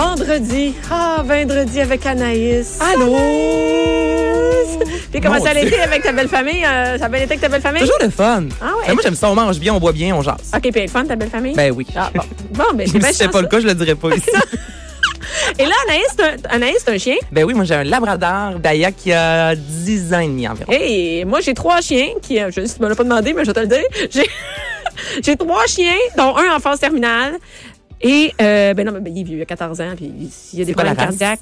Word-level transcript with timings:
vendredi. 0.00 0.74
Ah, 0.90 1.22
vendredi 1.24 1.80
avec 1.80 2.04
Anaïs. 2.04 2.78
Allô? 2.80 3.16
Puis 5.10 5.22
comment 5.22 5.36
Mon 5.38 5.42
ça 5.44 5.52
a 5.52 5.54
Dieu. 5.54 5.68
été 5.68 5.80
avec 5.80 6.02
ta 6.02 6.12
belle 6.12 6.28
famille? 6.28 6.62
Euh, 6.66 6.98
ça 6.98 7.06
a 7.06 7.08
bien 7.08 7.20
été 7.20 7.30
avec 7.32 7.40
ta 7.40 7.48
belle 7.48 7.62
famille? 7.62 7.80
Toujours 7.80 7.96
le 8.02 8.10
fun. 8.10 8.44
Ah 8.60 8.66
ouais. 8.76 8.84
Ben, 8.88 8.92
moi, 8.92 9.02
j'aime 9.02 9.14
ça. 9.14 9.30
On 9.30 9.34
mange 9.34 9.58
bien, 9.58 9.72
on 9.72 9.80
boit 9.80 9.92
bien, 9.92 10.14
on 10.14 10.20
jase. 10.20 10.50
OK, 10.54 10.60
puis 10.60 10.70
elle 10.74 10.82
est 10.82 10.88
fun, 10.88 11.06
ta 11.06 11.16
belle 11.16 11.30
famille? 11.30 11.54
Ben 11.54 11.72
oui. 11.74 11.86
Ah, 11.96 12.10
bon. 12.14 12.22
Bon, 12.50 12.64
ben, 12.74 12.86
c'est 12.92 13.02
si 13.06 13.12
c'était 13.14 13.30
pas 13.30 13.40
le 13.40 13.46
cas, 13.48 13.58
je 13.60 13.66
le 13.68 13.74
dirais 13.74 13.94
pas 13.94 14.10
ici. 14.14 14.28
Et 15.58 15.64
là, 15.64 15.72
Anaïs, 16.50 16.76
c'est 16.84 16.90
un- 16.90 16.94
un 16.94 16.98
chien? 16.98 17.16
ben 17.32 17.44
oui, 17.44 17.54
moi, 17.54 17.64
j'ai 17.64 17.74
un 17.76 17.84
labrador 17.84 18.58
d'Aya 18.58 18.92
qui 18.92 19.12
a 19.14 19.54
10 19.56 20.12
ans 20.12 20.18
et 20.20 20.26
demi 20.26 20.46
environ. 20.46 20.70
Et 20.72 21.24
moi, 21.24 21.40
j'ai 21.40 21.54
trois 21.54 21.80
chiens 21.80 22.08
qui, 22.20 22.38
euh, 22.38 22.50
je 22.54 22.60
ne 22.60 22.66
me 22.80 22.88
l'as 22.90 22.94
pas 22.94 23.04
demandé, 23.04 23.32
mais 23.32 23.42
je 23.44 23.50
vais 23.50 23.54
te 23.54 23.60
le 23.60 23.66
dire. 23.66 23.84
J'ai, 24.10 24.28
j'ai 25.24 25.36
trois 25.36 25.64
chiens, 25.66 25.94
dont 26.18 26.36
un 26.36 26.54
en 26.54 26.60
phase 26.60 26.80
terminale. 26.80 27.36
Et, 28.02 28.32
euh, 28.40 28.74
ben 28.74 28.86
non, 28.86 28.92
mais 28.92 29.00
ben, 29.00 29.12
il 29.16 29.20
est 29.20 29.24
vieux, 29.24 29.38
il 29.38 29.42
a 29.42 29.46
14 29.46 29.80
ans, 29.80 29.92
puis 29.96 30.12
il 30.52 30.58
y 30.58 30.62
a 30.62 30.64
des 30.64 30.72
problèmes 30.72 30.96
cardiaques. 30.96 31.40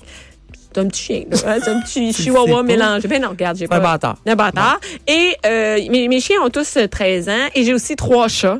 C'est 0.74 0.80
un 0.80 0.88
petit 0.88 1.02
chien, 1.02 1.22
hein, 1.46 1.58
C'est 1.62 1.70
un 1.70 1.80
petit 1.82 2.12
chihuahua 2.12 2.56
pas. 2.56 2.62
mélangé. 2.64 3.06
Ben 3.06 3.22
non, 3.22 3.28
regarde, 3.30 3.56
j'ai 3.56 3.66
C'est 3.66 3.72
un 3.74 3.80
pas. 3.80 3.92
bâtard. 3.92 4.16
Un 4.26 4.34
bâtard. 4.34 4.80
Et 5.06 5.36
euh, 5.46 5.78
mes, 5.88 6.08
mes 6.08 6.20
chiens 6.20 6.40
ont 6.42 6.50
tous 6.50 6.76
euh, 6.76 6.88
13 6.88 7.28
ans. 7.28 7.46
Et 7.54 7.62
j'ai 7.64 7.72
aussi 7.74 7.94
trois 7.94 8.26
chats. 8.28 8.58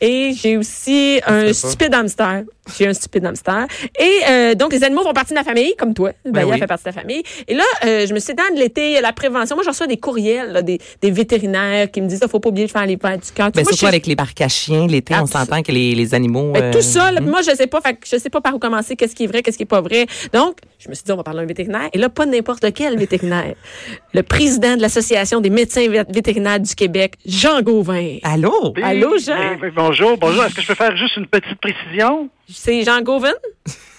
Et 0.00 0.32
j'ai 0.40 0.56
aussi 0.56 1.20
un 1.26 1.46
pas. 1.46 1.52
stupide 1.52 1.92
hamster. 1.94 2.42
J'ai 2.76 2.86
un 2.88 2.92
stupide 2.94 3.24
hamster. 3.24 3.66
Et 3.98 4.10
euh, 4.28 4.54
donc, 4.54 4.72
les 4.72 4.82
animaux 4.84 5.02
font 5.02 5.12
partie 5.12 5.32
de 5.32 5.38
ma 5.38 5.44
famille, 5.44 5.74
comme 5.76 5.94
toi. 5.94 6.12
Baya 6.24 6.46
oui. 6.46 6.58
fait 6.58 6.66
partie 6.66 6.84
de 6.84 6.90
ta 6.90 7.00
famille. 7.00 7.22
Et 7.46 7.54
là, 7.54 7.64
euh, 7.84 8.06
je 8.06 8.12
me 8.14 8.18
suis 8.18 8.34
dit, 8.34 8.42
dans 8.42 8.58
l'été, 8.58 9.00
la 9.00 9.12
prévention. 9.12 9.56
Moi, 9.56 9.64
je 9.64 9.70
reçois 9.70 9.86
des 9.86 9.96
courriels 9.96 10.52
là, 10.52 10.62
des, 10.62 10.78
des 11.02 11.10
vétérinaires 11.10 11.90
qui 11.90 12.00
me 12.00 12.06
disent, 12.08 12.20
il 12.22 12.28
faut 12.28 12.40
pas 12.40 12.48
oublier 12.50 12.66
de 12.66 12.72
faire 12.72 12.86
les 12.86 12.96
pains 12.96 13.16
du 13.16 13.30
camp. 13.34 13.54
Ben, 13.54 13.64
surtout 13.64 13.78
je- 13.82 13.86
avec 13.86 14.06
les 14.06 14.14
barques 14.16 14.40
à 14.40 14.48
chiens, 14.48 14.86
l'été, 14.86 15.14
on 15.20 15.26
s'entend 15.26 15.62
que 15.62 15.72
les, 15.72 15.94
les 15.94 16.14
animaux. 16.14 16.52
ben, 16.52 16.64
euh, 16.64 16.72
tout 16.72 16.82
ça, 16.82 17.10
là, 17.12 17.20
moi, 17.20 17.40
je 17.42 17.54
sais 17.54 17.66
pas, 17.66 17.80
fait 17.80 17.94
que 17.94 18.06
je 18.10 18.16
sais 18.18 18.30
pas 18.30 18.40
par 18.40 18.54
où 18.54 18.58
commencer, 18.58 18.96
qu'est-ce 18.96 19.14
qui 19.14 19.24
est 19.24 19.28
vrai, 19.28 19.42
qu'est-ce 19.42 19.56
qui 19.56 19.62
est 19.64 19.66
pas 19.66 19.80
vrai. 19.80 20.06
Donc, 20.32 20.56
je 20.78 20.88
me 20.88 20.94
suis 20.94 21.04
dit, 21.04 21.12
on 21.12 21.16
va 21.16 21.22
parler 21.22 21.40
d'un 21.40 21.46
vétérinaire. 21.46 21.88
Et 21.92 21.98
là, 21.98 22.08
pas 22.08 22.26
n'importe 22.26 22.72
quel 22.74 22.96
vétérinaire. 22.98 23.54
Le 24.14 24.22
président 24.22 24.76
de 24.76 24.82
l'Association 24.82 25.40
des 25.40 25.50
médecins 25.50 25.86
vé- 25.88 26.04
vétérinaires 26.12 26.60
du 26.60 26.74
Québec, 26.74 27.14
Jean 27.26 27.62
Gauvin. 27.62 28.16
Allô? 28.22 28.72
Oui, 28.76 28.82
Allô, 28.82 29.16
Jean? 29.18 29.36
oui, 29.38 29.58
oui, 29.62 29.68
bonjour, 29.74 30.16
bonjour. 30.18 30.44
Est-ce 30.44 30.54
que 30.54 30.62
je 30.62 30.66
peux 30.68 30.74
faire 30.74 30.96
juste 30.96 31.16
une 31.16 31.26
petite 31.26 31.60
précision? 31.60 32.28
C'est 32.50 32.82
Jean 32.84 33.02
Gauvin? 33.02 33.34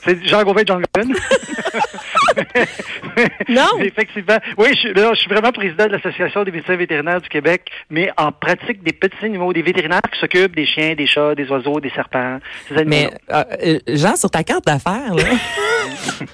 C'est 0.03 0.23
Jean 0.25 0.43
Gauvin 0.43 0.63
John 0.65 0.83
Gavin. 0.95 1.13
Non? 3.49 3.67
Effectivement. 3.79 4.37
Oui, 4.57 4.67
je, 4.71 4.75
suis- 4.79 4.93
là, 4.93 5.11
je 5.13 5.19
suis 5.19 5.29
vraiment 5.29 5.51
président 5.51 5.85
de 5.87 5.91
l'Association 5.91 6.43
des 6.43 6.51
médecins 6.51 6.75
vétérinaires 6.75 7.21
du 7.21 7.29
Québec, 7.29 7.69
mais 7.89 8.11
en 8.17 8.31
pratique 8.31 8.83
des 8.83 8.93
petits 8.93 9.25
animaux, 9.25 9.51
des 9.53 9.61
vétérinaires 9.61 10.01
qui 10.11 10.19
s'occupent 10.19 10.55
des 10.55 10.65
chiens, 10.65 10.93
des 10.95 11.07
chats, 11.07 11.35
des 11.35 11.47
oiseaux, 11.49 11.79
des 11.79 11.89
serpents, 11.91 12.39
ces 12.67 12.75
animaux. 12.77 12.89
Mais, 12.89 13.11
euh, 13.33 13.43
euh, 13.63 13.79
Jean, 13.95 14.15
sur 14.15 14.29
ta 14.29 14.43
carte 14.43 14.65
d'affaires, 14.65 15.13
là. 15.15 15.23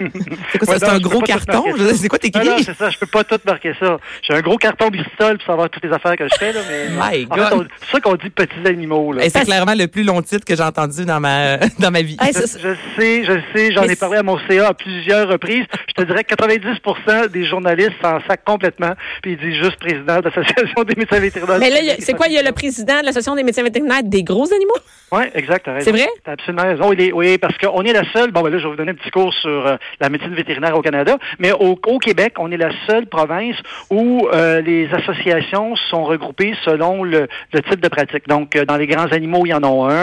c'est 0.52 0.58
quoi 0.60 0.68
ça? 0.68 0.72
Ouais, 0.74 0.80
C'est 0.80 0.90
un 0.90 1.00
gros 1.00 1.22
carton? 1.22 1.64
C'est 1.96 2.08
quoi 2.08 2.20
tes 2.20 2.32
Non, 2.36 2.44
non, 2.44 2.58
c'est 2.64 2.76
ça, 2.76 2.90
je 2.90 2.98
peux 2.98 3.06
pas 3.08 3.24
tout 3.24 3.40
marquer 3.46 3.74
ça. 3.80 3.98
J'ai 4.22 4.34
un 4.34 4.42
gros 4.42 4.58
carton 4.58 4.90
bistol 4.90 5.38
pour 5.38 5.46
savoir 5.48 5.70
toutes 5.70 5.84
les 5.84 5.92
affaires 5.92 6.16
que 6.18 6.28
je 6.28 6.36
fais, 6.38 6.52
là, 6.54 6.60
mais. 6.70 6.90
My 7.20 7.26
God. 7.26 7.68
c'est 7.82 7.92
ça 7.92 8.00
qu'on 8.02 8.16
dit 8.16 8.30
petits 8.30 8.66
animaux, 8.66 9.14
là. 9.14 9.24
Et 9.26 9.30
c'est 9.30 9.46
clairement 9.46 9.74
le 9.76 9.88
plus 9.88 10.04
long 10.04 10.22
titre 10.22 10.46
que 10.46 10.56
j'ai 10.56 10.64
entendu 10.64 11.06
dans 11.06 11.20
ma, 11.20 11.58
dans 11.80 11.92
ma 11.92 12.02
vie. 12.02 12.18
Hey, 12.22 12.34
Je, 12.34 12.42
je 12.42 12.76
sais, 13.00 13.24
je 13.24 13.40
sais, 13.56 13.72
j'en 13.72 13.84
ai 13.84 13.96
parlé 13.96 14.18
à 14.18 14.24
mon 14.24 14.38
CA 14.48 14.70
à 14.70 14.74
plusieurs 14.74 15.28
reprises. 15.30 15.66
Je 15.88 15.94
te 15.94 16.02
dirais 16.08 16.24
que 16.24 16.34
90 16.36 17.30
des 17.32 17.46
journalistes 17.46 17.92
s'en 18.02 18.20
sacent 18.22 18.38
complètement, 18.46 18.94
puis 19.22 19.34
ils 19.34 19.38
disent 19.38 19.62
juste 19.64 19.78
président 19.78 20.20
de 20.20 20.26
l'Association 20.26 20.84
des 20.84 20.96
médecins 20.96 21.20
vétérinaires. 21.20 21.60
Mais 21.60 21.70
là, 21.70 21.78
c'est 22.00 22.14
quoi? 22.14 22.28
Il 22.28 22.34
y 22.34 22.38
a 22.38 22.44
le 22.44 22.52
président 22.52 23.00
de 23.02 23.06
l'Association 23.06 23.36
des 23.36 23.44
médecins 23.44 23.64
vétérinaires 23.64 24.04
des 24.04 24.24
gros 24.24 24.52
animaux? 24.54 24.74
Oui, 25.12 25.24
exact. 25.36 25.70
C'est 25.82 25.92
vrai? 25.92 26.08
T'as 26.24 26.34
absolument 26.34 26.64
raison. 26.64 26.92
Il 26.92 27.02
est- 27.02 27.12
oui, 27.12 27.38
parce 27.38 27.58
qu'on 27.58 27.84
est 27.84 27.94
la 27.94 28.04
seule. 28.12 28.32
Bon, 28.32 28.42
ben 28.42 28.50
là, 28.50 28.58
je 28.58 28.64
vais 28.64 28.70
vous 28.70 28.76
donner 28.76 28.92
un 28.92 28.96
petit 28.96 29.12
cours 29.12 29.34
sur 29.34 29.68
euh, 29.68 29.78
la 30.02 30.10
médecine 30.10 30.34
vétérinaire 30.34 30.76
au 30.76 30.82
Canada. 30.82 31.18
Mais 31.40 31.52
au, 31.52 31.80
au 31.86 32.00
Québec, 32.00 32.34
on 32.40 32.52
est 32.52 32.58
la 32.58 32.72
seule 32.88 33.06
province 33.06 33.56
où 33.92 34.28
euh, 34.34 34.62
les 34.62 34.90
associations 34.94 35.76
sont 35.90 36.04
regroupées 36.04 36.56
selon 36.66 37.04
le, 37.04 37.28
le 37.54 37.62
type 37.62 37.80
de 37.80 37.88
pratique. 37.88 38.28
Donc, 38.28 38.56
euh, 38.56 38.66
dans 38.66 38.78
les 38.78 38.88
grands 38.88 39.12
animaux, 39.12 39.44
il 39.46 39.50
y 39.50 39.54
en 39.54 39.64
a 39.64 39.94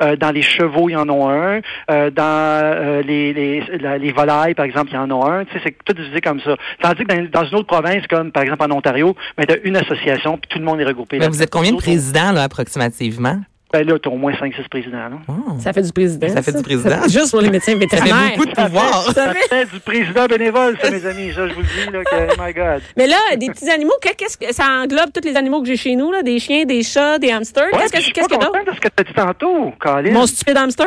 un. 0.00 0.16
Dans 0.16 0.30
les 0.32 0.42
chevaux, 0.42 0.88
il 0.88 0.92
y 0.92 0.96
en 0.96 1.08
a 1.08 1.60
un. 1.92 2.10
Dans 2.10 3.02
les, 3.06 3.32
les, 3.32 3.60
la- 3.80 3.98
les 3.98 4.12
volailles, 4.12 4.54
par 4.54 4.64
exemple, 4.66 4.90
il 4.90 4.94
y 4.94 4.98
en 4.98 5.10
a 5.10 5.26
un. 5.26 5.27
Tu 5.44 5.52
sais, 5.54 5.60
c'est 5.64 5.76
tout 5.84 5.92
divisé 5.92 6.20
comme 6.20 6.40
ça. 6.40 6.56
Tandis 6.80 7.04
que 7.04 7.14
dans, 7.14 7.40
dans 7.42 7.48
une 7.48 7.54
autre 7.56 7.66
province, 7.66 8.06
comme 8.08 8.32
par 8.32 8.42
exemple 8.42 8.64
en 8.64 8.76
Ontario, 8.76 9.14
ben, 9.36 9.46
tu 9.46 9.54
as 9.54 9.58
une 9.64 9.76
association, 9.76 10.38
puis 10.38 10.48
tout 10.48 10.58
le 10.58 10.64
monde 10.64 10.80
est 10.80 10.84
regroupé. 10.84 11.18
Mais 11.18 11.24
là. 11.24 11.30
vous 11.30 11.42
êtes 11.42 11.50
combien 11.50 11.72
de 11.72 11.76
présidents, 11.76 12.32
là, 12.32 12.42
approximativement? 12.44 13.40
Ben 13.70 13.86
là, 13.86 13.98
tu 13.98 14.08
as 14.08 14.12
au 14.12 14.16
moins 14.16 14.32
5-6 14.32 14.66
présidents. 14.70 14.96
Là. 15.10 15.18
Oh. 15.28 15.56
Ça 15.60 15.74
fait 15.74 15.82
du 15.82 15.92
président. 15.92 16.26
Ça 16.30 16.40
fait 16.40 16.52
du 16.56 16.62
président. 16.62 17.02
Juste 17.06 17.30
pour 17.32 17.42
les 17.42 17.50
médecins 17.50 17.72
Ça 17.72 17.78
vétérinaires. 17.78 18.30
fait 18.30 18.36
beaucoup 18.38 18.48
de 18.48 18.54
pouvoir. 18.54 19.02
Ça 19.02 19.12
Ça 19.12 19.34
fait- 19.34 19.48
fait 19.48 19.64
du 19.74 19.80
président 19.80 20.24
bénévole, 20.26 20.78
ça, 20.80 20.90
mes 20.90 21.04
amis. 21.04 21.32
Ça, 21.34 21.46
je 21.48 21.52
vous 21.52 21.60
le 21.60 21.66
dis, 21.66 21.92
là, 21.92 22.02
que, 22.02 22.32
oh 22.32 22.42
my 22.42 22.54
God. 22.54 22.82
Mais 22.96 23.06
là, 23.06 23.16
des 23.36 23.48
petits 23.50 23.68
animaux, 23.68 23.92
que- 24.02 24.14
qu'est-ce 24.16 24.38
que 24.38 24.54
ça 24.54 24.64
englobe 24.82 25.10
tous 25.12 25.28
les 25.28 25.36
animaux 25.36 25.60
que 25.60 25.66
j'ai 25.68 25.76
chez 25.76 25.96
nous, 25.96 26.10
là, 26.10 26.22
des 26.22 26.38
chiens, 26.38 26.64
des 26.64 26.82
chats, 26.82 27.18
des 27.18 27.30
hamsters? 27.30 27.66
Ouais, 27.74 27.80
qu'est-ce 27.92 28.08
que 28.08 28.12
qu'est-ce 28.14 28.28
d'autre? 28.30 28.50
ce 28.74 28.80
que 28.80 28.88
tu 28.88 29.00
as 29.00 29.04
dit 29.04 29.12
tantôt, 29.14 29.72
Colin. 29.78 30.12
Mon 30.12 30.26
stupide 30.26 30.56
hamster? 30.56 30.86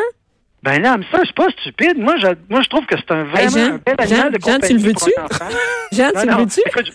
Ben 0.63 0.81
là, 0.81 0.97
ça, 1.11 1.19
c'est 1.25 1.35
pas 1.35 1.49
stupide. 1.59 1.97
Moi, 1.97 2.15
je, 2.17 2.27
moi, 2.49 2.61
je 2.61 2.69
trouve 2.69 2.85
que 2.85 2.95
c'est 2.97 3.11
un 3.11 3.23
vraiment 3.23 3.49
Jean, 3.49 3.73
un 3.73 3.79
bel 3.83 3.95
Jean, 4.07 4.13
animal 4.15 4.31
de 4.31 4.37
Jean, 4.39 4.39
tu 4.39 4.51
compagnie 4.53 4.73
le 4.73 4.79
veux-tu? 4.79 5.11
pour 5.15 5.19
un 5.19 5.25
enfant. 5.25 5.45
Jean, 5.91 6.03
Non, 6.13 6.21
tu 6.21 6.27
le 6.27 6.35
veux-tu? 6.35 6.61
je- 6.85 6.91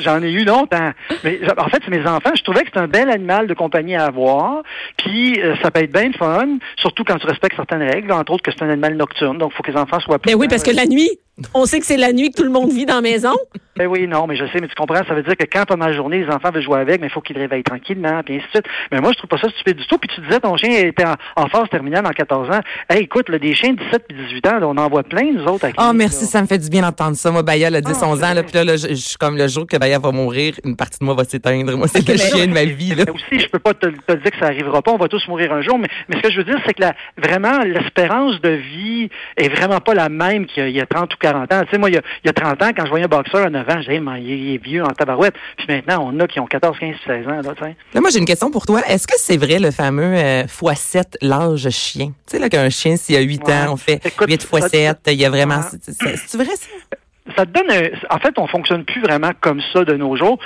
J'en 0.00 0.22
ai 0.22 0.30
eu 0.30 0.44
longtemps. 0.44 0.92
Mais 1.24 1.40
je- 1.42 1.50
en 1.60 1.68
fait, 1.70 1.78
c'est 1.82 1.90
mes 1.90 2.06
enfants. 2.06 2.30
Je 2.36 2.42
trouvais 2.42 2.60
que 2.60 2.66
c'était 2.66 2.80
un 2.80 2.86
bel 2.88 3.08
animal 3.10 3.46
de 3.46 3.54
compagnie 3.54 3.96
à 3.96 4.04
avoir. 4.04 4.62
Puis 4.98 5.40
euh, 5.40 5.56
ça 5.62 5.70
peut 5.70 5.80
être 5.82 5.90
bien 5.92 6.08
le 6.08 6.12
fun, 6.12 6.58
surtout 6.76 7.04
quand 7.04 7.16
tu 7.18 7.26
respectes 7.26 7.56
certaines 7.56 7.82
règles, 7.82 8.12
entre 8.12 8.32
autres 8.32 8.42
que 8.42 8.50
c'est 8.52 8.62
un 8.62 8.68
animal 8.70 8.96
nocturne. 8.96 9.38
Donc, 9.38 9.52
il 9.52 9.56
faut 9.56 9.62
que 9.62 9.70
les 9.72 9.78
enfants 9.78 9.98
soient 10.00 10.18
Ben 10.18 10.34
oui, 10.34 10.46
parce 10.46 10.62
que 10.62 10.68
prudents. 10.70 10.82
la 10.82 10.88
nuit, 10.88 11.10
on 11.54 11.64
sait 11.66 11.80
que 11.80 11.86
c'est 11.86 11.96
la 11.96 12.12
nuit 12.12 12.30
que 12.30 12.36
tout 12.36 12.44
le 12.44 12.50
monde 12.50 12.70
vit 12.72 12.86
dans 12.86 12.96
la 12.96 13.00
maison. 13.00 13.34
Ben 13.74 13.86
oui, 13.86 14.06
non, 14.06 14.26
mais 14.26 14.36
je 14.36 14.44
sais, 14.44 14.60
mais 14.60 14.68
tu 14.68 14.74
comprends, 14.74 15.02
ça 15.08 15.14
veut 15.14 15.22
dire 15.22 15.34
que 15.34 15.46
quand 15.50 15.64
pendant 15.64 15.86
la 15.86 15.94
journée, 15.94 16.18
les 16.22 16.30
enfants 16.30 16.50
veulent 16.50 16.62
jouer 16.62 16.80
avec, 16.80 17.00
mais 17.00 17.06
il 17.06 17.10
faut 17.10 17.22
qu'ils 17.22 17.38
réveillent 17.38 17.62
tranquillement, 17.62 18.20
puis 18.22 18.34
ainsi 18.36 18.44
de 18.44 18.50
suite. 18.50 18.66
Mais 18.90 19.00
moi, 19.00 19.12
je 19.12 19.16
trouve 19.16 19.28
pas 19.30 19.38
ça 19.38 19.48
stupide 19.48 19.78
du 19.78 19.86
tout. 19.86 19.96
Puis 19.96 20.10
tu 20.14 20.20
disais, 20.20 20.40
ton 20.40 20.54
chien 20.58 20.70
était 20.76 21.06
en, 21.06 21.14
en 21.36 21.46
phase 21.48 21.70
terminale 21.70 22.04
en 22.06 22.10
14 22.10 22.50
ans. 22.50 22.60
Hey, 22.90 23.04
écoute, 23.04 23.30
là, 23.30 23.38
des 23.38 23.54
chiens 23.54 23.72
de 23.72 23.78
17 23.78 24.04
puis 24.06 24.18
18 24.28 24.46
ans, 24.48 24.58
là, 24.58 24.68
on 24.68 24.76
en 24.76 24.88
voit 24.90 25.02
plein, 25.04 25.32
nous 25.32 25.44
autres. 25.46 25.64
à 25.64 25.88
Oh, 25.88 25.92
merci, 25.94 26.24
là. 26.24 26.30
ça 26.30 26.42
me 26.42 26.46
fait 26.46 26.58
du 26.58 26.68
bien 26.68 26.82
d'entendre 26.82 27.16
ça. 27.16 27.30
Moi, 27.30 27.42
Baya, 27.42 27.68
a 27.68 27.80
10, 27.80 27.98
Ah, 28.02 28.06
11 28.08 28.22
ans, 28.24 28.34
là, 28.34 28.42
puis 28.42 28.52
là, 28.52 28.64
là, 28.64 28.76
je, 28.76 28.92
suis 28.94 29.16
comme 29.16 29.38
le 29.38 29.48
jour 29.48 29.66
que 29.66 29.78
Baya 29.78 29.98
va 29.98 30.12
mourir, 30.12 30.54
une 30.66 30.76
partie 30.76 30.98
de 30.98 31.06
moi 31.06 31.14
va 31.14 31.24
s'éteindre. 31.24 31.74
Moi, 31.74 31.88
c'est 31.88 32.06
le 32.06 32.12
mais- 32.12 32.18
chien 32.36 32.46
de 32.46 32.52
ma 32.52 32.64
vie, 32.64 32.94
là. 32.94 33.04
Mais 33.06 33.12
aussi, 33.12 33.40
je 33.40 33.48
peux 33.48 33.58
pas 33.58 33.72
te, 33.72 33.86
te 33.86 34.12
dire 34.12 34.30
que 34.30 34.38
ça 34.38 34.46
arrivera 34.48 34.82
pas, 34.82 34.92
on 34.92 34.98
va 34.98 35.08
tous 35.08 35.26
mourir 35.28 35.50
un 35.50 35.62
jour, 35.62 35.78
mais, 35.78 35.88
mais 36.10 36.16
ce 36.16 36.20
que 36.20 36.30
je 36.30 36.36
veux 36.36 36.44
dire, 36.44 36.58
c'est 36.66 36.74
que 36.74 36.82
la, 36.82 36.94
vraiment, 37.16 37.60
l'espérance 37.64 38.38
de 38.42 38.50
vie 38.50 39.08
est 39.38 39.48
vraiment 39.48 39.80
pas 39.80 39.94
la 39.94 40.10
même 40.10 40.44
qu'il 40.44 40.62
y 40.62 40.66
a, 40.66 40.68
il 40.68 40.76
y 40.76 40.80
a 40.82 40.84
30 40.86 41.14
ou 41.14 41.16
40 41.16 41.31
ans. 41.36 41.46
Tu 41.48 41.70
sais, 41.70 41.78
moi, 41.78 41.90
il 41.90 41.94
y, 41.94 41.98
a, 41.98 42.02
il 42.24 42.26
y 42.26 42.30
a 42.30 42.32
30 42.32 42.62
ans, 42.62 42.70
quand 42.76 42.84
je 42.84 42.90
voyais 42.90 43.04
un 43.04 43.08
boxeur 43.08 43.46
à 43.46 43.50
9 43.50 43.68
ans, 43.68 43.74
je 43.82 43.88
disais, 43.88 44.00
Man, 44.00 44.22
il, 44.22 44.54
est 44.54 44.62
vieux 44.62 44.82
en 44.82 44.88
tabarouette. 44.88 45.34
Puis 45.56 45.66
maintenant, 45.68 46.10
on 46.12 46.18
a 46.20 46.26
qui 46.26 46.40
ont 46.40 46.46
14, 46.46 46.78
15, 46.78 46.94
16 47.06 47.26
ans, 47.28 47.30
là, 47.30 47.42
tu 47.56 47.62
sais. 47.64 47.76
Là, 47.94 48.00
moi, 48.00 48.10
j'ai 48.12 48.18
une 48.18 48.24
question 48.24 48.50
pour 48.50 48.66
toi. 48.66 48.80
Est-ce 48.88 49.06
que 49.06 49.14
c'est 49.16 49.36
vrai 49.36 49.58
le 49.58 49.70
fameux 49.70 50.14
euh, 50.16 50.44
x7 50.44 51.16
l'âge 51.22 51.68
chien? 51.70 52.08
Tu 52.08 52.12
sais, 52.26 52.38
là, 52.38 52.48
qu'un 52.48 52.70
chien, 52.70 52.96
s'il 52.96 53.16
a 53.16 53.20
8 53.20 53.42
Ouais. 53.46 53.52
ans, 53.54 53.72
on 53.72 53.76
fait 53.76 54.04
Écoute, 54.04 54.28
8 54.28 54.42
ça- 54.42 54.58
x 54.58 54.68
7, 54.68 54.98
il 55.08 55.14
y 55.14 55.24
a 55.24 55.30
vraiment... 55.30 55.56
Ouais. 55.58 56.14
C'est 56.16 56.36
vrai, 56.36 56.46
ça? 56.56 56.68
ça 57.36 57.46
te 57.46 57.52
donne 57.52 57.70
un- 57.70 58.14
en 58.16 58.18
fait 58.18 58.36
on 58.36 58.48
fonctionne 58.48 58.84
plus 58.84 59.00
vraiment 59.00 59.30
comme 59.40 59.60
ça 59.72 59.84
de 59.84 59.94
nos 59.94 60.16
jours 60.16 60.40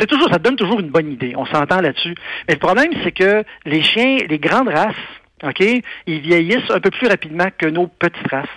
c'est 0.00 0.06
toujours 0.08 0.28
ça 0.28 0.38
te 0.38 0.42
donne 0.42 0.56
toujours 0.56 0.80
une 0.80 0.88
bonne 0.90 1.12
idée 1.12 1.34
on 1.36 1.46
s'entend 1.46 1.80
là-dessus 1.80 2.16
mais 2.48 2.54
le 2.54 2.58
problème 2.58 2.90
c'est 3.04 3.12
que 3.12 3.44
les 3.64 3.84
chiens 3.84 4.18
les 4.28 4.38
grandes 4.40 4.66
races 4.68 4.96
ok 5.44 5.60
ils 6.08 6.20
vieillissent 6.20 6.70
un 6.70 6.80
peu 6.80 6.90
plus 6.90 7.06
rapidement 7.06 7.46
que 7.56 7.66
nos 7.66 7.86
petites 7.86 8.26
races 8.32 8.48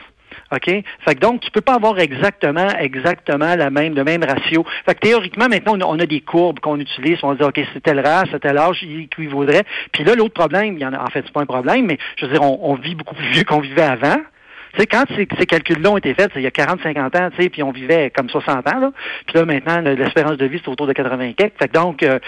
OK? 0.51 0.65
Fait 0.65 1.15
que 1.15 1.19
donc, 1.19 1.41
tu 1.41 1.51
peux 1.51 1.61
pas 1.61 1.75
avoir 1.75 1.99
exactement, 1.99 2.67
exactement 2.79 3.55
la 3.55 3.69
même, 3.69 3.95
le 3.95 4.03
même 4.03 4.23
ratio. 4.23 4.65
Fait 4.85 4.95
que 4.95 4.99
théoriquement, 4.99 5.47
maintenant, 5.47 5.77
on 5.87 5.99
a, 5.99 6.05
des 6.05 6.21
courbes 6.21 6.59
qu'on 6.59 6.79
utilise. 6.79 7.19
On 7.23 7.33
dit, 7.33 7.43
OK, 7.43 7.59
c'est 7.73 7.81
telle 7.81 7.99
race, 7.99 8.27
c'est 8.31 8.39
tel 8.39 8.57
âge 8.57 8.79
qui 8.79 9.07
qui 9.07 9.27
vaudrait. 9.27 9.63
Puis 9.91 10.03
là, 10.03 10.15
l'autre 10.15 10.33
problème, 10.33 10.75
il 10.77 10.81
y 10.81 10.85
en 10.85 10.93
a, 10.93 11.01
en 11.01 11.07
fait, 11.07 11.23
c'est 11.25 11.33
pas 11.33 11.41
un 11.41 11.45
problème, 11.45 11.85
mais 11.85 11.97
je 12.17 12.25
veux 12.25 12.31
dire, 12.31 12.41
on, 12.41 12.59
on 12.61 12.75
vit 12.75 12.95
beaucoup 12.95 13.15
plus 13.15 13.27
vieux 13.27 13.43
qu'on 13.43 13.59
vivait 13.59 13.81
avant. 13.81 14.17
Tu 14.73 14.79
sais, 14.79 14.87
quand 14.87 15.03
ces, 15.15 15.27
ces 15.37 15.45
calculs-là 15.45 15.91
ont 15.91 15.97
été 15.97 16.13
faits, 16.13 16.31
il 16.35 16.41
y 16.43 16.47
a 16.47 16.49
40-50 16.49 17.17
ans, 17.17 17.29
tu 17.35 17.43
sais, 17.43 17.49
puis 17.49 17.61
on 17.63 17.71
vivait 17.71 18.11
comme 18.15 18.29
60 18.29 18.67
ans, 18.67 18.79
là. 18.79 18.91
Puis 19.27 19.35
là, 19.37 19.45
maintenant, 19.45 19.81
le- 19.81 19.95
l'espérance 19.95 20.37
de 20.37 20.45
vie, 20.45 20.59
c'est 20.63 20.69
autour 20.71 20.87
de 20.87 20.93
80 20.93 21.33
quelques. 21.33 21.57
Fait 21.59 21.67
que 21.67 21.73
donc, 21.73 22.03
euh, 22.03 22.19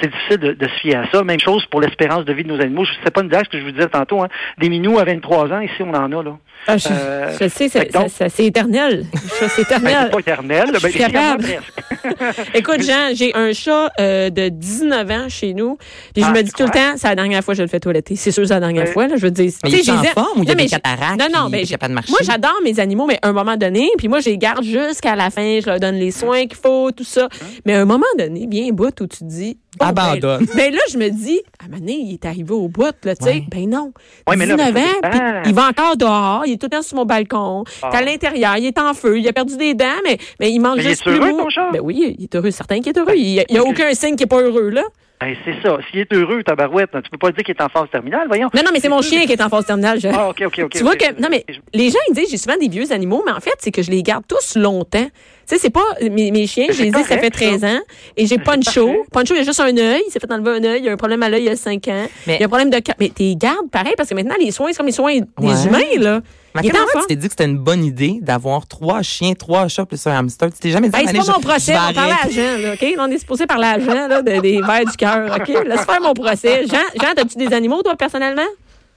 c'est 0.00 0.10
difficile 0.10 0.36
de, 0.38 0.52
de 0.52 0.64
se 0.68 0.74
fier 0.80 0.96
à 0.96 1.10
ça. 1.10 1.24
Même 1.24 1.40
chose 1.40 1.64
pour 1.66 1.80
l'espérance 1.80 2.24
de 2.24 2.32
vie 2.32 2.44
de 2.44 2.48
nos 2.48 2.60
animaux. 2.60 2.84
Je 2.84 2.92
sais 3.04 3.10
pas 3.10 3.22
une 3.22 3.28
blague, 3.28 3.44
ce 3.46 3.50
que 3.50 3.58
je 3.58 3.64
vous 3.64 3.72
disais 3.72 3.88
tantôt, 3.88 4.22
hein. 4.22 4.28
Des 4.58 4.68
minous 4.68 4.98
à 4.98 5.04
23 5.04 5.52
ans, 5.52 5.60
ici, 5.60 5.74
on 5.80 5.92
en 5.94 6.12
a, 6.12 6.22
là. 6.22 6.36
Ah, 6.66 6.76
je, 6.76 6.88
Euh, 6.90 7.32
je 7.40 7.48
sais, 7.48 7.68
c'est 7.68 7.92
donc- 7.92 8.08
ça- 8.08 8.08
ça- 8.08 8.28
c'est 8.28 8.44
éternel. 8.46 9.04
C'est 9.14 9.46
Ben, 9.46 9.62
éternel. 9.62 9.96
c'est 10.04 10.10
pas 10.10 10.18
éternel. 10.20 10.66
Je 10.74 10.80
Ben, 10.80 10.90
suis 10.90 10.98
capable. 11.00 11.44
Écoute, 12.54 12.82
Jean, 12.82 13.14
j'ai 13.14 13.34
un 13.34 13.52
chat 13.52 13.90
euh, 14.00 14.30
de 14.30 14.48
19 14.48 15.10
ans 15.10 15.28
chez 15.28 15.54
nous. 15.54 15.76
Puis 16.14 16.22
je 16.22 16.28
Ah, 16.28 16.32
me 16.32 16.42
dis 16.42 16.52
tout 16.52 16.64
le 16.64 16.70
temps, 16.70 16.96
c'est 16.96 17.08
la 17.08 17.14
dernière 17.14 17.42
fois 17.42 17.54
que 17.54 17.58
je 17.58 17.62
le 17.62 17.68
fais 17.68 17.80
toiletter. 17.80 18.16
C'est 18.16 18.30
sûr, 18.32 18.46
c'est 18.46 18.54
la 18.54 18.60
dernière 18.60 18.88
fois. 18.88 19.06
Là, 19.08 19.16
je 19.16 19.22
veux 19.22 19.30
dire, 19.30 19.50
Mais 19.64 19.70
il 19.70 19.78
est 19.78 19.90
en 19.90 20.02
forme 20.04 20.40
ou 20.40 20.42
il 20.42 20.48
y 20.48 20.50
a 20.50 20.54
Non, 20.54 20.56
mais 20.56 20.62
des 20.64 20.68
j'ai- 20.68 20.76
cataractes? 20.76 21.20
Non, 21.20 21.26
non, 21.44 21.48
mais 21.48 21.64
de 21.88 21.92
marcher. 21.94 22.10
Moi, 22.10 22.20
j'adore 22.22 22.54
mes 22.64 22.78
animaux, 22.80 23.06
mais 23.06 23.18
à 23.22 23.28
un 23.28 23.32
moment 23.32 23.56
donné, 23.56 23.90
puis 23.98 24.08
moi, 24.08 24.20
je 24.20 24.30
les 24.30 24.38
garde 24.38 24.62
jusqu'à 24.64 25.16
la 25.16 25.30
fin, 25.30 25.58
je 25.60 25.66
leur 25.66 25.80
donne 25.80 25.96
les 25.96 26.10
soins 26.10 26.46
qu'il 26.46 26.56
faut, 26.58 26.90
tout 26.92 27.04
ça. 27.04 27.28
Mais 27.66 27.74
à 27.74 27.80
un 27.80 27.84
moment 27.84 28.06
donné, 28.18 28.46
bien 28.46 28.68
un 28.68 28.72
bout 28.72 28.88
où 29.00 29.06
tu 29.06 29.18
te 29.18 29.24
dis... 29.24 29.58
bon, 29.78 29.86
Abandonne. 29.86 30.44
Ben, 30.46 30.52
ben 30.56 30.72
là, 30.74 30.80
je 30.90 30.98
me 30.98 31.08
dis, 31.08 31.40
à 31.60 31.64
un 31.64 31.68
moment 31.68 31.80
donné, 31.80 31.92
il 31.94 32.14
est 32.14 32.24
arrivé 32.24 32.52
au 32.52 32.68
bout, 32.68 32.94
là, 33.04 33.16
tu 33.16 33.24
sais. 33.24 33.30
Ouais. 33.30 33.44
Ben 33.50 33.68
non. 33.68 33.92
Ouais, 34.28 34.36
mais 34.36 34.46
là, 34.46 34.56
19 34.56 34.74
mais 34.74 35.10
ça 35.12 35.38
ans, 35.38 35.42
il 35.46 35.54
va 35.54 35.68
encore 35.68 35.96
dehors, 35.96 36.42
il 36.46 36.52
est 36.52 36.56
tout 36.56 36.66
le 36.70 36.76
temps 36.76 36.82
sur 36.82 36.96
mon 36.96 37.04
balcon, 37.04 37.64
Ah. 37.82 37.88
à 37.96 38.02
l'intérieur, 38.02 38.56
il 38.56 38.66
est 38.66 38.78
en 38.78 38.94
feu, 38.94 39.18
il 39.18 39.26
a 39.28 39.32
perdu 39.32 39.56
des 39.56 39.74
dents, 39.74 39.86
mais, 40.04 40.18
mais 40.40 40.50
il 40.52 40.58
mange 40.60 40.76
Mais 40.78 40.82
il 40.84 40.88
juste 40.90 41.06
est 41.06 41.10
heureux, 41.10 41.20
plus 41.20 41.32
mou. 41.32 41.38
ton 41.42 41.50
chat? 41.50 41.70
Ben 41.72 41.80
oui, 41.82 42.16
il 42.18 42.24
est 42.24 42.34
heureux, 42.34 42.50
certain 42.50 42.80
qu'il 42.80 42.88
est 42.88 42.98
heureux. 42.98 43.14
Il 43.16 43.28
y 43.30 43.40
a, 43.40 43.44
il 43.48 43.54
y 43.56 43.58
a 43.58 43.64
aucun 43.64 43.92
signe 43.94 44.14
qu'il 44.16 44.24
est 44.24 44.26
pas 44.26 44.40
heureux, 44.40 44.70
là. 44.70 44.82
Ben, 45.20 45.34
c'est 45.44 45.60
ça. 45.62 45.78
S'il 45.90 46.00
est 46.00 46.12
heureux, 46.12 46.42
tabarouette, 46.44 46.90
tu 47.02 47.10
peux 47.10 47.18
pas 47.18 47.32
dire 47.32 47.42
qu'il 47.42 47.54
est 47.54 47.60
en 47.62 47.68
phase 47.68 47.90
terminale, 47.90 48.28
voyons. 48.28 48.48
Non, 48.54 48.62
non, 48.64 48.70
mais 48.72 48.78
c'est 48.78 48.88
mon 48.88 49.02
chien 49.02 49.26
qui 49.26 49.32
est 49.32 49.42
en 49.42 49.48
phase 49.48 49.66
terminale. 49.66 49.98
je- 50.00 50.06
Ah, 50.08 50.28
OK, 50.28 50.42
OK, 50.46 50.60
OK. 50.64 50.70
tu 50.70 50.82
vois 50.84 50.94
que 50.94 51.20
non 51.20 51.28
mais 51.30 51.44
les 51.74 51.90
gens 51.90 51.98
ils 52.08 52.14
disent 52.14 52.30
j'ai 52.30 52.36
souvent 52.36 52.56
des 52.56 52.68
vieux 52.68 52.92
animaux 52.92 53.22
mais 53.26 53.32
en 53.32 53.40
fait 53.40 53.54
c'est 53.58 53.72
que 53.72 53.82
je 53.82 53.90
les 53.90 54.02
garde 54.04 54.24
tous 54.28 54.56
longtemps. 54.56 55.04
Tu 55.04 55.10
sais 55.46 55.58
c'est 55.58 55.70
pas 55.70 55.84
mes, 56.02 56.30
mes 56.30 56.46
chiens, 56.46 56.66
je 56.70 56.82
les 56.82 56.88
ai 56.88 56.92
ça 56.92 57.02
fait 57.04 57.16
correct, 57.16 57.32
13 57.34 57.64
ans 57.64 57.80
et 58.16 58.26
j'ai 58.26 58.38
Poncho. 58.38 58.86
parfait. 58.86 59.00
Poncho 59.10 59.34
il 59.34 59.40
a 59.40 59.42
juste 59.44 59.58
un 59.60 59.76
œil, 59.76 60.02
il 60.06 60.10
s'est 60.12 60.20
fait 60.20 60.30
enlever 60.32 60.50
un 60.50 60.64
œil, 60.64 60.82
il 60.84 60.88
a 60.88 60.92
un 60.92 60.96
problème 60.96 61.22
à 61.24 61.28
l'œil 61.28 61.42
il 61.42 61.46
y 61.46 61.50
a 61.50 61.56
5 61.56 61.88
ans. 61.88 62.06
Mais- 62.26 62.34
il 62.36 62.40
y 62.40 62.42
a 62.42 62.46
un 62.46 62.48
problème 62.48 62.70
de 62.70 62.78
mais 63.00 63.08
t'es 63.08 63.34
gardes 63.34 63.70
pareil 63.72 63.94
parce 63.96 64.08
que 64.10 64.14
maintenant 64.14 64.36
les 64.38 64.50
soins 64.52 64.68
c'est 64.70 64.76
comme 64.76 64.86
les 64.86 64.92
soins 64.92 65.18
des 65.18 65.66
humains 65.66 65.82
là. 65.98 66.20
Mais 66.54 66.62
Il 66.64 66.72
enfant. 66.72 67.00
tu 67.00 67.06
t'es 67.08 67.16
dit 67.16 67.26
que 67.26 67.32
c'était 67.32 67.44
une 67.44 67.58
bonne 67.58 67.84
idée 67.84 68.18
d'avoir 68.22 68.66
trois 68.66 69.02
chiens, 69.02 69.34
trois 69.34 69.68
chats 69.68 69.84
plus 69.86 70.04
un 70.06 70.12
hamster? 70.18 70.50
Tu 70.52 70.58
t'es 70.58 70.70
jamais 70.70 70.88
dit, 70.88 70.94
Ah, 70.96 71.02
c'est 71.06 71.18
pas 71.18 71.32
mon 71.32 71.40
procès, 71.40 71.74
on 71.76 71.92
parle 71.92 72.10
à. 72.10 72.28
Jean, 72.30 72.58
là, 72.62 72.72
OK? 72.74 72.86
On 72.98 73.10
est 73.10 73.18
supposé 73.18 73.46
parler 73.46 73.66
à 73.66 73.78
Jean, 73.78 74.08
là, 74.08 74.22
de- 74.22 74.40
des 74.40 74.60
vers 74.62 74.84
du 74.84 74.96
cœur, 74.96 75.36
OK? 75.36 75.48
Laisse 75.66 75.84
faire 75.84 76.00
mon 76.00 76.14
procès. 76.14 76.66
Jean, 76.66 76.78
Jean, 77.00 77.12
as-tu 77.22 77.36
des 77.38 77.54
animaux, 77.54 77.82
toi, 77.82 77.94
personnellement? 77.96 78.42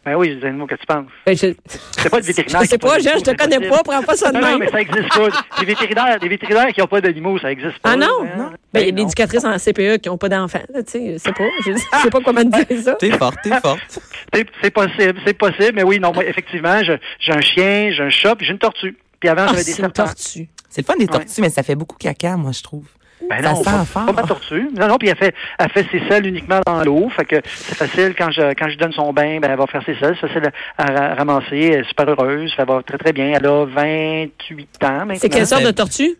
Ben 0.03 0.15
oui, 0.15 0.36
les 0.36 0.48
animaux 0.48 0.65
que 0.65 0.74
tu 0.74 0.86
penses? 0.88 1.06
Ben, 1.27 1.36
je, 1.38 1.53
C'est 1.68 2.09
pas 2.09 2.18
le 2.18 2.24
vétérinaire. 2.24 2.62
je 2.63 2.68
sais 2.68 2.77
qui 2.80 2.86
a 2.86 2.89
pas, 2.89 3.00
Jean, 3.00 3.12
je 3.15 3.19
te 3.19 3.30
c'est 3.30 3.36
connais 3.36 3.69
pas, 3.69 3.83
prends 3.83 4.01
pas 4.01 4.15
ça 4.15 4.31
de 4.31 4.38
Non, 4.39 4.51
non, 4.53 4.57
mais 4.57 4.68
ça 4.69 4.81
existe 4.81 5.09
pas. 5.09 5.27
Des 5.59 5.65
vétérinaires, 5.65 6.19
des 6.19 6.27
vétérinaires 6.27 6.74
qui 6.74 6.80
n'ont 6.81 6.88
pas 6.88 7.01
d'animaux, 7.01 7.38
ça 7.38 7.51
existe 7.51 7.77
pas. 7.80 7.92
Ah 7.92 7.95
non? 7.95 8.07
Hein? 8.24 8.30
non. 8.38 8.50
Ben, 8.74 8.80
il 8.81 8.86
y 8.86 8.89
a 8.89 8.92
Ben 8.92 8.95
des 8.95 9.01
éducatrices 9.03 9.45
en 9.45 9.56
CPE 9.59 9.98
qui 10.00 10.09
n'ont 10.09 10.18
pas 10.18 10.30
d'enfants. 10.30 10.63
là, 10.74 10.81
Tu 10.81 10.92
sais, 10.92 11.13
je 11.13 11.18
sais 11.19 11.31
pas. 11.33 11.44
Je 11.65 11.74
sais 12.01 12.09
pas 12.09 12.19
comment 12.25 12.42
te 12.44 12.63
dire 12.74 12.83
ça. 12.83 12.95
T'es 13.00 13.12
forte, 13.12 13.38
t'es 13.44 13.59
forte. 13.59 13.80
C'est 14.33 14.48
c'est 14.63 14.71
possible, 14.71 15.19
c'est 15.25 15.33
possible, 15.38 15.74
mais 15.75 15.83
oui, 15.83 16.00
non, 16.00 16.12
moi, 16.13 16.25
effectivement, 16.25 16.81
je- 16.83 16.94
j'ai 17.19 17.33
un 17.33 17.42
chien, 17.42 17.92
j'ai 17.92 18.01
un 18.04 18.09
chat, 18.09 18.36
j'ai 18.39 18.51
une 18.54 18.59
tortue. 18.59 18.97
Puis 19.19 19.30
avant, 19.30 19.45
j'avais 19.50 19.57
des 19.57 19.63
c'est 19.65 19.69
une 19.83 19.94
serpents. 19.94 20.06
tortue. 20.06 20.47
C'est 20.69 20.81
le 20.81 20.86
fun 20.86 20.95
des 20.97 21.07
tortues, 21.07 21.42
mais 21.42 21.50
ça 21.50 21.62
fait 21.63 21.75
beaucoup 21.75 21.97
caca, 21.97 22.38
moi, 22.38 22.51
je 22.54 22.63
trouve. 22.63 22.86
Ben 23.29 23.41
Ça 23.44 23.50
non, 23.51 23.56
sent 23.57 23.63
pas, 23.63 23.85
fort. 23.85 24.06
pas 24.07 24.13
ma 24.13 24.23
tortue. 24.23 24.69
Non, 24.77 24.88
non, 24.88 24.97
puis 24.97 25.09
elle 25.09 25.18
fait, 25.18 25.33
elle 25.59 25.69
fait 25.69 25.85
ses 25.91 26.00
selles 26.07 26.25
uniquement 26.27 26.59
dans 26.65 26.83
l'eau. 26.83 27.09
Fait 27.09 27.25
que 27.25 27.35
c'est 27.45 27.75
facile 27.75 28.13
quand 28.18 28.31
je, 28.31 28.53
quand 28.53 28.69
je 28.69 28.77
donne 28.77 28.91
son 28.91 29.13
bain, 29.13 29.39
ben, 29.39 29.50
elle 29.51 29.57
va 29.57 29.68
faire 29.68 29.83
ses 29.85 29.95
selles. 29.95 30.18
C'est 30.19 30.27
facile 30.27 30.51
à, 30.77 30.83
à 30.83 30.91
ra- 31.09 31.15
ramasser. 31.15 31.57
Elle 31.73 31.81
est 31.81 31.88
super 31.88 32.09
heureuse. 32.09 32.51
Ça 32.57 32.65
va 32.65 32.81
très, 32.83 32.97
très 32.97 33.13
bien. 33.13 33.33
Elle 33.35 33.45
a 33.45 33.65
28 33.65 34.83
ans 34.83 34.89
maintenant. 35.06 35.15
C'est 35.19 35.29
quelle 35.29 35.47
sorte 35.47 35.63
de 35.63 35.71
tortue? 35.71 36.15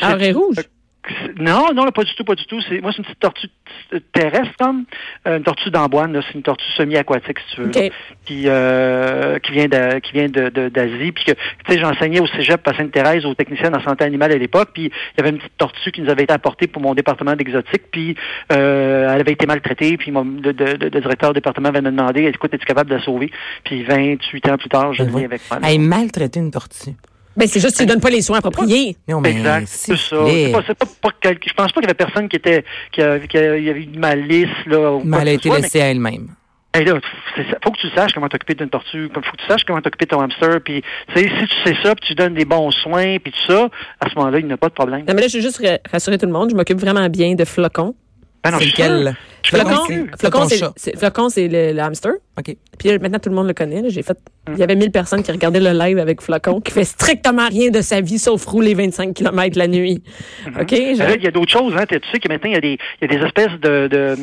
Elle 0.00 0.22
est 0.22 0.32
rouge? 0.32 0.56
Non, 1.36 1.68
non, 1.74 1.90
pas 1.90 2.04
du 2.04 2.14
tout, 2.14 2.22
pas 2.24 2.36
du 2.36 2.46
tout. 2.46 2.60
C'est, 2.68 2.80
moi, 2.80 2.92
c'est 2.92 2.98
une 2.98 3.04
petite 3.04 3.18
tortue 3.18 3.48
terrestre, 4.12 4.54
comme. 4.58 4.84
Euh, 5.26 5.38
une 5.38 5.42
tortue 5.42 5.70
d'amboine, 5.70 6.12
là. 6.12 6.20
C'est 6.26 6.34
une 6.34 6.42
tortue 6.42 6.64
semi-aquatique, 6.76 7.38
si 7.48 7.56
tu 7.56 7.60
veux. 7.62 7.68
OK. 7.68 7.92
Puis, 8.24 8.42
euh, 8.46 9.38
qui 9.40 9.50
vient 9.52 9.66
de, 9.66 9.98
qui 9.98 10.12
vient 10.12 10.28
de, 10.28 10.48
de- 10.48 10.68
d'Asie. 10.68 11.10
Puis 11.12 11.24
que, 11.24 11.32
tu 11.32 11.38
sais, 11.72 11.78
j'enseignais 11.80 12.20
au 12.20 12.26
cégep 12.28 12.66
à 12.68 12.74
Sainte-Thérèse 12.76 13.24
aux 13.26 13.34
techniciens 13.34 13.72
en 13.74 13.80
santé 13.82 14.04
animale 14.04 14.30
à 14.32 14.36
l'époque. 14.38 14.70
Puis, 14.74 14.84
il 14.84 15.18
y 15.18 15.20
avait 15.20 15.30
une 15.30 15.38
petite 15.38 15.56
tortue 15.58 15.90
qui 15.90 16.02
nous 16.02 16.10
avait 16.10 16.22
été 16.22 16.32
apportée 16.32 16.68
pour 16.68 16.80
mon 16.80 16.94
département 16.94 17.34
d'exotique. 17.34 17.82
Puis, 17.90 18.14
euh, 18.52 19.12
elle 19.12 19.20
avait 19.20 19.32
été 19.32 19.46
maltraitée. 19.46 19.96
Puis, 19.96 20.12
mon, 20.12 20.22
le, 20.24 20.52
le- 20.52 20.76
le 20.76 20.90
directeur 21.00 21.30
du 21.32 21.38
département 21.38 21.70
avait 21.70 21.80
me 21.80 21.90
demandé, 21.90 22.26
écoute, 22.26 22.54
es-tu 22.54 22.64
capable 22.64 22.90
de 22.90 22.96
la 22.96 23.02
sauver? 23.02 23.30
Puis, 23.64 23.82
28 23.82 24.48
ans 24.50 24.56
plus 24.56 24.68
tard, 24.68 24.92
je 24.94 25.02
oui. 25.02 25.24
avec 25.24 25.40
moi. 25.50 25.58
Elle 25.68 25.80
maltraiter 25.80 26.38
une 26.38 26.50
tortue. 26.52 26.90
Ben, 27.36 27.48
c'est 27.48 27.60
juste 27.60 27.76
que 27.76 27.82
tu 27.82 27.86
donnes 27.86 28.00
pas 28.00 28.10
les 28.10 28.22
soins 28.22 28.38
appropriés. 28.38 28.96
Non, 29.08 29.20
mais 29.20 29.30
Exact, 29.30 29.66
c'est 29.68 29.96
ça. 29.96 30.16
pas, 30.52 30.62
pas, 30.74 30.86
pas 31.00 31.10
quel- 31.20 31.38
je 31.46 31.52
pense 31.54 31.72
pas 31.72 31.80
qu'il 31.80 31.88
y 31.88 31.90
avait 31.90 31.94
personne 31.94 32.28
qui 32.28 32.36
était, 32.36 32.64
qui, 32.92 33.00
a- 33.02 33.18
qui 33.20 33.36
avait 33.38 33.60
eu 33.62 33.86
de 33.86 33.98
malice, 33.98 34.48
là. 34.66 34.92
ou 34.92 35.02
Mais 35.04 35.18
elle 35.22 35.28
a 35.28 35.32
été 35.32 35.48
soit, 35.48 35.58
laissée 35.60 35.80
à 35.80 35.86
elle-même. 35.90 36.28
hey, 36.74 36.84
là, 36.84 36.98
faut 37.64 37.70
que 37.70 37.78
tu 37.80 37.88
saches 37.94 38.12
comment 38.12 38.28
t'occuper 38.28 38.54
d'une 38.54 38.68
tortue, 38.70 39.08
faut 39.14 39.20
que 39.20 39.26
tu 39.38 39.46
saches 39.48 39.64
comment 39.64 39.80
t'occuper 39.80 40.04
de 40.04 40.10
ton 40.10 40.20
hamster, 40.20 40.60
puis, 40.64 40.82
si 41.16 41.24
tu 41.24 41.30
sais 41.64 41.76
ça, 41.82 41.94
puis 41.94 42.06
tu 42.08 42.14
donnes 42.14 42.34
des 42.34 42.44
bons 42.44 42.70
soins, 42.70 43.16
puis 43.18 43.32
tout 43.32 43.52
ça, 43.52 43.68
à 44.00 44.08
ce 44.10 44.14
moment-là, 44.16 44.38
il 44.38 44.46
n'y 44.46 44.52
a 44.52 44.56
pas 44.58 44.68
de 44.68 44.74
problème. 44.74 45.00
Non, 45.08 45.14
mais 45.14 45.22
là, 45.22 45.28
je 45.28 45.38
veux 45.38 45.42
juste 45.42 45.58
ra- 45.64 45.78
rassurer 45.90 46.18
tout 46.18 46.26
le 46.26 46.32
monde. 46.32 46.50
Je 46.50 46.54
m'occupe 46.56 46.78
vraiment 46.78 47.08
bien 47.08 47.34
de 47.34 47.44
Flocon. 47.44 47.94
Ben 48.44 48.50
non, 48.50 48.58
C'est 48.58 48.66
lequel? 48.66 49.14
Flocon. 49.46 50.06
Flocon, 50.98 51.28
c'est, 51.28 51.48
le, 51.48 51.72
le 51.72 51.80
hamster. 51.80 52.12
OK. 52.38 52.56
Puis 52.78 52.88
là, 52.88 52.98
maintenant, 52.98 53.18
tout 53.18 53.28
le 53.28 53.34
monde 53.34 53.46
le 53.48 53.54
connaît. 53.54 53.82
là. 53.82 53.88
J'ai 53.90 54.02
fait, 54.02 54.16
il 54.52 54.58
y 54.58 54.62
avait 54.62 54.74
1000 54.74 54.90
personnes 54.90 55.22
qui 55.22 55.30
regardaient 55.30 55.60
le 55.60 55.72
live 55.78 55.98
avec 55.98 56.20
Flocon, 56.22 56.60
qui 56.60 56.72
fait 56.72 56.84
strictement 56.84 57.46
rien 57.48 57.70
de 57.70 57.80
sa 57.80 58.00
vie 58.00 58.18
sauf 58.18 58.44
rouler 58.46 58.74
25 58.74 59.14
km 59.14 59.58
la 59.58 59.68
nuit. 59.68 60.02
OK? 60.46 60.54
Ben 60.70 60.96
je- 60.96 60.98
là, 61.02 61.14
il 61.16 61.22
y 61.22 61.26
a 61.26 61.30
d'autres 61.30 61.50
choses, 61.52 61.74
hein. 61.76 61.84
Tu 61.88 61.98
sais 62.10 62.18
que 62.18 62.28
maintenant, 62.28 62.50
il 62.50 62.54
y 62.54 62.56
a 62.56 62.60
des, 62.60 62.78
il 63.00 63.10
y 63.10 63.14
a 63.14 63.18
des 63.18 63.24
espèces 63.26 63.60
de, 63.60 63.86
de 63.88 64.16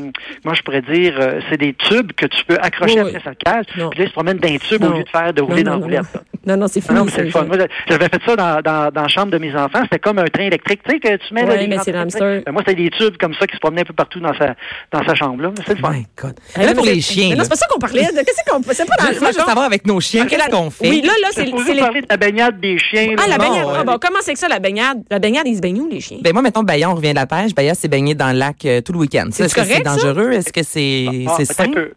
moi, 0.44 0.54
je 0.56 0.62
pourrais 0.64 0.82
dire, 0.82 1.16
euh, 1.20 1.40
c'est 1.50 1.58
des 1.58 1.74
tubes 1.74 2.12
que 2.14 2.26
tu 2.26 2.44
peux 2.46 2.58
accrocher 2.60 3.02
Oui, 3.02 3.10
après 3.16 3.22
sa 3.24 3.36
cage, 3.36 3.66
Non. 3.78 3.90
puis 3.90 4.00
là, 4.00 4.06
ils 4.06 4.10
se 4.10 4.14
promènent 4.14 4.38
d'un 4.40 4.58
tube 4.58 4.82
Non. 4.82 4.90
au 4.90 4.98
lieu 4.98 5.04
de 5.04 5.10
faire, 5.10 5.34
de 5.34 5.42
rouler 5.42 5.64
non, 5.64 5.78
dans 5.78 5.84
roulette. 5.84 6.02
non, 6.48 6.58
non, 6.58 6.68
c'est 6.68 6.82
fini. 6.82 6.96
non, 6.96 7.06
mais 7.06 7.12
c'est 7.12 7.30
fun. 7.30 7.46
j'avais 7.88 8.06
fait 8.10 8.22
ça 8.26 8.36
dans, 8.36 8.62
dans, 8.62 8.92
dans 8.92 9.02
la 9.04 9.08
chambre 9.08 9.32
de 9.32 9.38
mes 9.38 9.56
enfants. 9.56 9.82
C'était 9.84 10.00
comme 10.00 10.18
un 10.20 10.26
train 10.26 10.44
électrique, 10.46 10.82
tu 10.84 10.92
sais, 10.92 11.00
que 11.00 11.16
tu 11.28 11.34
mets 11.34 11.46
les 11.58 11.68
mais 11.68 11.78
c'est 11.84 11.92
l'hamster. 11.92 12.42
Ben, 12.46 12.52
moi, 12.52 12.64
c'était 12.66 12.82
des 12.82 12.90
tubes 12.90 13.16
comme 13.18 13.34
ça 13.36 13.46
qui 13.46 13.56
se 13.56 13.60
promenaient 13.60 13.82
un 13.82 13.86
peu 13.86 13.94
partout 13.94 14.20
dans 14.20 14.34
sa, 14.34 14.56
dans 14.92 15.04
sa 15.06 15.09
chambre, 15.16 15.42
là. 15.44 15.52
Mais 15.58 15.64
C'est 15.68 15.74
le 15.76 15.80
fun. 15.82 15.92
My 15.92 16.06
God. 16.22 16.40
Hey, 16.56 16.66
là, 16.66 16.74
pour 16.74 16.86
mais 16.86 16.94
les 16.96 17.02
c'est- 17.02 17.14
chiens, 17.14 17.30
mais 17.30 17.36
là. 17.36 17.38
Non, 17.38 17.44
c'est 17.44 17.50
pas 17.50 17.56
ça 17.56 17.68
qu'on 17.70 17.80
parlait. 17.80 18.02
de- 18.04 18.08
Qu'est-ce 18.08 18.50
qu'on 18.52 18.62
c'est 18.74 18.86
pas 18.86 18.96
dans 18.98 19.04
le 19.06 19.10
Moi, 19.12 19.14
je 19.14 19.20
veux 19.26 19.32
flocon. 19.34 19.48
savoir 19.48 19.66
avec 19.66 19.86
nos 19.88 20.00
chiens, 20.00 20.26
qu'est-ce 20.26 20.50
qu'on 20.50 20.70
fait? 20.70 20.90
Oui, 20.90 21.02
là, 21.02 21.12
là, 21.22 21.28
C'est 21.32 21.46
c'est 21.66 21.74
les. 21.74 21.80
parler 21.82 22.02
de 22.02 22.08
la 22.10 22.18
baignade 22.18 22.60
des 22.60 22.78
chiens. 22.78 23.16
Ah, 23.18 23.28
là. 23.28 23.38
la 23.38 23.38
Non, 23.38 23.52
baignade. 23.52 23.68
Ah, 23.80 23.84
bon, 23.84 23.98
comment 24.02 24.20
c'est 24.22 24.34
que 24.34 24.40
ça, 24.40 24.48
la 24.48 24.60
baignade? 24.60 25.04
La 25.10 25.20
baignade, 25.20 25.48
ils 25.48 25.56
se 25.58 25.62
baignent 25.62 25.82
où, 25.82 25.90
les 25.90 26.02
chiens? 26.02 26.18
Ben 26.22 26.34
moi, 26.34 26.42
mettons, 26.42 26.64
Baya, 26.64 26.90
on 26.90 26.96
revient 26.96 27.12
de 27.12 27.16
la 27.16 27.28
pêche. 27.28 27.54
Baya 27.56 27.74
s'est 27.76 27.88
baigné 27.88 28.16
dans 28.16 28.32
le 28.32 28.38
lac 28.40 28.64
euh, 28.66 28.82
tout 28.82 28.94
le 28.94 29.00
week-end. 29.00 29.28
Est-ce 29.30 29.54
que 29.56 29.64
c'est 29.64 29.82
dangereux? 29.82 30.32
Est-ce 30.32 30.52
que 30.54 30.64
c'est 30.64 31.06
Ah, 31.28 31.34
c'est 31.38 31.52
attends 31.52 31.64
un 31.64 31.66
sain? 31.66 31.72
peu. 31.72 31.92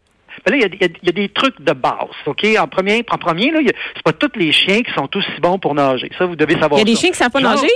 Ben 0.47 0.53
là, 0.53 0.57
il 0.57 0.63
y 0.63 0.65
a- 0.65 0.69
il 0.73 0.81
y, 0.81 0.85
a- 0.85 0.89
il 1.03 1.07
y 1.07 1.09
a 1.11 1.13
des 1.13 1.29
trucs 1.29 1.61
de 1.61 1.73
base, 1.73 1.93
OK? 2.27 2.45
En 2.59 2.67
premier, 2.67 3.05
en 3.11 3.19
premier 3.19 3.51
là, 3.53 3.61
c'est 3.95 4.03
pas 4.03 4.13
tous 4.15 4.31
les 4.37 4.51
chiens 4.51 4.83
qui 4.83 4.91
sont 4.93 5.09
aussi 5.15 5.41
bons 5.41 5.59
pour 5.59 5.75
nager. 5.75 6.11
Ça, 6.19 6.25
vous 6.27 6.35
devez 6.37 6.55
savoir 6.59 6.73
Il 6.73 6.79
y 6.79 6.81
a 6.81 6.85
des 6.85 6.95
ça. 6.95 7.01
chiens 7.03 7.11
qui 7.11 7.19
savent 7.19 7.31
pas 7.31 7.41
Genre- 7.41 7.55
nager? 7.55 7.69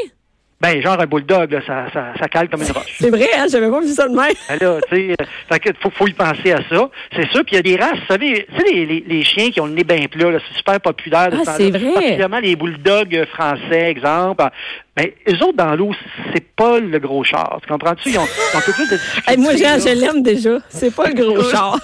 Ben, 0.58 0.80
genre 0.80 0.98
un 0.98 1.06
bulldog, 1.06 1.52
là, 1.52 1.60
ça, 1.66 1.86
ça, 1.92 2.14
ça 2.18 2.28
cale 2.28 2.48
comme 2.48 2.62
une 2.62 2.72
roche. 2.72 2.96
C'est 2.98 3.10
vrai, 3.10 3.28
hein? 3.36 3.44
J'avais 3.50 3.68
pas 3.70 3.80
vu 3.80 3.88
ça 3.88 4.08
de 4.08 4.14
même. 4.14 4.32
Ben 4.48 4.58
là, 4.58 4.78
tu 4.90 4.96
sais, 4.96 5.16
euh, 5.20 5.72
faut, 5.82 5.90
faut 5.90 6.08
y 6.08 6.14
penser 6.14 6.52
à 6.52 6.60
ça. 6.68 6.88
C'est 7.14 7.28
sûr, 7.30 7.44
puis 7.44 7.52
il 7.52 7.56
y 7.56 7.58
a 7.58 7.62
des 7.62 7.76
races, 7.76 7.98
vous 8.00 8.06
savez, 8.08 8.46
tu 8.50 8.56
sais, 8.56 8.72
les, 8.72 8.86
les, 8.86 9.04
les 9.06 9.22
chiens 9.22 9.50
qui 9.50 9.60
ont 9.60 9.66
le 9.66 9.72
nez 9.72 9.84
bien 9.84 10.06
plat, 10.10 10.30
là, 10.30 10.38
c'est 10.48 10.56
super 10.56 10.80
populaire. 10.80 11.30
de 11.30 11.36
Ah, 11.46 11.54
c'est 11.58 11.70
vrai. 11.70 11.92
Particulièrement 11.92 12.38
les 12.40 12.56
bulldogs 12.56 13.26
français, 13.34 13.90
exemple. 13.90 14.44
Ben, 14.96 15.08
eux 15.28 15.44
autres, 15.44 15.56
dans 15.58 15.74
l'eau, 15.76 15.92
c'est 16.32 16.46
pas 16.56 16.78
le 16.80 16.98
gros 17.00 17.22
char. 17.22 17.58
Tu 17.62 17.68
comprends-tu? 17.68 18.08
Ils 18.10 18.18
ont, 18.18 18.22
ils 18.24 18.56
ont 18.56 18.58
un 18.58 18.62
peu 18.62 18.72
plus 18.72 18.88
de 18.90 18.96
difficultés. 18.96 19.22
Hey, 19.32 19.36
moi, 19.36 19.52
Jean, 19.56 19.78
je 19.78 19.94
l'aime 20.00 20.22
déjà. 20.22 20.58
C'est 20.70 20.94
pas 20.94 21.08
le 21.08 21.14
gros 21.14 21.42
char. 21.50 21.78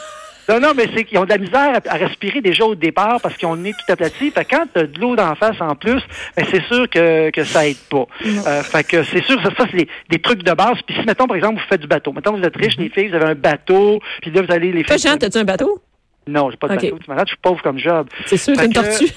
Non, 0.49 0.59
non, 0.61 0.73
mais 0.77 0.87
c'est 0.95 1.05
qu'ils 1.05 1.19
ont 1.19 1.25
de 1.25 1.31
la 1.31 1.39
misère 1.39 1.79
à, 1.87 1.95
à 1.95 1.97
respirer 1.97 2.41
déjà 2.41 2.65
au 2.65 2.75
départ 2.75 3.21
parce 3.21 3.37
qu'ils 3.37 3.47
ont 3.49 3.55
le 3.55 3.61
nez 3.61 3.73
tout 3.73 3.93
aplati. 3.93 4.31
Fait 4.31 4.45
que 4.45 4.57
quand 4.57 4.65
t'as 4.75 4.85
de 4.85 5.01
l'eau 5.01 5.15
d'en 5.15 5.35
face 5.37 5.61
en 5.61 5.75
plus, 5.77 6.01
ben 6.37 6.45
c'est 6.51 6.63
sûr 6.65 6.89
que, 6.91 7.31
que 7.31 7.45
ça 7.45 7.67
aide 7.69 7.77
pas. 7.91 8.07
Euh, 8.25 8.63
fait 8.65 8.85
que 8.85 9.03
c'est 9.05 9.23
sûr, 9.25 9.41
ça, 9.43 9.51
ça 9.57 9.67
c'est 9.71 9.77
des, 9.77 9.89
des 10.11 10.19
trucs 10.21 10.43
de 10.43 10.53
base. 10.53 10.79
Puis 10.87 10.97
si, 10.99 11.07
mettons, 11.07 11.27
par 11.27 11.37
exemple, 11.37 11.61
vous 11.61 11.67
faites 11.69 11.81
du 11.81 11.87
bateau. 11.87 12.13
Mettons, 12.13 12.37
vous 12.37 12.43
êtes 12.43 12.57
riches, 12.57 12.77
les 12.77 12.89
filles, 12.89 13.09
vous 13.09 13.15
avez 13.17 13.27
un 13.27 13.35
bateau, 13.35 14.01
puis 14.21 14.31
là, 14.33 14.43
vous 14.43 14.53
allez 14.53 14.73
les 14.73 14.83
faire... 14.85 14.99
Jean, 14.99 15.17
t'as-tu 15.17 15.39
un 15.39 15.45
bateau? 15.45 15.81
Non, 16.27 16.51
j'ai 16.51 16.57
pas 16.57 16.69
de 16.69 16.75
Ok. 16.75 16.83
bateau. 16.83 16.99
Tu 16.99 17.11
m'arrêtes, 17.11 17.29
je 17.29 17.33
suis 17.33 17.41
pauvre 17.43 17.63
comme 17.63 17.79
job. 17.79 18.09
C'est 18.27 18.37
sûr, 18.37 18.55
une 18.61 18.73
tortue. 18.73 19.09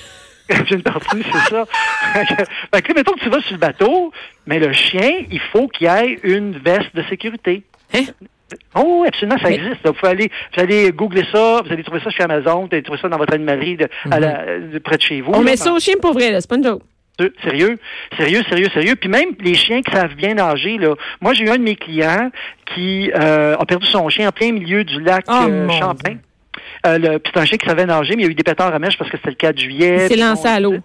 J'ai 0.68 0.76
une 0.76 0.84
tortue, 0.84 1.24
c'est 1.24 1.50
ça. 1.56 1.66
Fait 2.72 2.82
que, 2.84 2.94
mettons 2.94 3.14
que 3.14 3.20
tu 3.20 3.30
vas 3.30 3.42
sur 3.42 3.54
le 3.54 3.58
bateau, 3.58 4.12
mais 4.46 4.60
le 4.60 4.74
chien, 4.74 5.22
il 5.32 5.40
faut 5.52 5.68
qu'il 5.68 5.88
ait 5.88 6.20
une 6.22 6.52
veste 6.60 6.96
de 6.96 7.02
sécurité. 7.10 7.64
Hein? 7.96 8.04
Oh, 8.76 9.00
oui, 9.02 9.08
absolument, 9.08 9.38
ça 9.40 9.50
existe. 9.52 9.84
là. 9.84 9.92
Vous 9.92 9.94
pouvez 9.94 10.12
aller, 10.12 10.32
vous 10.56 10.62
allez 10.62 10.92
googler 10.92 11.24
ça, 11.32 11.62
vous 11.66 11.72
allez 11.72 11.84
trouver 11.84 12.00
ça 12.04 12.10
chez 12.12 12.24
Amazon, 12.24 12.62
vous 12.62 12.70
allez 12.72 12.84
trouver 12.84 13.00
ça 13.02 13.10
dans 13.10 13.18
votre 13.18 13.34
animalerie 13.34 13.78
de, 13.78 13.88
à 14.12 14.20
la- 14.20 14.60
de 14.60 14.80
près 14.80 14.98
de 14.98 15.02
chez 15.02 15.22
vous. 15.22 15.32
On 15.34 15.40
là, 15.40 15.44
met 15.44 15.56
ça 15.58 15.74
au 15.74 15.80
chien 15.80 15.96
pour 16.02 16.14
vrai, 16.14 16.32
là. 16.32 16.42
C'est 16.42 16.50
pas 16.50 16.58
une 16.58 16.64
joke. 16.64 16.82
Sérieux, 17.44 17.78
sérieux, 18.18 18.42
sérieux, 18.50 18.68
sérieux. 18.74 18.96
Puis 18.98 19.08
même 19.10 19.30
les 19.40 19.54
chiens 19.54 19.82
qui 19.82 19.90
savent 19.92 20.16
bien 20.16 20.34
nager, 20.34 20.78
là. 20.78 20.96
Moi, 21.22 21.34
j'ai 21.34 21.46
eu 21.46 21.50
un 21.50 21.56
de 21.58 21.64
mes 21.64 21.76
clients 21.78 22.30
qui 22.74 23.10
euh, 23.16 23.56
a 23.58 23.66
perdu 23.66 23.86
son 23.88 24.10
chien 24.10 24.28
en 24.28 24.32
plein 24.32 24.52
milieu 24.52 24.84
du 24.84 25.00
lac 25.02 25.24
Oh, 25.30 25.34
euh, 25.48 25.70
Champlain. 25.70 26.18
Euh, 26.86 27.18
c'est 27.26 27.40
un 27.40 27.46
chien 27.46 27.58
qui 27.58 27.66
savait 27.68 27.86
nager, 27.86 28.16
mais 28.16 28.24
il 28.24 28.26
y 28.26 28.28
a 28.28 28.32
eu 28.32 28.36
des 28.36 28.44
pétards 28.44 28.74
à 28.74 28.80
mèche 28.80 28.98
parce 28.98 29.10
que 29.10 29.18
c'était 29.18 29.30
le 29.30 29.36
4 29.36 29.58
juillet. 29.58 30.08
Il 30.10 30.14
s'est 30.16 30.22
lancé 30.22 30.48
à 30.48 30.60
l'eau. 30.60 30.76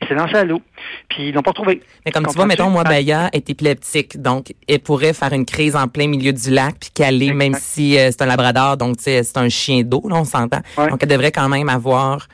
Il 0.00 0.08
s'est 0.08 0.14
lancé 0.14 0.36
à 0.36 0.44
l'eau. 0.44 0.60
Puis 1.08 1.28
ils 1.28 1.34
l'ont 1.34 1.42
pas 1.42 1.50
retrouvé. 1.50 1.82
Mais 2.04 2.12
comme 2.12 2.26
tu 2.26 2.34
vois, 2.34 2.46
mettons, 2.46 2.70
moi. 2.70 2.84
Baya 2.84 3.28
est 3.32 3.50
épileptique, 3.50 4.20
donc 4.20 4.54
elle 4.68 4.78
pourrait 4.80 5.12
faire 5.12 5.32
une 5.32 5.44
crise 5.44 5.74
en 5.76 5.88
plein 5.88 6.06
milieu 6.06 6.32
du 6.32 6.50
lac 6.50 6.76
puis 6.80 6.90
caler, 6.94 7.32
même 7.32 7.54
si 7.54 7.98
euh, 7.98 8.10
c'est 8.10 8.22
un 8.22 8.26
labrador, 8.26 8.76
donc 8.76 8.98
tu 8.98 9.04
sais, 9.04 9.22
c'est 9.22 9.36
un 9.36 9.48
chien 9.48 9.82
d'eau, 9.82 10.02
là, 10.08 10.16
on 10.16 10.24
s'entend. 10.24 10.60
Ouais. 10.76 10.88
Donc 10.88 11.02
elle 11.02 11.08
devrait 11.08 11.32
quand 11.32 11.48
même 11.48 11.68
avoir 11.68 12.28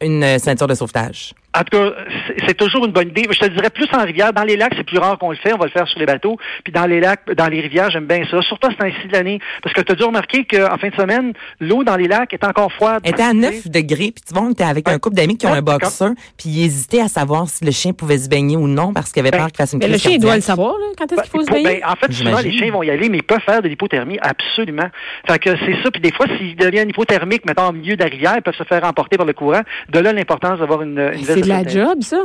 une 0.00 0.22
euh, 0.22 0.38
ceinture 0.38 0.66
de 0.66 0.74
sauvetage. 0.74 1.34
En 1.56 1.60
tout 1.64 1.76
cas, 1.78 1.92
c'est- 2.28 2.36
c'est 2.46 2.54
toujours 2.56 2.86
une 2.86 2.92
bonne 2.92 3.08
idée. 3.08 3.26
Je 3.30 3.38
te 3.38 3.46
dirais 3.46 3.70
plus 3.70 3.88
en 3.92 4.04
rivière. 4.04 4.32
Dans 4.32 4.44
les 4.44 4.56
lacs, 4.56 4.72
c'est 4.76 4.84
plus 4.84 4.98
rare 4.98 5.18
qu'on 5.18 5.30
le 5.30 5.36
fait. 5.36 5.52
On 5.52 5.58
va 5.58 5.64
le 5.66 5.70
faire 5.72 5.88
sur 5.88 5.98
les 5.98 6.06
bateaux. 6.06 6.36
Puis 6.62 6.72
dans 6.72 6.86
les 6.86 7.00
lacs, 7.00 7.32
dans 7.34 7.48
les 7.48 7.60
rivières, 7.60 7.90
j'aime 7.90 8.06
bien 8.06 8.22
ça. 8.30 8.40
Surtout 8.42 8.68
à 8.68 8.70
ce 8.70 8.76
temps-ci 8.76 9.08
de 9.08 9.12
l'année. 9.12 9.40
Parce 9.62 9.74
que 9.74 9.80
tu 9.80 9.90
as 9.90 9.94
dû 9.96 10.04
remarquer 10.04 10.44
qu'en 10.44 10.78
fin 10.78 10.88
de 10.90 10.94
semaine, 10.94 11.32
l'eau 11.58 11.82
dans 11.82 11.96
les 11.96 12.06
lacs 12.06 12.32
est 12.32 12.44
encore 12.44 12.72
froide. 12.72 13.00
Elle 13.04 13.10
était 13.12 13.22
à 13.24 13.32
9 13.32 13.68
degrés, 13.68 14.12
puis 14.14 14.22
tu 14.26 14.32
vois, 14.32 14.42
on 14.44 14.50
était 14.52 14.62
avec 14.64 14.86
Ouais. 14.86 14.94
un 14.94 14.98
couple 15.00 15.16
d'amis 15.16 15.36
qui 15.36 15.46
ont 15.46 15.50
Ouais, 15.52 15.58
un 15.58 15.62
boxeur, 15.62 16.10
puis 16.38 16.48
ils 16.50 16.64
hésitaient 16.66 17.00
à 17.00 17.08
savoir 17.08 17.48
si 17.48 17.64
le 17.64 17.72
chien 17.72 17.92
pouvait 17.92 18.18
se 18.18 18.28
baigner 18.28 18.56
ou 18.56 18.68
non 18.68 18.92
parce 18.92 19.10
qu'il 19.10 19.20
avait 19.20 19.32
Ben, 19.32 19.38
peur 19.38 19.46
qu'il 19.48 19.56
fasse 19.56 19.72
une 19.72 19.80
Mais 19.80 19.86
le 19.86 19.92
crise 19.94 20.02
chien, 20.02 20.10
il 20.12 20.20
doit 20.20 20.36
le 20.36 20.40
savoir, 20.42 20.74
là, 20.78 20.86
quand 20.96 21.10
est-ce 21.12 21.22
qu'il 21.22 21.30
faut 21.30 21.40
se 21.40 21.46
Ben, 21.50 21.62
baigner? 21.64 21.80
ben, 21.80 21.90
en 21.90 21.96
fait, 21.96 22.12
souvent, 22.12 22.38
les 22.40 22.52
chiens 22.52 22.70
vont 22.70 22.82
y 22.84 22.90
aller, 22.90 23.08
mais 23.08 23.18
ils 23.18 23.22
peuvent 23.24 23.40
faire 23.44 23.60
de 23.60 23.66
l'hypothermie, 23.68 24.18
absolument. 24.22 24.88
Fait 25.26 25.38
que 25.40 25.50
c'est 25.58 25.82
ça. 25.82 25.90
Puis 25.90 26.00
des 26.00 26.12
fois, 26.12 26.26
s'ils 26.38 26.54
deviennent 26.54 26.90
hypothermiques, 26.90 27.44
mettons, 27.44 27.68
au 27.68 27.72
milieu 27.72 27.96
de 27.96 28.02
la 28.04 28.08
rivière, 28.08 28.34
ils 28.36 28.42
peuvent 28.42 28.54
se 28.54 28.62
faire 28.64 28.84
emporter 28.84 29.16
par 29.16 29.26
le 29.26 29.32
courant. 29.32 29.62
De 29.88 29.98
là, 29.98 30.12
l'importance 30.12 30.60
d'avoir 30.60 30.82
une, 30.82 30.98
une 31.14 31.30
C'est 31.42 31.48
de 31.48 31.48
la 31.48 31.66
job, 31.68 32.02
ça. 32.02 32.24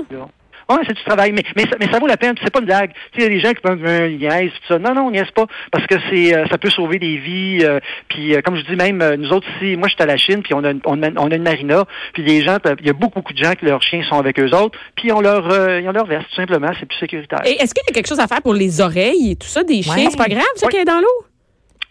Oui, 0.68 0.78
c'est 0.88 0.96
du 0.96 1.04
travail, 1.04 1.32
mais, 1.32 1.44
mais, 1.56 1.62
ça, 1.70 1.76
mais 1.80 1.86
ça 1.92 2.00
vaut 2.00 2.08
la 2.08 2.18
peine, 2.18 2.34
c'est 2.44 2.50
pas 2.52 2.58
une 2.60 2.66
blague. 2.66 2.92
Tu 3.14 3.22
sais, 3.22 3.28
il 3.28 3.34
y 3.34 3.36
a 3.36 3.38
des 3.38 3.40
gens 3.40 3.54
qui 3.54 3.62
peuvent 3.62 3.86
euh, 3.86 4.10
ils 4.10 4.18
niaisent, 4.18 4.50
tout 4.52 4.74
ça. 4.74 4.80
Non, 4.80 4.96
non, 4.96 5.04
on 5.04 5.12
niaise 5.12 5.30
pas, 5.36 5.46
parce 5.72 5.86
que 5.86 5.94
c'est 6.10 6.36
euh, 6.36 6.48
ça 6.48 6.58
peut 6.58 6.72
sauver 6.72 6.98
des 6.98 7.18
vies. 7.18 7.60
euh, 7.62 7.80
puis 8.10 8.34
euh, 8.36 8.42
comme 8.42 8.56
je 8.56 8.64
dis 8.64 8.76
même, 8.76 8.98
nous 9.20 9.30
autres 9.32 9.46
ici, 9.58 9.78
moi 9.78 9.88
je 9.88 9.94
suis 9.94 10.02
à 10.02 10.08
la 10.08 10.18
Chine, 10.18 10.42
puis 10.42 10.56
on 10.56 10.64
a, 10.64 10.72
une- 10.72 10.82
on, 10.86 11.04
a, 11.04 11.10
on 11.18 11.30
a 11.30 11.36
une 11.36 11.44
marina, 11.44 11.86
puis 12.14 12.24
les 12.24 12.42
gens, 12.42 12.58
il 12.80 12.88
y 12.88 12.90
a 12.90 12.94
beaucoup, 12.94 13.20
beaucoup 13.20 13.34
de 13.34 13.38
gens 13.44 13.54
que 13.54 13.64
leurs 13.64 13.84
chiens 13.84 14.02
sont 14.10 14.18
avec 14.18 14.40
eux 14.40 14.50
autres, 14.56 14.80
puis 14.96 15.10
ils 15.10 15.14
ont 15.14 15.22
leur, 15.22 15.48
euh, 15.52 15.82
ils 15.82 15.88
ont 15.88 15.92
leur 15.92 16.08
veste, 16.08 16.30
tout 16.30 16.36
simplement, 16.36 16.72
c'est 16.80 16.88
plus 16.88 16.98
sécuritaire. 16.98 17.42
Et 17.46 17.62
est-ce 17.62 17.76
qu'il 17.76 17.84
y 17.88 17.92
a 17.92 17.94
quelque 17.94 18.08
chose 18.10 18.20
à 18.20 18.26
faire 18.26 18.42
pour 18.42 18.56
les 18.56 18.82
oreilles 18.82 19.34
et 19.34 19.36
tout 19.36 19.48
ça 19.48 19.64
des 19.64 19.84
chiens? 19.84 19.94
Ouais. 19.96 20.08
C'est 20.10 20.18
pas 20.18 20.26
grave, 20.30 20.42
ça, 20.56 20.66
Ouais. 20.66 20.72
qui 20.72 20.78
est 20.80 20.86
dans 20.86 21.00
l'eau? 21.00 21.26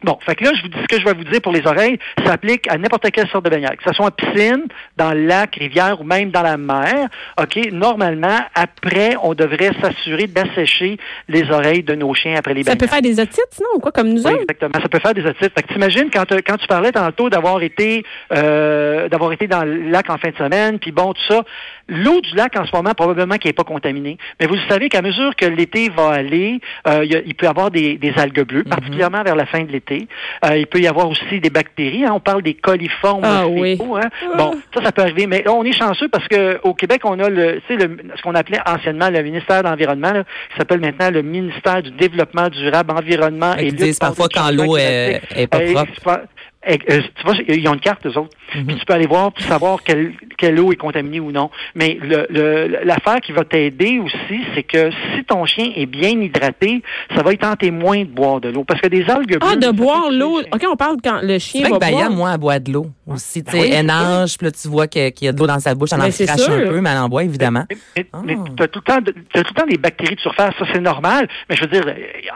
Bon, 0.03 0.19
fait 0.27 0.35
que 0.35 0.45
là, 0.45 0.51
je 0.55 0.63
vous 0.63 0.69
dis 0.69 0.77
ce 0.83 0.87
que 0.87 1.01
je 1.01 1.05
vais 1.07 1.15
vous 1.15 1.25
dire 1.25 1.41
pour 1.41 1.53
les 1.53 1.67
oreilles, 1.67 1.99
ça 2.19 2.27
s'applique 2.33 2.69
à 2.71 2.77
n'importe 2.77 3.11
quelle 3.11 3.29
sorte 3.29 3.45
de 3.47 3.51
baignade, 3.51 3.77
que 3.77 3.85
ce 3.87 3.93
soit 3.95 4.07
en 4.07 4.11
piscine, 4.11 4.65
dans 4.97 5.13
le 5.13 5.25
lac, 5.27 5.55
rivière 5.57 6.01
ou 6.01 6.05
même 6.05 6.31
dans 6.31 6.43
la 6.43 6.57
mer. 6.59 7.09
OK, 7.41 7.59
normalement, 7.73 8.39
après, 8.55 9.17
on 9.23 9.33
devrait 9.35 9.71
s'assurer 9.81 10.27
d'assécher 10.27 10.99
les 11.29 11.51
oreilles 11.51 11.83
de 11.83 11.95
nos 11.95 12.13
chiens 12.15 12.37
après 12.37 12.53
les 12.55 12.63
Ça 12.65 12.73
baignades. 12.73 12.81
peut 12.81 12.87
faire 12.93 13.03
des 13.03 13.19
otites, 13.21 13.47
sinon, 13.51 13.69
ou 13.77 13.79
quoi, 13.79 13.93
comme 13.93 14.09
nous 14.09 14.23
Oui, 14.27 14.33
autres? 14.33 14.43
exactement. 14.43 14.73
Ça 14.83 14.89
peut 14.89 14.99
faire 15.01 15.15
des 15.15 15.25
otites. 15.25 15.53
Fait 15.55 15.63
que 15.63 15.73
t'imagines 15.73 16.11
quand, 16.13 16.31
euh, 16.33 16.41
quand 16.47 16.57
tu 16.59 16.67
parlais 16.67 16.93
tantôt 16.93 17.31
d'avoir 17.31 17.63
été 17.63 18.05
euh, 18.33 19.09
d'avoir 19.09 19.33
été 19.33 19.47
dans 19.47 19.65
le 19.65 19.91
lac 19.91 20.11
en 20.11 20.19
fin 20.19 20.31
de 20.31 20.37
semaine, 20.37 20.79
puis 20.79 20.93
bon, 20.93 21.13
tout 21.15 21.23
ça, 21.29 21.43
l'eau 21.89 22.21
du 22.21 22.35
lac 22.35 22.57
en 22.59 22.65
ce 22.65 22.75
moment, 22.75 22.93
probablement 22.95 23.37
qu'elle 23.37 23.51
n'est 23.51 23.55
pas 23.55 23.65
contaminée. 23.65 24.19
Mais 24.41 24.47
vous 24.47 24.57
savez 24.69 24.89
qu'à 24.89 25.03
mesure 25.03 25.35
que 25.37 25.47
l'été 25.47 25.91
va 25.91 26.11
aller, 26.11 26.61
euh, 26.89 27.05
il, 27.05 27.35
peut 27.35 27.47
y 27.47 27.49
avoir 27.49 27.71
des, 27.71 27.97
des 27.99 28.13
algues 28.17 28.43
bleues, 28.47 28.65
particulièrement 28.65 29.23
vers 29.23 29.37
la 29.37 29.47
fin 29.47 29.63
de 29.63 29.71
l'été. 29.73 30.09
Euh, 30.45 30.57
il 30.57 30.67
peut 30.67 30.81
y 30.81 30.87
avoir 30.87 31.09
aussi 31.09 31.41
des 31.41 31.51
bactéries. 31.51 32.05
hein. 32.05 32.13
On 32.15 32.21
parle 32.21 32.43
des 32.43 32.55
coliformes 32.55 33.23
Ah 33.25 33.47
oui. 33.47 33.79
hein. 33.81 34.09
Ah. 34.33 34.37
Bon, 34.37 34.53
ça, 34.75 34.83
ça 34.83 34.93
peut 34.93 35.03
arriver. 35.03 35.27
Mais 35.27 35.43
là, 35.43 35.53
on 35.53 35.65
est 35.65 35.73
chanceux 35.79 36.09
parce 36.09 36.27
que 36.29 36.59
au 36.63 36.75
Québec, 36.75 37.03
on 37.05 37.19
a 37.19 37.29
le, 37.29 37.61
tu 37.67 37.77
sais, 37.79 37.87
le, 37.87 37.97
ce 38.17 38.23
qu'on 38.23 38.35
appelait 38.35 38.61
anciennement 38.67 39.11
le 39.11 39.23
ministère 39.23 39.63
de 39.63 39.69
l'Environnement, 39.69 40.13
qui 40.13 40.59
s'appelle 40.59 40.81
maintenant 40.81 41.11
le 41.11 41.23
ministère 41.23 41.83
du 41.83 41.91
Développement 41.91 42.49
durable, 42.49 42.93
Environnement 42.93 43.55
et 43.57 43.71
lutte 43.71 43.99
parfois 43.99 44.29
le 44.35 44.41
quand 44.41 44.51
l'eau 44.51 44.77
est, 44.77 45.21
est 45.37 45.47
pas 45.47 45.61
propre. 45.61 46.21
Euh, 46.69 47.01
tu 47.17 47.25
vois, 47.25 47.35
ils 47.49 47.67
ont 47.69 47.75
une 47.75 47.81
carte, 47.81 48.07
eux 48.07 48.17
autres. 48.19 48.37
Mhm. 48.55 48.67
Puis 48.67 48.77
tu 48.77 48.85
peux 48.85 48.93
aller 48.95 49.07
voir 49.07 49.33
pour 49.33 49.45
savoir 49.45 49.83
quelle, 49.83 50.13
quelle 50.39 50.59
eau 50.61 50.73
est 50.73 50.77
contaminée 50.77 51.21
ou 51.21 51.33
non. 51.33 51.51
Mais 51.75 51.99
le- 52.01 52.27
le- 52.31 52.85
l'affaire 52.85 53.21
qui 53.21 53.33
va 53.33 53.45
t'aider 53.45 53.99
aussi, 53.99 54.41
c'est 54.55 54.63
que 54.63 54.91
si 55.15 55.25
ton 55.25 55.45
chien 55.47 55.71
est 55.75 55.87
bien 55.87 56.11
hydraté, 56.11 56.83
ça 57.15 57.23
va 57.23 57.33
y 57.33 57.39
tenter 57.39 57.71
moins 57.71 58.01
de 58.01 58.05
boire 58.09 58.41
de 58.41 58.49
l'eau. 58.49 58.65
Parce 58.65 58.81
que 58.81 58.89
des 58.89 59.05
algues 59.11 59.39
Ah, 59.41 59.57
bleues, 59.57 59.67
de 59.67 59.71
boire 59.77 60.11
l'eau. 60.11 60.41
OK, 60.41 60.65
on 60.71 60.77
parle 60.77 60.97
quand 61.03 61.21
le 61.23 61.39
chien 61.39 61.69
va 61.69 61.77
que 61.77 61.81
Baya, 61.81 61.97
boire. 61.97 62.11
moi, 62.11 62.31
elle 62.35 62.41
boit 62.41 62.59
de 62.59 62.73
l'eau 62.73 62.87
aussi. 63.07 63.43
Tu 63.45 63.51
sais, 63.53 63.61
oui, 63.61 63.71
elle 63.73 63.87
nage, 63.87 64.37
puis 64.39 64.47
là, 64.47 64.53
tu 64.53 64.69
vois 64.69 64.87
qu'il 64.87 65.13
y 65.23 65.29
a 65.29 65.33
de 65.33 65.39
l'eau 65.39 65.47
dans 65.47 65.59
sa 65.61 65.75
bouche, 65.75 65.91
elle 65.93 66.01
en 66.01 66.05
Ben, 66.05 66.11
c'est 66.13 66.27
crache 66.27 66.49
un 66.49 66.67
peu, 66.67 66.81
mais 66.81 66.91
elle 66.91 66.99
en 66.99 67.09
boit, 67.09 67.25
évidemment. 67.25 67.65
Mais, 67.97 68.07
Ah. 68.13 68.19
mais 68.25 68.37
tu 68.57 68.63
as 68.63 68.69
tout, 68.69 68.81
le 68.87 68.93
temps 68.93 69.01
de- 69.01 69.15
t'as 69.33 69.43
tout 69.43 69.53
le 69.57 69.61
temps 69.61 69.67
des 69.67 69.79
bactéries 69.79 70.15
de 70.17 70.21
surface, 70.21 70.55
ça 70.59 70.65
c'est 70.73 70.81
normal. 70.81 71.29
Mais 71.49 71.57
je 71.57 71.63
veux 71.63 71.69
dire, 71.69 71.85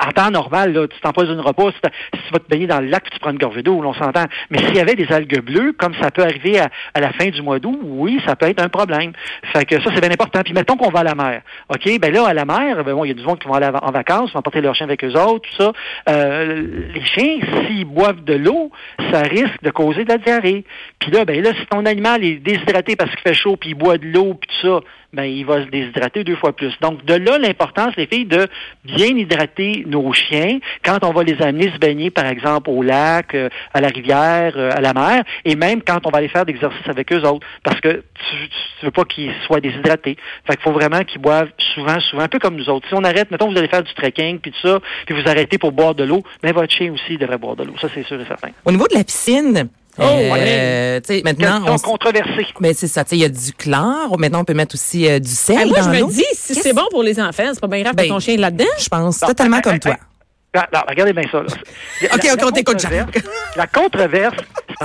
en 0.07 0.11
temps 0.13 0.31
normal, 0.31 0.73
là, 0.73 0.87
tu 0.89 0.99
t'empoisonneras 1.01 1.53
pas 1.53 1.71
si, 1.71 1.77
si 2.15 2.21
tu 2.27 2.33
vas 2.33 2.39
te 2.41 2.49
baigner 2.49 2.67
dans 2.67 2.81
le 2.81 2.87
lac 2.89 3.03
puis 3.05 3.13
tu 3.13 3.19
prends 3.21 3.31
une 3.31 3.39
gorgée 3.39 3.63
d'eau, 3.63 3.81
on 3.85 3.95
s'entend. 3.95 4.18
Mais 4.51 4.59
s'il 4.59 4.77
y 4.77 4.81
avait 4.81 4.95
des 4.95 5.11
algues 5.13 5.41
bleues, 5.41 5.73
comme 5.73 5.95
ça 6.01 6.11
peut 6.11 6.23
arriver 6.23 6.59
à, 6.59 7.01
la 7.01 7.13
fin 7.13 7.29
du 7.29 7.43
mois 7.43 7.59
d'août, 7.59 7.79
oui, 7.83 8.21
ça 8.27 8.37
peut 8.37 8.47
être 8.47 8.63
un 8.63 8.69
problème. 8.69 9.13
Fait 9.53 9.65
que 9.65 9.81
ça, 9.81 9.91
c'est 9.95 10.01
bien 10.01 10.11
important. 10.11 10.41
Puis 10.43 10.53
mettons 10.53 10.77
qu'on 10.77 10.91
va 10.91 11.01
à 11.01 11.05
la 11.05 11.15
mer. 11.15 11.43
OK? 11.69 11.99
Ben 12.01 12.13
là, 12.13 12.27
à 12.27 12.35
la 12.35 12.45
mer, 12.45 12.85
ben 12.85 12.95
bon, 12.95 13.05
il 13.05 13.09
y 13.09 13.11
a 13.11 13.15
du 13.15 13.25
monde 13.25 13.39
qui 13.39 13.49
vont 13.49 13.55
aller 13.55 13.71
en 13.81 13.91
vacances, 13.91 14.33
vont 14.33 14.43
porter 14.43 14.61
leur 14.61 14.75
chien 14.75 14.87
avec 14.87 15.05
eux 15.05 15.15
autres, 15.15 15.49
tout 15.49 15.63
ça. 15.63 15.73
Euh, 16.09 16.89
les 16.95 17.05
chiens, 17.05 17.39
s'ils 17.67 17.85
boivent 17.85 18.25
de 18.25 18.35
l'eau, 18.35 18.71
ça 19.13 19.23
risque 19.23 19.63
de 19.63 19.71
causer 19.71 20.05
de 20.05 20.11
la 20.11 20.19
diarrhée. 20.19 20.65
Puis 20.99 21.11
là, 21.11 21.25
ben 21.25 21.43
là, 21.43 21.51
si 21.59 21.67
ton 21.67 21.87
animal 21.87 22.25
est 22.25 22.37
déshydraté 22.37 22.97
parce 22.97 23.11
qu'il 23.11 23.21
fait 23.21 23.35
chaud, 23.35 23.57
puis 23.57 23.71
il 23.71 23.75
boit 23.75 23.99
de 23.99 24.07
l'eau, 24.07 24.35
puis 24.35 24.49
tout 24.49 24.67
ça, 24.69 24.81
ben 25.12 25.25
il 25.25 25.45
va 25.47 25.65
se 25.65 25.71
déshydrater 25.71 26.23
deux 26.23 26.37
fois 26.37 26.55
plus. 26.55 26.73
Donc, 26.81 27.05
de 27.05 27.15
là, 27.15 27.38
l'importance, 27.38 27.95
les 27.97 28.07
filles, 28.07 28.27
de 28.27 28.47
bien 28.85 29.07
hydrater 29.07 29.85
nos 29.87 30.12
chiens 30.12 30.59
quand 30.85 31.03
on 31.03 31.12
va 31.12 31.23
les 31.23 31.41
amener 31.41 31.71
se 31.73 31.79
baigner, 31.79 32.11
par 32.11 32.27
exemple, 32.27 32.69
au 32.69 32.83
lac, 32.83 33.35
euh, 33.35 33.49
à 33.73 33.81
la 33.81 33.88
rivière, 33.88 34.53
euh, 34.57 34.71
à 34.71 34.81
la 34.81 34.93
mer, 34.93 35.25
et 35.45 35.57
même 35.57 35.83
quand 35.83 36.07
on 36.07 36.11
va 36.11 36.19
aller 36.19 36.29
faire 36.29 36.45
d'exercice 36.45 36.87
avec 36.87 37.11
eux 37.12 37.23
autres, 37.23 37.47
parce 37.62 37.81
que 37.81 38.03
tu, 38.15 38.49
tu 38.81 38.85
veux 38.85 38.91
pas 38.91 39.05
qu'ils 39.05 39.33
soient 39.47 39.61
déshydratés. 39.61 40.17
Fait 40.47 40.55
qu'il 40.55 40.62
faut 40.62 40.73
vraiment 40.73 41.03
qu'ils 41.05 41.21
boivent 41.21 41.50
souvent, 41.75 41.99
souvent, 42.00 42.23
un 42.23 42.29
peu 42.29 42.38
comme 42.38 42.57
nous 42.57 42.69
autres. 42.69 42.87
Si 42.88 42.95
on 42.95 43.05
arrête, 43.05 43.31
mettons, 43.31 43.50
vous 43.50 43.59
allez 43.59 43.69
faire 43.69 43.83
du 43.83 43.95
trekking, 43.95 44.38
puis 44.41 44.53
tout 44.53 44.69
ça, 44.69 44.81
puis 45.07 45.21
vous 45.21 45.29
arrêtez 45.29 45.57
pour 45.57 45.73
boire 45.73 45.95
de 45.95 46.05
l'eau, 46.05 46.23
ben 46.43 46.53
votre 46.53 46.73
chien 46.73 46.93
aussi 46.93 47.17
devrait 47.17 47.38
boire 47.38 47.57
de 47.57 47.65
l'eau. 47.65 47.75
Ça, 47.81 47.88
c'est 47.95 48.05
sûr 48.05 48.21
et 48.21 48.27
certain. 48.27 48.50
Au 48.65 48.71
niveau 48.71 48.87
de 48.88 48.95
la 48.95 49.05
piscine, 49.05 49.69
Oh, 50.00 50.05
euh, 50.37 51.00
tu 51.00 51.14
sais, 51.14 51.23
maintenant, 51.25 51.61
on, 51.67 51.75
s- 51.75 51.83
controversée. 51.83 52.47
ben, 52.61 52.73
c'est 52.75 52.87
ça, 52.87 53.05
tu 53.05 53.11
sais, 53.11 53.17
il 53.17 53.21
y 53.23 53.25
a 53.25 53.28
du 53.28 53.52
chlore. 53.52 54.17
Maintenant, 54.19 54.40
on 54.40 54.45
peut 54.45 54.55
mettre 54.55 54.75
aussi 54.75 55.09
euh, 55.09 55.19
du 55.19 55.31
sel 55.31 55.59
Ah, 55.61 55.67
moi, 55.67 55.78
dans 55.81 55.93
je 55.93 56.02
me 56.05 56.09
dis, 56.11 56.25
si 56.35 56.55
c'est 56.55 56.73
bon 56.73 56.87
pour 56.90 57.02
les 57.02 57.19
enfants, 57.21 57.45
c'est 57.52 57.61
pas 57.61 57.67
bien 57.67 57.83
grave 57.83 57.93
que 57.95 58.02
Ben, 58.02 58.09
ton 58.09 58.21
chien 58.21 58.35
est 58.35 58.38
là-dedans. 58.38 58.64
Je 58.78 58.88
pense 58.88 59.21
Non, 59.23 59.28
totalement 59.28 59.61
comme 59.61 59.75
hey, 59.75 59.81
toi. 59.81 59.97
Ah, 60.55 60.67
non, 60.73 60.81
regardez 60.88 61.12
bien 61.12 61.25
ça. 61.31 61.38
Là. 61.43 61.47
La- 62.02 62.14
OK, 62.14 62.23
la- 62.25 62.33
OK, 62.35 62.40
on 62.43 62.47
la 62.47 62.52
t'écoute. 62.52 62.87
La 63.57 63.67
controverse, 63.67 64.37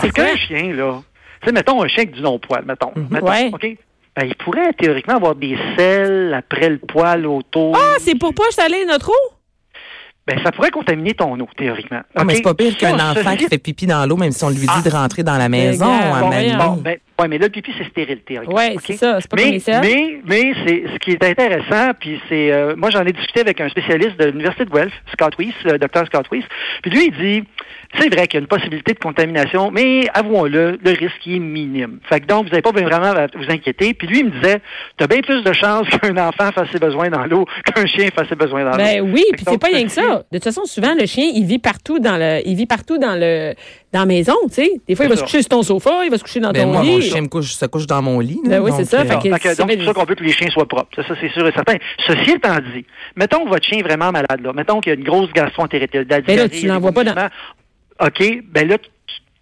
c'est 0.01 0.11
qu'un 0.11 0.35
chien, 0.35 0.73
là, 0.73 1.01
tu 1.41 1.47
sais, 1.47 1.51
mettons 1.53 1.81
un 1.83 1.87
chien 1.87 2.03
avec 2.03 2.15
du 2.15 2.21
non-poil, 2.21 2.63
mettons. 2.65 2.91
mettons, 3.09 3.27
Ouais. 3.27 3.49
OK? 3.53 3.77
Ben, 4.15 4.25
il 4.27 4.35
pourrait 4.35 4.73
théoriquement 4.73 5.15
avoir 5.15 5.33
des 5.35 5.57
selles 5.77 6.33
après 6.33 6.69
le 6.69 6.77
poil 6.79 7.25
autour. 7.25 7.75
Ah, 7.75 7.95
c'est 7.99 8.15
pour 8.15 8.33
pas 8.33 8.43
saler 8.51 8.85
notre 8.85 9.09
eau? 9.09 9.33
Ben, 10.25 10.39
ça 10.41 10.51
pourrait 10.53 10.71
contaminer 10.71 11.13
ton 11.13 11.37
eau, 11.37 11.49
théoriquement. 11.57 11.99
Ah, 12.15 12.23
mais 12.23 12.35
c'est 12.35 12.41
pas 12.43 12.53
pire 12.53 12.77
qu'un 12.77 12.95
enfant 13.11 13.35
qui 13.35 13.45
fait 13.45 13.57
pipi 13.57 13.85
dans 13.87 14.05
l'eau, 14.05 14.15
même 14.15 14.31
si 14.31 14.43
on 14.45 14.49
lui 14.49 14.55
dit 14.59 14.67
Ah. 14.69 14.81
de 14.81 14.89
rentrer 14.89 15.21
dans 15.23 15.37
la 15.37 15.49
maison. 15.49 15.85
à 15.85 16.19
bon, 16.21 16.27
voyons. 16.29 16.57
Bon, 16.57 16.73
ben, 16.77 16.97
ouais, 17.23 17.27
mais 17.29 17.37
là, 17.37 17.45
le 17.47 17.51
pipi, 17.51 17.71
c'est. 17.77 17.83
Ouais, 18.47 18.73
OK? 18.75 18.81
c'est 18.85 18.93
ça, 18.93 19.19
c'est 19.19 19.29
pas 19.29 19.37
mais, 19.37 19.59
mais, 19.81 20.21
mais 20.25 20.53
c'est 20.65 20.83
ce 20.93 20.99
qui 20.99 21.11
est 21.11 21.23
intéressant, 21.23 21.91
puis 21.99 22.19
c'est 22.29 22.51
euh, 22.51 22.75
moi 22.75 22.89
j'en 22.89 23.05
ai 23.05 23.11
discuté 23.11 23.41
avec 23.41 23.59
un 23.61 23.69
spécialiste 23.69 24.17
de 24.19 24.25
l'université 24.25 24.65
de 24.65 24.69
Guelph, 24.69 24.93
Scott 25.13 25.33
Weiss, 25.37 25.53
le 25.65 25.77
docteur 25.77 26.05
Scott 26.07 26.25
Weiss, 26.31 26.43
puis 26.81 26.91
lui 26.91 27.05
il 27.07 27.11
dit 27.11 27.47
c'est 27.99 28.13
vrai 28.13 28.27
qu'il 28.27 28.39
y 28.39 28.39
a 28.39 28.41
une 28.41 28.47
possibilité 28.47 28.93
de 28.93 28.99
contamination, 28.99 29.69
mais 29.71 30.07
avouons-le, 30.13 30.79
le 30.83 30.89
risque 30.91 31.27
est 31.27 31.39
minime. 31.39 31.99
Fait 32.09 32.21
que 32.21 32.25
donc 32.25 32.45
vous 32.45 32.49
n'avez 32.49 32.61
pas 32.63 32.71
vraiment 32.71 33.11
à 33.11 33.27
vous 33.27 33.49
inquiéter. 33.49 33.93
Puis 33.93 34.07
lui 34.07 34.19
il 34.19 34.25
me 34.25 34.31
disait 34.31 34.61
tu 34.97 35.03
as 35.03 35.07
bien 35.07 35.21
plus 35.21 35.43
de 35.43 35.53
chances 35.53 35.87
qu'un 36.01 36.17
enfant 36.17 36.51
fasse 36.51 36.69
ses 36.71 36.79
besoins 36.79 37.09
dans 37.09 37.25
l'eau 37.25 37.45
qu'un 37.65 37.85
chien 37.85 38.09
fasse 38.15 38.27
ses 38.29 38.35
besoins 38.35 38.65
dans 38.65 38.75
Ben 38.77 38.99
l'eau. 38.99 39.05
oui, 39.13 39.23
Fait 39.29 39.35
puis 39.37 39.45
c'est 39.47 39.61
pas 39.61 39.67
rien 39.67 39.83
que 39.85 39.91
ça. 39.91 40.23
De 40.31 40.37
toute 40.37 40.43
façon, 40.43 40.65
souvent 40.65 40.95
le 40.99 41.05
chien, 41.05 41.25
il 41.33 41.45
vit 41.45 41.59
partout 41.59 41.99
dans 41.99 42.17
le, 42.17 42.41
il 42.45 42.55
vit 42.55 42.65
partout 42.65 42.97
dans 42.97 43.15
le, 43.15 43.53
dans 43.93 43.99
la 43.99 44.05
maison, 44.07 44.33
tu 44.47 44.55
sais. 44.55 44.71
Des 44.87 44.95
fois, 44.95 45.05
il 45.05 45.09
va 45.09 45.15
se 45.15 45.21
coucher 45.23 45.41
sur 45.41 45.49
ton 45.49 45.61
sofa, 45.63 46.03
il 46.03 46.09
va 46.09 46.17
se 46.17 46.23
coucher 46.23 46.39
dans 46.39 46.51
Ben, 46.51 46.63
ton 46.63 46.73
moi, 46.73 46.81
lit. 46.81 46.91
mon 46.95 47.01
chien 47.01 47.21
me 47.21 47.27
couche, 47.27 47.53
se 47.53 47.65
couche 47.67 47.85
dans 47.85 48.01
mon 48.01 48.19
lit. 48.19 48.39
Ben 48.43 48.59
oui, 48.59 48.71
c'est 48.75 48.81
donc, 48.83 48.89
ça, 48.89 49.01
euh, 49.01 49.05
fait 49.05 49.15
que- 49.29 49.33
Fait 49.35 49.39
que 49.39 49.49
c'est 49.49 49.57
donc, 49.59 49.71
c'est 49.71 49.85
ça 49.85 49.93
qu'on 49.93 50.03
veut 50.05 50.15
que 50.15 50.23
les 50.23 50.31
chiens 50.31 50.49
soient 50.49 50.67
propres. 50.67 50.89
Ça, 50.95 51.07
ça, 51.07 51.13
c'est 51.21 51.29
sûr 51.31 51.47
et 51.47 51.51
certain. 51.51 51.75
Ceci 52.07 52.31
étant 52.31 52.55
dit, 52.73 52.85
mettons 53.15 53.43
que 53.45 53.49
votre 53.49 53.65
chien 53.65 53.77
est 53.77 53.83
vraiment 53.83 54.11
malade, 54.11 54.41
là. 54.43 54.51
Mettons 54.53 54.81
qu'il 54.81 54.91
y 54.93 54.95
a 54.95 54.99
une 54.99 55.05
grosse 55.05 55.31
gastroentérite, 55.31 55.93
de 55.93 56.05
la 56.09 56.21
Ben 56.21 56.35
là, 56.37 56.49
tu 56.49 56.65
l'envoies 56.65 56.91
pas 56.91 57.03
dans-. 57.03 57.29
OK, 58.01 58.23
ben 58.51 58.67
là, 58.67 58.77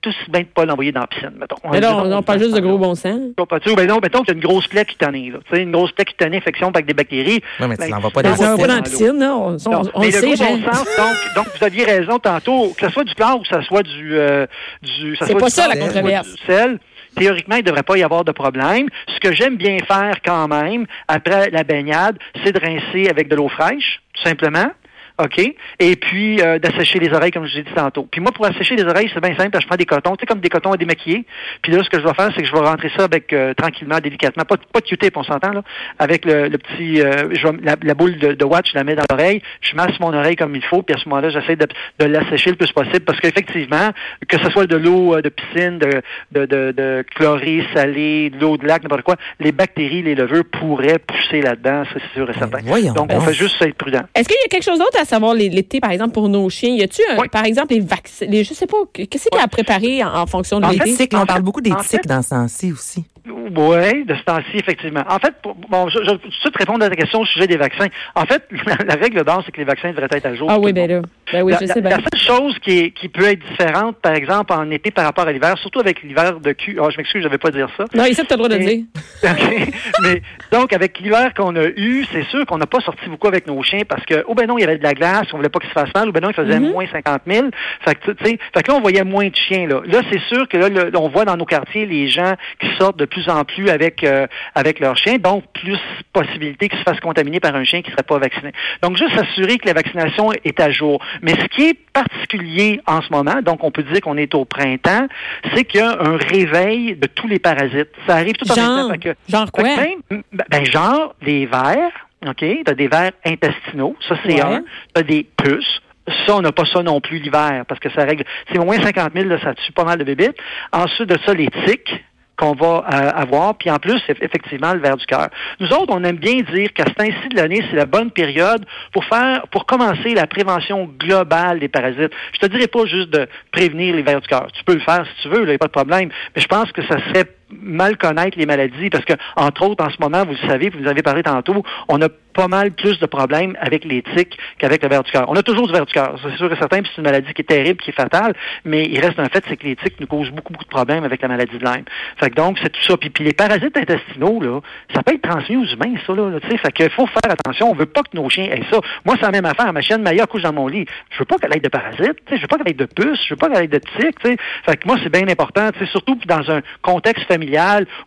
aussi 0.07 0.29
bien 0.31 0.41
de 0.41 0.45
pas 0.47 0.65
l'envoyer 0.65 0.91
dans 0.91 1.01
la 1.01 1.07
piscine, 1.07 1.31
mettons. 1.39 1.55
Mais 1.71 1.79
là, 1.79 1.95
on, 1.97 2.07
dit, 2.07 2.13
on 2.13 2.23
parle 2.23 2.39
juste 2.39 2.55
de 2.55 2.59
gros 2.59 2.77
bon 2.77 2.95
sens. 2.95 3.19
Pas 3.35 3.45
Ben 3.75 3.87
non, 3.87 3.99
mettons 4.01 4.19
qu'il 4.19 4.29
y 4.29 4.31
a 4.31 4.33
une 4.35 4.39
grosse 4.47 4.67
plaie 4.67 4.85
cutanée, 4.85 5.29
là. 5.31 5.39
Tu 5.49 5.55
sais, 5.55 5.63
une 5.63 5.71
grosse 5.71 5.91
plaie 5.91 6.05
cutanée, 6.05 6.37
infection 6.37 6.69
avec 6.69 6.85
des 6.85 6.93
bactéries. 6.93 7.41
Ouais, 7.59 7.67
mais 7.67 7.75
tu 7.77 7.83
Ben, 7.83 7.89
l'envoies 7.91 8.11
pas 8.11 8.21
Ben, 8.23 8.35
dans 8.35 8.41
la 8.51 8.57
pas 8.57 8.67
dans 8.67 8.75
la 8.75 8.81
piscine. 8.81 9.17
Non, 9.17 9.57
on 9.93 9.99
mais 9.99 10.05
le 10.07 10.11
sait, 10.11 10.25
gros 10.27 10.35
Jean. 10.35 10.57
bon 10.57 10.71
sens, 10.71 10.85
donc, 10.97 11.15
donc, 11.35 11.45
vous 11.57 11.63
aviez 11.65 11.83
raison 11.85 12.19
tantôt, 12.19 12.73
que 12.77 12.85
ce 12.87 12.91
soit 12.91 13.03
du 13.03 13.13
chlore 13.15 13.37
ou 13.39 13.41
que 13.41 13.47
ce 13.47 13.61
soit 13.61 13.83
du... 13.83 14.17
euh, 14.17 14.45
du 14.81 15.15
ça 15.15 15.25
C'est 15.25 15.31
soit 15.33 15.39
pas 15.41 15.47
du 15.47 15.51
ça, 15.53 15.67
la 15.67 15.75
controverse. 15.77 16.27
soit 16.27 16.35
du 16.37 16.45
sel, 16.61 16.79
théoriquement, 17.17 17.55
il 17.57 17.61
ne 17.63 17.67
devrait 17.67 17.83
pas 17.83 17.97
y 17.97 18.03
avoir 18.03 18.23
de 18.23 18.31
problème. 18.31 18.87
Ce 19.13 19.19
que 19.19 19.33
j'aime 19.35 19.57
bien 19.57 19.77
faire 19.87 20.15
quand 20.25 20.47
même, 20.47 20.85
après 21.07 21.49
la 21.51 21.63
baignade, 21.63 22.17
c'est 22.43 22.51
de 22.53 22.59
rincer 22.59 23.09
avec 23.09 23.27
de 23.27 23.35
l'eau 23.35 23.49
fraîche, 23.49 24.01
tout 24.13 24.23
simplement. 24.23 24.71
OK? 25.17 25.39
Et 25.79 25.95
puis 25.95 26.41
euh, 26.41 26.59
d'assécher 26.59 26.99
les 26.99 27.11
oreilles, 27.13 27.31
comme 27.31 27.45
je 27.45 27.53
vous 27.53 27.59
ai 27.59 27.63
dit 27.63 27.73
tantôt. 27.73 28.07
Puis 28.11 28.21
moi, 28.21 28.31
pour 28.31 28.45
assécher 28.45 28.75
les 28.75 28.83
oreilles, 28.83 29.09
c'est 29.13 29.21
bien 29.21 29.35
simple, 29.37 29.57
je 29.61 29.67
prends 29.67 29.75
des 29.75 29.85
cotons, 29.85 30.15
tu 30.15 30.21
sais, 30.21 30.25
comme 30.25 30.39
des 30.39 30.49
cotons 30.49 30.71
à 30.71 30.77
démaquiller. 30.77 31.25
Puis 31.61 31.71
là, 31.71 31.83
ce 31.83 31.89
que 31.89 31.99
je 31.99 32.05
vais 32.05 32.13
faire, 32.13 32.29
c'est 32.35 32.41
que 32.41 32.47
je 32.47 32.51
vais 32.53 32.59
rentrer 32.59 32.91
ça 32.97 33.03
avec 33.05 33.31
euh, 33.33 33.53
tranquillement, 33.53 33.99
délicatement, 33.99 34.43
pas, 34.45 34.57
pas 34.71 34.79
de 34.79 34.85
Q-tip, 34.85 35.15
on 35.17 35.23
s'entend, 35.23 35.51
là, 35.51 35.61
avec 35.99 36.25
le, 36.25 36.47
le 36.47 36.57
petit, 36.57 37.01
euh, 37.01 37.29
je 37.33 37.47
vais- 37.47 37.57
la, 37.63 37.75
la 37.81 37.93
boule 37.93 38.17
de, 38.17 38.33
de 38.33 38.45
watch, 38.45 38.71
je 38.71 38.77
la 38.77 38.83
mets 38.83 38.95
dans 38.95 39.03
l'oreille, 39.09 39.41
je 39.61 39.75
masse 39.75 39.99
mon 39.99 40.13
oreille 40.13 40.35
comme 40.35 40.55
il 40.55 40.63
faut, 40.63 40.81
puis 40.81 40.95
à 40.95 40.99
ce 40.99 41.07
moment-là, 41.09 41.29
j'essaie 41.29 41.55
de, 41.55 41.67
de 41.99 42.05
l'assécher 42.05 42.49
le 42.51 42.55
plus 42.55 42.71
possible, 42.71 43.01
parce 43.01 43.19
qu'effectivement, 43.19 43.89
que 44.27 44.37
ce 44.39 44.49
soit 44.51 44.65
de 44.67 44.77
l'eau 44.77 45.15
euh, 45.15 45.21
de 45.21 45.29
piscine, 45.29 45.77
de, 45.79 46.01
de, 46.31 46.45
de, 46.45 46.71
de 46.71 47.05
chlorée, 47.15 47.63
salée, 47.73 48.29
de 48.29 48.39
l'eau 48.39 48.57
de 48.57 48.65
lac, 48.67 48.83
n'importe 48.83 49.03
quoi, 49.03 49.15
les 49.39 49.51
bactéries, 49.51 50.01
les 50.03 50.15
levures 50.15 50.43
pourraient 50.51 50.99
pousser 50.99 51.41
là-dedans, 51.41 51.83
ça 51.85 51.91
c'est 51.95 52.13
sûr 52.19 52.29
et 52.29 52.33
certain. 52.33 52.59
voyons 52.63 52.93
Donc, 52.93 53.11
on 53.13 53.19
fait 53.21 53.33
juste 53.33 53.61
être 53.61 53.75
prudent. 53.75 54.01
Est-ce 54.15 54.27
qu'il 54.27 54.37
y 54.41 54.45
a 54.45 54.49
quelque 54.49 54.63
chose 54.63 54.79
d'autre 54.79 54.97
à 55.01 55.05
savoir 55.05 55.33
l'été, 55.33 55.79
par 55.79 55.91
exemple, 55.91 56.11
pour 56.13 56.29
nos 56.29 56.49
chiens? 56.49 56.73
Y 56.75 56.83
a-tu, 56.83 57.01
Oui. 57.19 57.27
par 57.31 57.45
exemple, 57.45 57.73
les 57.73 57.79
vaccins? 57.79 58.25
Les, 58.27 58.43
je 58.43 58.53
sais 58.53 58.67
pas, 58.67 58.77
qu'est-ce 58.93 59.29
qu'il 59.29 59.37
y 59.37 59.41
a 59.41 59.43
à 59.43 59.47
préparer 59.47 60.03
en, 60.03 60.13
en 60.21 60.25
fonction 60.25 60.59
de 60.59 60.65
En 60.65 60.69
l'été? 60.69 60.91
fait, 60.95 61.13
on 61.15 61.25
parle 61.25 61.41
beaucoup 61.41 61.61
des 61.61 61.73
tiques 61.87 62.07
dans 62.07 62.21
ce 62.21 62.29
temps-ci 62.29 62.71
aussi. 62.71 63.03
Oui, 63.27 64.05
de 64.05 64.15
ce 64.15 64.23
temps-ci, 64.23 64.57
effectivement. 64.57 65.03
En 65.07 65.19
fait, 65.19 65.33
pour- 65.43 65.55
bon, 65.55 65.87
je, 65.89 65.99
je 66.03 66.09
vais 66.11 66.17
tout 66.17 66.27
de 66.27 66.33
suite 66.33 66.57
répondre 66.57 66.83
à 66.83 66.89
ta 66.89 66.95
question 66.95 67.19
au 67.21 67.25
sujet 67.25 67.45
des 67.47 67.57
vaccins. 67.57 67.87
En 68.15 68.25
fait, 68.25 68.43
la, 68.65 68.75
la 68.85 68.95
règle 68.95 69.23
d'or, 69.23 69.43
c'est 69.45 69.51
que 69.51 69.57
les 69.59 69.63
vaccins 69.65 69.89
devraient 69.91 70.07
être 70.11 70.25
à 70.25 70.33
jour. 70.33 70.47
Ah 70.49 70.57
oui, 70.59 70.73
monde. 70.73 70.89
là. 70.89 71.01
Ben 71.31 71.43
oui, 71.43 71.51
la, 71.53 71.59
je 71.59 71.65
la- 71.65 71.73
sais 71.73 71.81
bien. 71.81 71.89
la 71.91 71.97
seule 71.97 72.19
chose 72.19 72.57
qui, 72.59 72.79
est- 72.79 72.91
qui 72.91 73.09
peut 73.09 73.25
être 73.25 73.39
différente, 73.47 73.97
par 73.97 74.13
exemple, 74.15 74.51
en 74.53 74.69
été 74.71 74.89
par 74.91 75.05
rapport 75.05 75.27
à 75.27 75.31
l'hiver, 75.31 75.55
surtout 75.59 75.79
avec 75.79 76.01
l'hiver 76.03 76.39
de 76.39 76.51
cul. 76.53 76.77
Ah, 76.81 76.87
je 76.91 76.97
m'excuse, 76.97 77.21
je 77.21 77.27
ne 77.27 77.29
devais 77.29 77.37
pas 77.37 77.51
dire 77.51 77.69
ça. 77.77 77.85
Non, 77.93 78.05
ici, 78.05 78.21
tu 78.25 78.33
as 78.33 78.35
le 78.35 78.37
droit 78.37 78.49
de 78.49 78.55
le 78.55 78.65
dire. 78.65 78.83
OK. 79.23 79.73
Mais 80.03 80.21
donc, 80.51 80.73
avec 80.73 80.99
l'hiver 80.99 81.33
qu'on 81.35 81.55
a 81.55 81.65
eu, 81.65 82.05
c'est 82.11 82.23
sûr 82.25 82.45
qu'on 82.45 82.57
n'a 82.57 82.65
pas 82.67 82.79
sorti 82.81 83.07
beaucoup 83.07 83.27
avec 83.27 83.45
nos 83.47 83.61
chiens 83.63 83.83
parce 83.87 84.03
que, 84.05 84.23
oh 84.27 84.33
ben 84.33 84.47
non, 84.47 84.57
il 84.57 84.61
y 84.61 84.63
avait 84.63 84.77
de 84.77 84.83
la 84.83 84.93
glace, 84.93 85.27
on 85.33 85.37
voulait 85.37 85.49
pas 85.49 85.59
qu'ils 85.59 85.69
se 85.69 85.73
fassent 85.73 85.93
mal, 85.93 86.09
ou 86.09 86.11
ben 86.11 86.21
non, 86.21 86.29
il 86.29 86.35
faisait 86.35 86.59
Mhm. 86.59 86.71
moins 86.71 86.85
50 86.91 87.21
000. 87.27 87.47
Fait 87.81 87.95
que, 87.95 88.11
tu 88.11 88.25
sais, 88.25 88.39
fait 88.53 88.63
que 88.63 88.71
là, 88.71 88.77
on 88.77 88.81
voyait 88.81 89.03
moins 89.03 89.27
de 89.27 89.35
chiens, 89.35 89.67
là. 89.67 89.81
Là, 89.85 90.01
c'est 90.11 90.21
sûr 90.33 90.47
que 90.47 90.57
là, 90.57 90.69
le- 90.69 90.91
on 90.97 91.07
voit 91.09 91.25
dans 91.25 91.37
nos 91.37 91.45
quartiers 91.45 91.85
les 91.85 92.07
gens 92.07 92.33
qui 92.59 92.67
sortent 92.77 92.97
de 92.97 93.05
plus 93.11 93.29
en 93.29 93.43
plus 93.45 93.69
avec, 93.69 94.03
euh, 94.03 94.25
avec 94.55 94.79
leurs 94.79 94.97
chiens, 94.97 95.17
donc 95.19 95.43
plus 95.53 95.77
possibilité 96.13 96.67
qu'ils 96.69 96.79
se 96.79 96.83
fassent 96.83 96.99
contaminer 96.99 97.39
par 97.39 97.53
un 97.55 97.63
chien 97.63 97.81
qui 97.83 97.89
ne 97.89 97.93
serait 97.93 98.03
pas 98.03 98.17
vacciné. 98.17 98.51
Donc, 98.81 98.97
juste 98.97 99.13
s'assurer 99.15 99.59
que 99.59 99.67
la 99.67 99.73
vaccination 99.73 100.31
est 100.33 100.59
à 100.59 100.71
jour. 100.71 100.99
Mais 101.21 101.33
ce 101.33 101.45
qui 101.45 101.67
est 101.69 101.77
particulier 101.93 102.81
en 102.87 103.01
ce 103.01 103.09
moment, 103.11 103.41
donc 103.43 103.63
on 103.63 103.71
peut 103.71 103.83
dire 103.83 104.01
qu'on 104.01 104.17
est 104.17 104.33
au 104.33 104.45
printemps, 104.45 105.07
c'est 105.53 105.65
qu'il 105.65 105.79
y 105.79 105.83
a 105.83 105.91
un 106.01 106.17
réveil 106.17 106.95
de 106.95 107.07
tous 107.07 107.27
les 107.27 107.39
parasites. 107.39 107.89
Ça 108.07 108.15
arrive 108.15 108.33
tout 108.33 108.49
en 108.51 108.55
même 108.87 108.87
temps. 108.93 108.99
Que- 108.99 109.15
genre 109.31 109.51
quoi? 109.51 109.63
ben, 110.09 110.21
ben, 110.49 110.65
genre, 110.65 111.13
les 111.21 111.45
vers, 111.45 111.91
OK? 112.27 112.43
T'as 112.65 112.73
des 112.73 112.87
vers 112.87 113.11
intestinaux, 113.25 113.95
ça 114.07 114.15
c'est 114.25 114.33
Ouais. 114.35 114.41
un. 114.41 114.63
T'as 114.93 115.03
des 115.03 115.27
puces. 115.37 115.81
Ça, 116.25 116.35
on 116.35 116.41
n'a 116.41 116.51
pas 116.51 116.65
ça 116.65 116.81
non 116.81 116.99
plus 116.99 117.19
l'hiver, 117.19 117.63
parce 117.67 117.79
que 117.79 117.89
ça 117.91 118.03
règle. 118.03 118.23
C'est 118.51 118.57
au 118.57 118.65
moins 118.65 118.81
50 118.81 119.13
000, 119.13 119.29
là, 119.29 119.39
ça 119.41 119.53
tue 119.53 119.71
pas 119.71 119.83
mal 119.83 119.99
de 119.99 120.03
bébites. 120.03 120.35
Ensuite 120.73 121.07
de 121.07 121.17
ça, 121.25 121.33
les 121.33 121.47
tiques 121.67 122.03
qu'on 122.41 122.53
va 122.53 122.83
euh, 122.91 123.11
avoir, 123.13 123.55
puis 123.55 123.69
en 123.69 123.77
plus, 123.77 123.97
eff- 124.09 124.17
effectivement, 124.21 124.73
le 124.73 124.79
ver 124.79 124.97
du 124.97 125.05
cœur. 125.05 125.27
Nous 125.59 125.67
autres, 125.67 125.89
on 125.93 126.03
aime 126.03 126.17
bien 126.17 126.41
dire 126.41 126.73
qu'à 126.73 126.85
ce 126.85 126.93
temps-ci 126.93 127.29
de 127.29 127.35
l'année, 127.35 127.63
c'est 127.69 127.75
la 127.77 127.85
bonne 127.85 128.09
période 128.09 128.65
pour 128.91 129.05
faire, 129.05 129.43
pour 129.51 129.67
commencer 129.67 130.15
la 130.15 130.25
prévention 130.25 130.89
globale 130.99 131.59
des 131.59 131.67
parasites. 131.67 132.11
Je 132.33 132.39
te 132.39 132.47
dirais 132.47 132.67
pas 132.67 132.85
juste 132.85 133.11
de 133.11 133.27
prévenir 133.51 133.95
les 133.95 134.01
vers 134.01 134.19
du 134.21 134.27
cœur. 134.27 134.47
Tu 134.53 134.63
peux 134.63 134.73
le 134.73 134.79
faire 134.79 135.05
si 135.05 135.21
tu 135.21 135.29
veux, 135.29 135.43
il 135.43 135.49
n'y 135.49 135.53
a 135.53 135.57
pas 135.59 135.67
de 135.67 135.71
problème. 135.71 136.09
Mais 136.35 136.41
je 136.41 136.47
pense 136.47 136.71
que 136.71 136.81
ça 136.87 136.97
serait 137.09 137.25
mal 137.59 137.97
connaître 137.97 138.37
les 138.37 138.45
maladies 138.45 138.89
parce 138.89 139.05
que, 139.05 139.13
entre 139.35 139.63
autres, 139.63 139.85
en 139.85 139.89
ce 139.89 139.97
moment, 139.99 140.23
vous 140.25 140.31
le 140.41 140.49
savez, 140.49 140.69
vous 140.69 140.79
nous 140.79 140.87
avez 140.87 141.01
parlé 141.01 141.23
tantôt, 141.23 141.63
on 141.87 142.01
a 142.01 142.07
pas 142.33 142.47
mal 142.47 142.71
plus 142.71 142.99
de 142.99 143.05
problèmes 143.05 143.57
avec 143.59 143.85
les 143.85 144.03
tiques 144.15 144.37
qu'avec 144.57 144.81
le 144.83 144.89
ver 144.89 145.03
du 145.03 145.11
cœur. 145.11 145.25
On 145.27 145.35
a 145.35 145.43
toujours 145.43 145.67
du 145.67 145.73
ver 145.73 145.85
du 145.85 145.93
cœur, 145.93 146.17
c'est 146.23 146.35
sûr 146.37 146.51
et 146.51 146.55
certain, 146.55 146.81
puis 146.81 146.89
c'est 146.95 147.01
une 147.01 147.07
maladie 147.07 147.33
qui 147.33 147.41
est 147.41 147.45
terrible, 147.45 147.81
qui 147.81 147.89
est 147.89 147.93
fatale, 147.93 148.33
mais 148.65 148.85
il 148.85 148.99
reste 148.99 149.19
un 149.19 149.27
fait, 149.27 149.43
c'est 149.47 149.57
que 149.57 149.65
les 149.65 149.75
tiques 149.75 149.99
nous 149.99 150.07
causent 150.07 150.31
beaucoup, 150.31 150.53
beaucoup 150.53 150.65
de 150.65 150.69
problèmes 150.69 151.03
avec 151.03 151.21
la 151.21 151.27
maladie 151.27 151.57
de 151.57 151.63
Lyme. 151.63 151.83
Fait 152.17 152.29
que 152.29 152.35
donc, 152.35 152.57
c'est 152.61 152.69
tout 152.69 152.81
ça. 152.83 152.97
Puis, 152.97 153.09
puis 153.09 153.23
les 153.23 153.33
parasites 153.33 153.75
intestinaux, 153.75 154.39
là, 154.41 154.61
ça 154.93 155.03
peut 155.03 155.13
être 155.13 155.21
transmis 155.21 155.57
aux 155.57 155.65
humains, 155.65 155.95
ça, 156.05 156.13
là, 156.13 156.29
là, 156.29 156.39
tu 156.39 156.49
sais. 156.49 156.57
Fait 156.57 156.71
qu'il 156.71 156.89
faut 156.89 157.07
faire 157.07 157.31
attention. 157.31 157.71
On 157.71 157.75
veut 157.75 157.85
pas 157.85 158.01
que 158.03 158.15
nos 158.15 158.29
chiens 158.29 158.45
aient 158.45 158.63
ça. 158.71 158.79
Moi, 159.05 159.15
c'est 159.19 159.25
la 159.25 159.31
même 159.31 159.45
affaire. 159.45 159.71
Ma 159.73 159.81
chienne 159.81 160.01
Maya 160.01 160.25
couche 160.25 160.43
dans 160.43 160.53
mon 160.53 160.67
lit. 160.67 160.85
Je 161.11 161.19
veux 161.19 161.25
pas 161.25 161.37
qu'elle 161.37 161.55
ait 161.55 161.59
de 161.59 161.69
parasites, 161.69 161.97
tu 162.25 162.33
sais. 162.33 162.37
Je 162.37 162.41
veux 162.41 162.47
pas 162.47 162.57
qu'elle 162.57 162.69
ait 162.69 162.73
de 162.73 162.85
puces. 162.85 163.23
Je 163.25 163.33
veux 163.33 163.37
pas 163.37 163.49
qu'elle 163.49 163.63
ait 163.63 163.67
de 163.67 163.79
tiques, 163.79 164.19
tu 164.19 164.29
sais. 164.29 164.37
Fait 164.65 164.77
que 164.77 164.87
moi, 164.87 164.97
c'est 165.03 165.11
bien 165.11 165.27
important, 165.27 165.69
surtout 165.91 166.17
dans 166.25 166.49
un 166.51 166.61
contexte 166.81 167.25
familial 167.25 167.40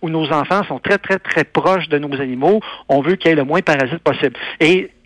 où 0.02 0.10
nos 0.10 0.30
enfants 0.32 0.64
sont 0.64 0.78
très, 0.78 0.98
très, 0.98 1.18
très 1.18 1.44
proches 1.44 1.88
de 1.88 1.98
nos 1.98 2.20
animaux. 2.20 2.60
On 2.88 3.00
veut 3.00 3.16
qu'il 3.16 3.30
y 3.30 3.32
ait 3.32 3.36
le 3.36 3.44
moins 3.44 3.60
de 3.60 3.64
parasites 3.64 3.98
possible. 3.98 4.34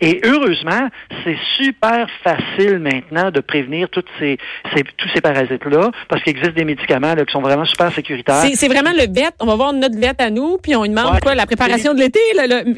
Et 0.01 0.21
heureusement, 0.25 0.89
c'est 1.23 1.37
super 1.57 2.07
facile 2.23 2.79
maintenant 2.79 3.31
de 3.31 3.39
prévenir 3.39 3.89
toutes 3.89 4.07
ces, 4.19 4.37
ces- 4.75 4.83
tous 4.97 5.09
ces 5.13 5.21
parasites-là 5.21 5.91
parce 6.07 6.23
qu'il 6.23 6.31
existe 6.37 6.53
des 6.55 6.65
médicaments 6.65 7.13
là, 7.15 7.25
qui 7.25 7.31
sont 7.31 7.41
vraiment 7.41 7.65
super 7.65 7.91
sécuritaires. 7.93 8.43
C'est 8.53 8.67
vraiment 8.67 8.91
le 8.91 9.11
vet. 9.13 9.29
On 9.39 9.45
va 9.45 9.55
voir 9.55 9.73
notre 9.73 9.97
vet 9.97 10.19
à 10.19 10.29
nous, 10.29 10.57
puis 10.61 10.75
on 10.75 10.83
lui 10.83 10.89
demande 10.89 11.13
Ouais. 11.13 11.19
quoi, 11.21 11.35
la 11.35 11.45
préparation 11.45 11.93
de 11.93 11.99
l'été, 11.99 12.19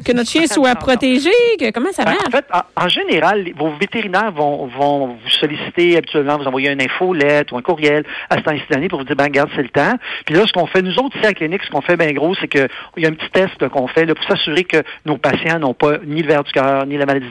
que 0.06 0.14
notre 0.14 0.30
chien 0.30 0.46
soit 0.48 0.76
protégé, 0.76 1.30
que, 1.60 1.72
comment 1.72 1.92
ça 1.92 2.04
Ben, 2.06 2.12
marche? 2.12 2.24
En 2.28 2.32
fait, 2.32 2.46
en, 2.54 2.86
en 2.86 2.88
général, 2.88 3.46
vos 3.58 3.72
vétérinaires 3.80 4.32
vont, 4.32 4.68
vont 4.68 5.08
vous 5.08 5.30
solliciter 5.30 5.98
habituellement, 5.98 6.38
vous 6.38 6.46
envoyer 6.46 6.70
une 6.72 6.82
infolette 6.82 7.52
ou 7.52 7.58
un 7.58 7.62
courriel 7.62 8.04
à 8.30 8.38
ce 8.38 8.44
temps-ci 8.44 8.62
de 8.70 8.74
l'année 8.76 8.88
pour 8.88 9.00
vous 9.00 9.06
dire, 9.06 9.16
ben, 9.16 9.26
regarde, 9.26 9.50
c'est 9.56 9.64
le 9.64 9.70
temps. 9.70 9.96
Puis 10.26 10.36
là, 10.36 10.46
ce 10.48 10.54
qu'on 10.54 10.68
fait, 10.68 10.82
nous 10.82 10.96
autres, 11.00 11.16
ici 11.18 11.26
à 11.26 11.30
la 11.30 11.34
clinique, 11.34 11.62
ce 11.64 11.70
qu'on 11.72 11.82
fait, 11.82 11.96
ben, 11.98 12.12
gros, 12.14 12.34
c'est 12.36 12.48
que 12.48 12.68
il 12.98 13.04
y 13.04 13.06
a 13.06 13.10
un 13.10 13.14
petit 13.14 13.30
test 13.32 13.68
qu'on 13.70 13.88
fait 13.88 14.06
là, 14.06 14.16
pour 14.16 14.26
s'assurer 14.26 14.64
que 14.64 14.78
nos 15.06 15.18
patients 15.18 15.60
n'ont 15.60 15.74
pas 15.74 15.98
ni 16.06 16.22
le 16.22 16.28
ver 16.28 16.44
du 16.44 16.52
cœur, 16.52 16.86
ni 16.86 16.98
la 16.98 17.06
maladie 17.14 17.28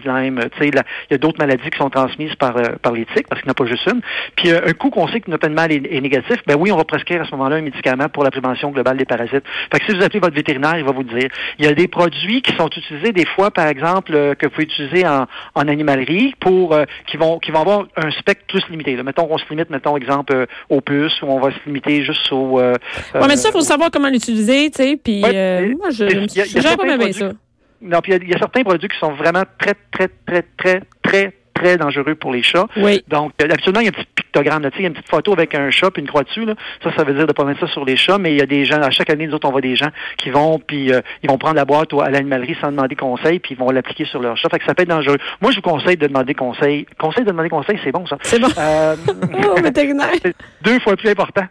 il 0.61 0.75
y 1.11 1.15
a 1.15 1.19
d'autres 1.19 1.39
maladies 1.39 1.71
qui 1.71 1.79
sont 1.79 1.91
transmises 1.91 2.35
par, 2.37 2.57
euh, 2.57 2.77
par 2.83 2.93
les 2.93 3.07
tiques, 3.07 3.29
parce 3.29 3.41
qu'il 3.41 3.49
n'y 3.49 3.51
en 3.51 3.53
a 3.53 3.55
pas 3.55 3.67
juste 3.67 3.87
une. 3.87 4.01
Puis 4.37 4.51
euh, 4.51 4.61
un 4.67 4.73
coup 4.73 4.91
qu'on 4.91 5.09
sait 5.09 5.21
que 5.21 5.31
notre 5.31 5.47
animal 5.47 5.73
est, 5.73 5.83
est 5.91 6.01
négatif, 6.01 6.39
ben 6.47 6.57
oui, 6.59 6.71
on 6.73 6.77
va 6.77 6.85
prescrire 6.85 7.23
à 7.23 7.25
ce 7.25 7.31
moment-là 7.33 7.57
un 7.57 7.63
médicament 7.63 8.09
pour 8.09 8.25
la 8.25 8.31
prévention 8.31 8.71
globale 8.71 8.97
des 8.97 9.05
parasites. 9.05 9.45
Fait 9.73 9.79
que 9.79 9.87
si 9.87 9.97
vous 9.97 10.03
appelez 10.03 10.21
votre 10.21 10.35
vétérinaire, 10.35 10.79
il 10.79 10.85
va 10.85 10.93
vous 10.93 11.03
dire. 11.03 11.29
Il 11.59 11.65
y 11.65 11.69
a 11.69 11.75
des 11.75 11.89
produits 11.89 12.43
qui 12.43 12.55
sont 12.57 12.69
utilisés 12.69 13.13
des 13.13 13.27
fois, 13.27 13.51
par 13.51 13.67
exemple, 13.67 14.13
euh, 14.15 14.35
que 14.35 14.47
vous 14.47 14.53
pouvez 14.53 14.65
utiliser 14.65 15.07
en, 15.07 15.27
en 15.55 15.69
animalerie 15.69 16.35
pour 16.41 16.75
euh, 16.75 16.85
qui 17.07 17.17
vont 17.17 17.39
qui 17.39 17.51
vont 17.51 17.61
avoir 17.61 17.87
un 17.97 18.11
spectre 18.11 18.45
plus 18.49 18.63
limité. 18.71 18.97
Là. 18.97 19.03
Mettons 19.03 19.27
qu'on 19.27 19.39
se 19.39 19.45
limite, 19.51 19.71
mettons 19.71 19.97
exemple 19.97 20.47
aux 20.69 20.81
puces, 20.81 21.21
ou 21.23 21.27
on 21.27 21.41
va 21.41 21.51
se 21.51 21.59
limiter 21.67 22.05
juste 22.05 22.31
au. 22.33 22.61
Euh, 22.61 22.75
Ouais, 23.15 23.27
mais 23.29 23.37
ça, 23.37 23.49
il 23.49 23.53
faut 23.53 23.61
savoir 23.61 23.91
comment 23.91 24.09
l'utiliser, 24.09 24.71
tu 24.71 24.83
sais, 24.83 24.97
puis 25.03 25.23
Ouais, 25.23 25.75
moi, 25.79 25.91
je 25.91 26.05
a 26.05 26.45
j'aime 26.45 26.77
pas 26.77 26.97
bien 26.97 27.13
ça. 27.13 27.33
Non, 27.81 28.01
puis 28.01 28.13
il 28.15 28.29
y 28.29 28.31
y, 28.31 28.35
a 28.35 28.39
certains 28.39 28.63
produits 28.63 28.89
qui 28.89 28.99
sont 28.99 29.13
vraiment 29.15 29.45
très, 29.59 29.75
très, 29.91 30.09
très, 30.27 30.43
très, 30.57 30.83
très, 31.03 31.33
très 31.61 31.77
dangereux 31.77 32.15
pour 32.15 32.33
les 32.33 32.43
chats. 32.43 32.67
Oui. 32.77 33.03
Donc, 33.09 33.33
euh, 33.43 33.49
absolument, 33.51 33.81
il 33.81 33.85
y 33.87 33.89
a 33.89 33.91
un 33.91 33.93
petit 33.93 34.07
pictogramme, 34.15 34.63
là, 34.63 34.71
tu 34.71 34.77
sais, 34.77 34.83
il 34.83 34.85
y 34.85 34.87
a 34.87 34.89
une 34.89 34.95
petite 34.95 35.11
photo 35.11 35.33
avec 35.33 35.55
un 35.55 35.71
chat 35.71 35.91
puis 35.91 36.03
une 36.03 36.09
croix 36.09 36.23
dessus, 36.23 36.45
là. 36.45 36.55
Ça, 36.83 36.91
ça 36.97 37.05
veut 37.05 37.15
dire 37.15 37.27
de 37.27 37.33
pas 37.33 37.45
mettre 37.45 37.61
ça 37.61 37.67
sur 37.69 37.85
les 37.85 37.97
chats, 37.97 38.19
mais 38.19 38.33
il 38.33 38.39
y 38.39 38.43
a 38.43 38.47
des 38.47 38.65
gens, 38.65 38.81
à 38.81 38.91
chaque 38.91 39.11
année, 39.11 39.27
nous 39.27 39.35
autres, 39.35 39.49
on 39.49 39.53
voit 39.53 39.61
des 39.61 39.77
gens 39.77 39.91
qui 40.19 40.31
vont, 40.31 40.59
puis 40.59 40.93
euh, 40.93 41.01
ils 41.23 41.29
vont 41.31 41.39
prendre 41.39 41.57
la 41.57 41.65
boîte 41.65 41.93
à 41.95 42.11
l'animalerie 42.11 42.57
sans 42.61 42.71
demander 42.71 42.95
conseil, 42.97 43.39
puis 43.39 43.55
ils 43.55 43.59
vont 43.59 43.71
l'appliquer 43.71 44.05
sur 44.05 44.21
leur 44.21 44.37
chat. 44.37 44.49
Fait 44.51 44.59
que 44.59 44.65
ça 44.65 44.75
peut 44.75 44.83
être 44.83 44.89
dangereux. 44.89 45.19
Moi, 45.41 45.51
je 45.51 45.57
vous 45.57 45.63
conseille 45.63 45.97
de 45.97 46.07
demander 46.07 46.35
conseil. 46.35 46.87
Conseil 46.99 47.25
de 47.25 47.31
demander 47.31 47.49
conseil, 47.49 47.79
c'est 47.85 47.93
bon, 47.93 48.07
ça. 48.07 48.17
C'est 48.23 48.39
bon. 48.41 48.49
Euh, 48.59 48.97
Oh, 49.43 49.61
vétérinaire. 49.63 50.11
c'est 50.23 50.35
deux 50.63 50.79
fois 50.81 50.97
plus 50.97 51.09
important. 51.11 51.45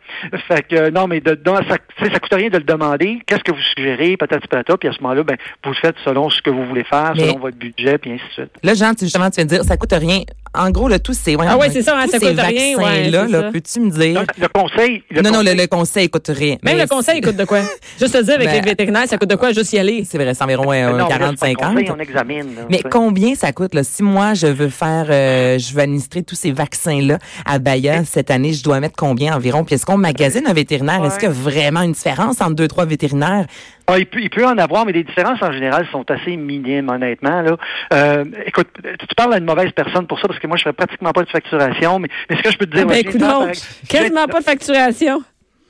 Fait 0.47 0.67
que 0.67 0.75
euh, 0.75 0.91
non, 0.91 1.07
mais 1.07 1.19
de, 1.21 1.37
ça, 1.45 1.75
ça 1.99 2.19
coûte 2.19 2.33
rien 2.33 2.49
de 2.49 2.57
le 2.57 2.63
demander. 2.63 3.19
Qu'est-ce 3.25 3.43
que 3.43 3.51
vous 3.51 3.61
suggérez, 3.61 4.17
patati 4.17 4.47
patata, 4.47 4.77
puis 4.77 4.89
à 4.89 4.93
ce 4.93 5.01
moment-là, 5.01 5.23
ben, 5.23 5.37
vous 5.63 5.71
le 5.71 5.75
faites 5.75 5.95
selon 6.05 6.29
ce 6.29 6.41
que 6.41 6.49
vous 6.49 6.65
voulez 6.65 6.83
faire, 6.83 7.13
Mais- 7.15 7.23
selon 7.27 7.39
votre 7.39 7.57
budget, 7.57 7.97
puis 7.97 8.11
ainsi 8.11 8.23
de 8.27 8.31
suite. 8.33 8.51
Là, 8.63 8.73
Jean, 8.73 8.93
tu, 8.93 9.05
justement, 9.05 9.29
tu 9.29 9.35
viens 9.37 9.45
de 9.45 9.49
dire, 9.49 9.63
ça 9.63 9.77
coûte 9.77 9.93
rien. 9.99 10.25
En 10.57 10.71
gros, 10.71 10.87
là, 10.87 10.97
tous 10.99 11.13
ces, 11.13 11.35
voyons, 11.35 11.51
Ah 11.53 11.57
ouais, 11.57 11.69
c'est 11.69 11.83
ça, 11.83 11.95
hein, 11.97 12.05
ça 12.09 12.19
ces 12.19 12.27
coûte 12.27 12.39
rien, 12.39 12.75
ouais, 12.75 12.83
vaccins-là, 12.83 13.25
c'est 13.27 13.31
là, 13.31 13.41
ça. 13.41 13.51
peux-tu 13.51 13.79
me 13.81 13.89
dire? 13.91 14.23
Le 14.39 14.47
conseil, 14.47 15.03
le 15.11 15.21
non, 15.21 15.31
non, 15.31 15.39
le, 15.39 15.43
conseil- 15.45 15.57
le 15.57 15.67
conseil 15.67 16.09
coûte 16.09 16.27
rien. 16.33 16.49
Même 16.63 16.75
Mais 16.75 16.81
le 16.81 16.87
conseil, 16.87 17.19
il 17.19 17.23
coûte 17.23 17.35
de 17.37 17.45
quoi? 17.45 17.59
Juste 17.99 18.13
te 18.13 18.23
dire, 18.23 18.33
avec 18.35 18.47
Ben, 18.47 18.53
les 18.55 18.61
vétérinaires, 18.61 19.07
ça 19.07 19.17
coûte 19.17 19.29
de 19.29 19.35
quoi? 19.35 19.51
Juste 19.53 19.71
y 19.73 19.79
aller? 19.79 20.03
C'est 20.05 20.17
vrai, 20.17 20.33
c'est 20.33 20.43
environ 20.43 20.71
euh, 20.73 20.89
Non, 20.97 21.07
mais 21.09 21.17
là, 21.19 21.31
c'est 21.31 21.39
pas 21.39 21.47
le 21.47 21.53
40-50. 21.53 21.55
conseil, 21.73 21.91
on 21.91 21.99
examine. 21.99 22.55
là, 22.55 22.61
Mais 22.69 22.81
combien 22.89 23.35
ça 23.35 23.51
coûte 23.51 23.75
là? 23.75 23.83
Si 23.83 24.01
moi 24.01 24.33
je 24.33 24.47
veux 24.47 24.69
faire, 24.69 25.05
euh, 25.09 25.59
je 25.59 25.73
veux 25.73 25.81
administrer 25.81 26.23
tous 26.23 26.35
ces 26.35 26.51
vaccins 26.51 27.01
là 27.01 27.19
à 27.45 27.59
Bahia 27.59 28.03
cette 28.05 28.31
année, 28.31 28.53
je 28.53 28.63
dois 28.63 28.79
mettre 28.79 28.95
combien 28.97 29.35
environ? 29.35 29.63
Puis 29.63 29.75
est-ce 29.75 29.85
qu'on 29.85 29.97
magasine 29.97 30.47
un 30.47 30.53
vétérinaire? 30.53 31.05
Est-ce 31.05 31.19
qu'il 31.19 31.27
y 31.29 31.31
a 31.31 31.35
vraiment 31.35 31.81
une 31.81 31.91
différence 31.93 32.41
entre 32.41 32.55
deux 32.55 32.67
trois 32.67 32.85
vétérinaires? 32.85 33.45
Ah, 33.91 33.97
il, 33.97 34.05
peut, 34.05 34.19
il 34.21 34.29
peut 34.29 34.45
en 34.45 34.55
avoir, 34.59 34.85
mais 34.85 34.91
les 34.91 35.03
différences 35.03 35.41
en 35.41 35.51
général 35.51 35.87
sont 35.91 36.05
assez 36.11 36.37
minimes, 36.37 36.89
honnêtement. 36.89 37.41
Là. 37.41 37.57
Euh, 37.91 38.23
écoute, 38.45 38.67
tu 38.83 39.07
tu 39.07 39.15
parles 39.15 39.33
à 39.33 39.37
une 39.39 39.45
mauvaise 39.45 39.71
personne 39.75 40.05
pour 40.05 40.19
ça, 40.19 40.27
parce 40.27 40.38
que 40.39 40.47
moi, 40.47 40.57
je 40.57 40.63
fais 40.63 40.73
pratiquement 40.73 41.11
pas 41.11 41.23
de 41.23 41.29
facturation, 41.29 41.99
mais, 41.99 42.07
mais 42.29 42.37
ce 42.37 42.41
que 42.41 42.51
je 42.51 42.57
peux 42.57 42.65
te 42.65 42.75
dire... 42.75 42.85
Ah 42.87 42.91
ben, 42.91 42.97
écoute 42.97 43.17
donc, 43.17 43.51
quasiment 43.87 44.25
pas 44.27 44.39
de 44.39 44.45
facturation. 44.45 45.21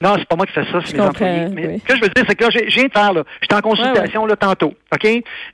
Non, 0.02 0.16
c'est 0.18 0.28
pas 0.30 0.38
moi 0.38 0.46
qui 0.46 0.54
fais 0.54 0.64
ça, 0.72 0.80
c'est 0.86 0.94
mes 0.94 1.02
employés. 1.02 1.48
Mais 1.54 1.68
oui. 1.68 1.80
ce 1.82 1.86
que 1.86 1.96
je 1.98 2.02
veux 2.02 2.08
dire, 2.08 2.24
c'est 2.26 2.36
que 2.36 2.44
là, 2.46 2.50
j'ai- 2.52 2.70
je 2.70 2.76
viens 2.76 2.86
de 2.86 2.92
faire, 2.94 3.12
là, 3.12 3.24
j'étais 3.42 3.56
en 3.56 3.60
consultation 3.62 4.26
là 4.26 4.36
tantôt, 4.38 4.74
OK? 4.94 5.08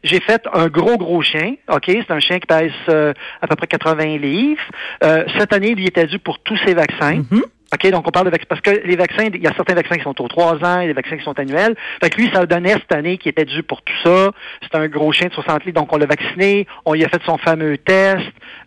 J'ai 0.04 0.20
fait 0.20 0.44
un 0.54 0.68
gros, 0.68 0.98
gros 0.98 1.24
chien, 1.24 1.56
OK? 1.68 1.86
C'est 1.88 2.12
un 2.12 2.20
chien 2.20 2.38
qui 2.38 2.46
pèse 2.46 2.72
euh, 2.90 3.12
à 3.42 3.48
peu 3.48 3.56
près 3.56 3.66
80 3.66 4.18
livres. 4.20 4.62
Euh, 5.04 5.24
cette 5.40 5.52
année, 5.52 5.74
il 5.76 5.88
était 5.88 6.06
dû 6.06 6.20
pour 6.20 6.38
tous 6.40 6.58
ses 6.64 6.76
vaccins. 6.76 7.24
Mhm. 7.32 7.42
OK, 7.76 7.92
donc 7.92 8.08
on 8.08 8.12
parle 8.12 8.26
de 8.26 8.32
vaccins. 8.32 8.48
Parce 8.50 8.62
que 8.62 8.86
les 8.86 8.96
vaccins, 8.96 9.28
il 9.34 9.42
y 9.42 9.48
a 9.48 9.54
certains 9.56 9.76
vaccins 9.76 9.96
qui 9.96 10.04
sont 10.04 10.20
aux 10.22 10.28
trois 10.28 10.56
ans, 10.56 10.80
a 10.80 10.86
des 10.86 10.94
vaccins 10.94 11.18
qui 11.18 11.24
sont 11.24 11.38
annuels. 11.40 11.76
Fait 12.02 12.10
que 12.10 12.18
lui, 12.18 12.30
ça 12.34 12.46
donnait 12.46 12.74
cette 12.74 12.92
année 12.92 13.18
qui 13.18 13.30
était 13.30 13.46
dû 13.46 13.64
pour 13.64 13.82
tout 13.82 13.94
ça. 14.04 14.32
C'est 14.62 14.78
un 14.78 14.88
gros 14.88 15.12
chien 15.12 15.28
de 15.28 15.34
60 15.34 15.66
litres, 15.66 15.80
donc 15.80 15.92
on 15.94 15.98
l'a 15.98 16.06
vacciné, 16.06 16.68
on 16.86 16.96
y 16.96 17.04
a 17.04 17.10
fait 17.10 17.22
son 17.26 17.38
fameux 17.38 17.78
test, 17.78 18.24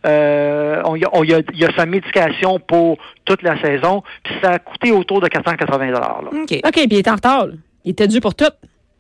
euh, 0.06 0.82
on, 0.84 0.96
y 0.96 1.04
a, 1.04 1.08
on 1.12 1.24
y 1.24 1.34
a, 1.34 1.40
y 1.54 1.64
a 1.64 1.74
sa 1.76 1.86
médication 1.86 2.58
pour 2.60 2.98
toute 3.24 3.42
la 3.42 3.60
saison, 3.60 4.02
puis 4.22 4.34
ça 4.42 4.52
a 4.52 4.58
coûté 4.58 4.92
autour 4.92 5.20
de 5.20 5.28
480 5.28 5.90
là. 5.90 6.20
OK. 6.24 6.60
OK, 6.64 6.72
puis 6.72 6.86
il 6.90 6.98
est 6.98 7.08
en 7.08 7.14
retard. 7.14 7.46
Il 7.84 7.92
était 7.92 8.08
dû 8.08 8.20
pour 8.20 8.34
tout. 8.34 8.44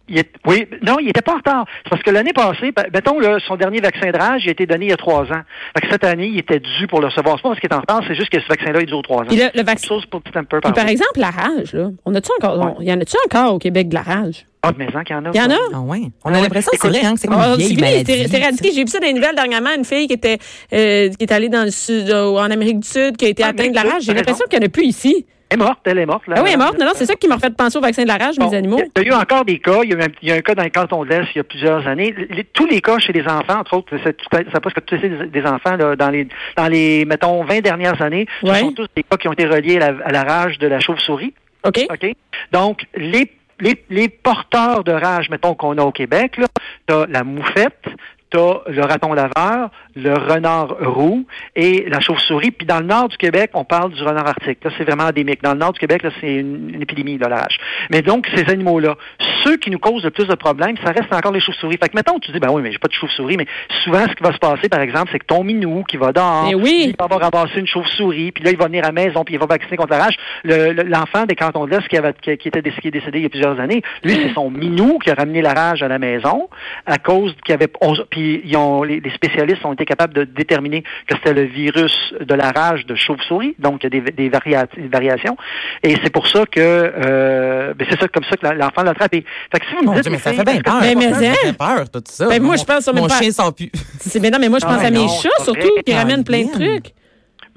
Il 0.08 0.18
est- 0.18 0.30
oui, 0.46 0.66
non, 0.86 0.96
il 1.00 1.06
n'était 1.06 1.20
pas 1.22 1.34
en 1.34 1.36
retard. 1.36 1.64
C'est 1.84 1.90
parce 1.90 2.02
que 2.02 2.10
l'année 2.10 2.32
passée, 2.32 2.72
ben, 2.72 2.84
mettons, 2.92 3.18
là, 3.20 3.38
son 3.46 3.56
dernier 3.56 3.80
vaccin 3.80 4.10
de 4.10 4.16
rage, 4.18 4.42
il 4.44 4.48
a 4.48 4.52
été 4.52 4.66
donné 4.66 4.86
il 4.86 4.88
y 4.90 4.92
a 4.92 4.96
trois 4.96 5.22
ans. 5.24 5.42
Fait 5.76 5.80
que 5.86 5.88
cette 5.90 6.04
année, 6.04 6.26
il 6.28 6.38
était 6.38 6.60
dû 6.60 6.86
pour 6.88 7.00
le 7.00 7.06
recevoir. 7.08 7.36
C'est 7.36 7.42
pas 7.42 7.48
parce 7.50 7.60
qu'il 7.60 7.70
est 7.70 7.74
en 7.74 7.80
retard, 7.80 8.00
c'est 8.06 8.14
juste 8.14 8.30
que 8.30 8.40
ce 8.40 8.46
vaccin-là, 8.48 8.80
il 8.80 8.86
dure 8.86 9.02
trois 9.02 9.18
ans. 9.22 9.26
Puis 9.28 9.36
le, 9.36 9.44
le 9.54 9.62
vaccin. 9.62 9.86
chose 9.88 10.06
pour 10.06 10.20
un 10.34 10.44
peu 10.44 10.60
Puis 10.60 10.72
par 10.72 10.72
par 10.72 10.88
exemple, 10.88 11.18
la 11.18 11.30
rage, 11.30 11.72
là. 11.74 11.90
On 12.06 12.14
a-tu 12.14 12.30
encore, 12.40 12.58
Ouais. 12.58 12.72
on- 12.78 12.82
y 12.82 12.92
en 12.92 13.00
a-tu 13.00 13.16
encore 13.26 13.54
au 13.54 13.58
Québec 13.58 13.88
de 13.88 13.94
la 13.94 14.02
rage? 14.02 14.46
Ah, 14.62 14.72
mais 14.76 14.86
en 14.94 15.02
qu'il 15.04 15.14
y 15.14 15.18
en 15.18 15.24
a. 15.26 15.30
Il 15.32 15.36
y 15.36 15.40
en 15.40 15.50
a? 15.50 15.58
Ah 15.74 15.80
ouais. 15.80 16.00
On 16.00 16.10
Ah 16.24 16.28
a 16.30 16.32
ouais. 16.32 16.42
l'impression 16.42 16.72
que 16.72 16.78
c'est 16.92 17.04
hein, 17.06 17.14
que 17.14 17.20
c'est 17.20 17.28
comme 17.28 17.36
Ah, 17.40 17.50
une 17.50 17.56
vieille 17.58 17.76
maladie. 17.76 18.04
c'est. 18.28 18.72
J'ai 18.74 18.80
vu 18.82 18.88
ça 18.88 18.98
dans 18.98 19.06
les 19.06 19.12
nouvelles 19.12 19.36
dernièrement, 19.36 19.70
une 19.76 19.84
fille 19.84 20.06
qui 20.08 20.14
était 20.14 20.38
euh, 20.72 21.08
qui 21.10 21.24
est 21.24 21.32
allée 21.32 21.48
dans 21.48 21.62
le 21.64 21.70
sud, 21.70 22.10
euh, 22.10 22.30
en 22.36 22.50
Amérique 22.50 22.80
du 22.80 22.88
Sud, 22.88 23.16
qui 23.16 23.26
a 23.26 23.28
été 23.28 23.44
Ah, 23.44 23.48
atteinte 23.48 23.70
de 23.70 23.74
la 23.76 23.82
rage. 23.82 24.02
J'ai 24.02 24.14
l'impression 24.14 24.44
qu'il 24.50 24.58
n'y 24.58 24.64
en 24.64 24.68
a 24.68 24.70
plus 24.70 24.84
ici. 24.86 25.26
Elle 25.50 25.60
est 25.60 25.64
morte, 25.64 25.78
elle 25.84 25.98
est 25.98 26.06
morte. 26.06 26.26
Là, 26.26 26.34
Ah 26.38 26.42
oui, 26.42 26.48
elle 26.50 26.54
est 26.54 26.62
morte. 26.62 26.78
Non, 26.78 26.84
non, 26.86 26.92
c'est 26.94 27.06
ça 27.06 27.14
qui 27.14 27.26
m'a 27.26 27.38
fait 27.38 27.54
penser 27.56 27.78
au 27.78 27.80
vaccin 27.80 28.02
de 28.02 28.08
la 28.08 28.16
rage, 28.18 28.36
Bon, 28.36 28.50
mes 28.50 28.56
animaux. 28.56 28.80
Il 28.96 29.02
y 29.02 29.06
a 29.06 29.08
eu 29.08 29.12
encore 29.14 29.44
des 29.46 29.58
cas. 29.58 29.80
Il 29.82 29.90
y 29.90 29.94
a 29.94 29.96
eu 29.96 30.02
un, 30.02 30.06
il 30.22 30.28
y 30.28 30.32
a 30.32 30.34
un 30.34 30.40
cas 30.40 30.54
dans 30.54 30.62
le 30.64 30.68
canton 30.68 31.04
de 31.04 31.08
l'Est 31.08 31.24
il 31.34 31.38
y 31.38 31.40
a 31.40 31.44
plusieurs 31.44 31.86
années. 31.86 32.14
Les- 32.30 32.44
tous 32.44 32.66
les 32.66 32.80
cas 32.82 32.98
chez 32.98 33.12
les 33.14 33.22
enfants, 33.26 33.60
entre 33.60 33.76
autres, 33.78 33.96
ça 33.98 34.60
passe 34.60 34.72
que 34.74 34.80
tous 34.80 34.96
des 34.98 35.42
enfants 35.46 35.76
là, 35.76 35.96
dans 35.96 36.10
les 36.10 36.28
dans 36.56 36.68
les 36.68 37.04
mettons 37.06 37.42
20 37.44 37.60
dernières 37.60 38.00
années, 38.02 38.26
Ouais. 38.42 38.54
ce 38.54 38.60
sont 38.60 38.72
tous 38.72 38.86
des 38.94 39.02
cas 39.02 39.16
qui 39.16 39.26
ont 39.28 39.32
été 39.32 39.46
reliés 39.46 39.76
à 39.80 39.90
la, 39.92 40.04
à 40.04 40.12
la 40.12 40.22
rage 40.24 40.58
de 40.58 40.66
la 40.66 40.80
chauve-souris. 40.80 41.32
OK? 41.66 41.86
OK? 41.90 42.12
Donc, 42.52 42.82
les, 42.94 43.30
les, 43.60 43.82
les 43.90 44.08
porteurs 44.08 44.84
de 44.84 44.92
rage, 44.92 45.30
mettons, 45.30 45.54
qu'on 45.54 45.76
a 45.78 45.82
au 45.82 45.92
Québec, 45.92 46.36
là, 46.36 46.46
t'as 46.86 47.06
la 47.06 47.24
moufette, 47.24 47.84
t'as 48.30 48.60
le 48.66 48.82
raton 48.82 49.12
laveur, 49.12 49.70
le 49.96 50.14
renard 50.14 50.76
roux 50.80 51.26
et 51.56 51.86
la 51.88 52.00
chauve-souris. 52.00 52.50
Puis 52.50 52.66
dans 52.66 52.80
le 52.80 52.86
nord 52.86 53.08
du 53.08 53.16
Québec, 53.16 53.50
on 53.54 53.64
parle 53.64 53.92
du 53.92 54.02
renard 54.02 54.26
arctique. 54.28 54.58
Là, 54.62 54.70
c'est 54.76 54.84
vraiment 54.84 55.04
endémique. 55.04 55.42
Dans 55.42 55.52
le 55.52 55.58
nord 55.58 55.72
du 55.72 55.78
Québec, 55.80 56.02
là, 56.02 56.10
c'est 56.20 56.34
une, 56.36 56.70
une 56.74 56.82
épidémie 56.82 57.16
de 57.18 57.26
la 57.26 57.36
rage. 57.36 57.58
Mais 57.90 58.02
donc, 58.02 58.26
ces 58.34 58.50
animaux-là, 58.50 58.96
ceux 59.44 59.56
qui 59.56 59.70
nous 59.70 59.78
causent 59.78 60.04
le 60.04 60.10
plus 60.10 60.26
de 60.26 60.34
problèmes, 60.34 60.76
ça 60.84 60.90
reste 60.92 61.12
encore 61.12 61.32
les 61.32 61.40
chauves-souris. 61.40 61.78
Fait 61.82 61.88
que, 61.88 61.96
mettons, 61.96 62.18
tu 62.18 62.30
dis, 62.32 62.38
ben 62.38 62.50
oui, 62.50 62.62
mais 62.62 62.70
j'ai 62.72 62.78
pas 62.78 62.88
de 62.88 62.92
chauve-souris, 62.92 63.36
mais 63.36 63.46
souvent, 63.84 64.02
ce 64.08 64.14
qui 64.14 64.22
va 64.22 64.32
se 64.32 64.38
passer, 64.38 64.68
par 64.68 64.80
exemple, 64.80 65.08
c'est 65.12 65.18
que 65.18 65.26
ton 65.26 65.42
minou 65.44 65.84
qui 65.84 65.96
va 65.96 66.12
dehors, 66.12 66.46
Eh 66.50 66.54
oui. 66.54 66.86
il 66.90 66.94
va 66.98 67.04
avoir 67.06 67.20
ramassé 67.32 67.58
une 67.60 67.66
chauve-souris, 67.66 68.32
puis 68.32 68.44
là, 68.44 68.50
il 68.50 68.56
va 68.58 68.66
venir 68.66 68.84
à 68.84 68.88
la 68.88 68.92
maison, 68.92 69.24
puis 69.24 69.34
il 69.34 69.40
va 69.40 69.46
vacciner 69.46 69.76
contre 69.76 69.92
la 69.92 70.04
rage. 70.04 70.16
Le- 70.44 70.72
le- 70.72 70.82
L'enfant 70.82 71.24
des 71.26 71.34
cantons 71.34 71.66
de 71.66 71.70
l'Est 71.70 71.86
qui, 71.88 71.96
avait- 71.96 72.14
qui, 72.20 72.36
qui 72.36 72.48
était 72.48 72.62
déc- 72.62 72.80
qui 72.80 72.88
est 72.88 72.90
décédé 72.90 73.18
il 73.18 73.22
y 73.22 73.26
a 73.26 73.30
plusieurs 73.30 73.58
années, 73.60 73.82
lui, 74.04 74.14
c'est 74.14 74.32
son 74.34 74.50
minou 74.50 74.98
qui 74.98 75.10
a 75.10 75.14
ramené 75.14 75.42
la 75.42 75.52
rage 75.52 75.82
à 75.82 75.88
la 75.88 75.98
maison 75.98 76.48
à 76.86 76.98
cause 76.98 77.34
qu'il 77.44 77.52
y 77.52 77.54
avait... 77.54 77.68
on- 77.80 77.94
puis 78.10 78.17
ils 78.18 78.56
ont, 78.56 78.82
les, 78.82 79.00
les 79.00 79.10
spécialistes 79.10 79.64
ont 79.64 79.72
été 79.72 79.84
capables 79.84 80.14
de 80.14 80.24
déterminer 80.24 80.82
que 81.06 81.14
c'était 81.16 81.32
le 81.34 81.42
virus 81.44 82.14
de 82.20 82.34
la 82.34 82.50
rage 82.52 82.86
de 82.86 82.94
chauve-souris, 82.94 83.54
donc 83.58 83.82
il 83.84 83.94
y 83.94 83.98
a 83.98 84.00
des, 84.00 84.10
des, 84.12 84.28
varia- 84.30 84.66
des 84.76 84.88
variations. 84.88 85.36
Et 85.82 85.96
c'est 86.02 86.10
pour 86.10 86.26
ça 86.28 86.44
que... 86.46 86.60
Euh, 86.60 87.74
ben, 87.74 87.86
c'est 87.90 87.98
ça 88.00 88.08
comme 88.08 88.24
ça 88.24 88.36
que 88.36 88.46
l'enfant 88.58 88.82
l'a 88.82 88.90
attrapé. 88.92 89.24
Fait 89.52 89.60
que 89.60 89.66
si 89.66 89.74
vous 89.76 89.82
me 89.82 89.86
Mon 89.86 89.92
dites... 89.94 90.02
Dieu, 90.02 90.12
mais 90.12 90.18
ça 90.18 90.32
fait 90.32 90.44
bien 90.44 90.60
peur. 90.60 90.78
Mais- 90.80 90.94
mais 90.94 91.12
ça 91.12 91.18
hein? 91.30 91.34
fait 91.42 91.56
peur, 91.56 91.90
tout 91.90 92.02
ça. 92.06 92.28
Ben, 92.28 92.42
moi, 92.42 92.52
Mon- 92.52 92.58
je 92.60 92.64
pense 92.64 92.86
Mon 92.88 92.94
même 92.94 93.06
pas- 93.08 93.18
chien 93.20 93.30
sent 93.30 93.52
plus. 93.56 93.70
C'est 94.00 94.20
mais 94.20 94.30
non, 94.30 94.38
mais 94.40 94.48
moi 94.48 94.58
je 94.60 94.66
Non, 94.66 94.72
pense 94.72 94.80
à 94.80 94.90
mais 94.90 94.98
mes 94.98 95.04
non, 95.06 95.08
chats 95.08 95.44
surtout 95.44 95.68
qui 95.84 95.92
ramènent 95.94 96.24
plein 96.24 96.44
de 96.44 96.50
trucs. 96.52 96.92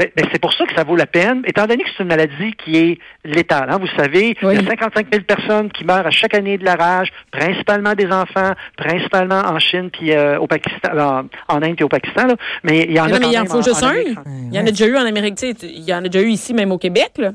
Ben, 0.01 0.09
ben, 0.15 0.25
c'est 0.31 0.41
pour 0.41 0.51
ça 0.53 0.65
que 0.65 0.73
ça 0.75 0.83
vaut 0.83 0.95
la 0.95 1.05
peine, 1.05 1.43
étant 1.45 1.67
donné 1.67 1.83
que 1.83 1.89
c'est 1.95 2.01
une 2.01 2.09
maladie 2.09 2.53
qui 2.63 2.75
est 2.77 2.97
létale. 3.23 3.67
Hein, 3.69 3.77
vous 3.79 3.87
savez, 3.95 4.35
Oui. 4.41 4.55
il 4.55 4.61
y 4.63 4.65
a 4.65 4.69
55 4.69 5.07
000 5.11 5.23
personnes 5.25 5.71
qui 5.71 5.85
meurent 5.85 6.07
à 6.07 6.09
chaque 6.09 6.33
année 6.33 6.57
de 6.57 6.65
la 6.65 6.73
rage, 6.75 7.09
principalement 7.31 7.93
des 7.93 8.07
enfants, 8.07 8.53
principalement 8.77 9.41
en 9.41 9.59
Chine 9.59 9.89
puis 9.91 10.11
euh, 10.11 10.39
au 10.39 10.47
Pakistan, 10.47 10.89
en, 10.97 11.55
en 11.55 11.61
Inde 11.61 11.75
puis 11.75 11.83
au 11.83 11.89
Pakistan. 11.89 12.25
Là. 12.25 12.35
Mais 12.63 12.85
il 12.89 12.93
y 12.93 12.99
en 12.99 13.05
Mais 13.05 13.11
a 13.11 13.19
non, 13.19 13.19
mais 13.19 13.25
quand 13.25 13.31
il 13.31 13.37
en 13.37 13.41
même 13.43 13.51
faut 13.51 13.61
juste 13.61 13.83
un. 13.83 13.89
Amérique. 13.89 14.17
Il 14.51 14.55
y 14.55 14.59
en 14.59 14.65
a 14.65 14.71
déjà 14.71 14.87
eu 14.87 14.97
en 14.97 15.05
Amérique, 15.05 15.39
il 15.61 15.83
y 15.83 15.93
en 15.93 16.03
a 16.03 16.07
déjà 16.09 16.25
eu 16.25 16.29
ici, 16.29 16.53
même 16.55 16.71
au 16.71 16.77
Québec, 16.79 17.11
là. 17.17 17.33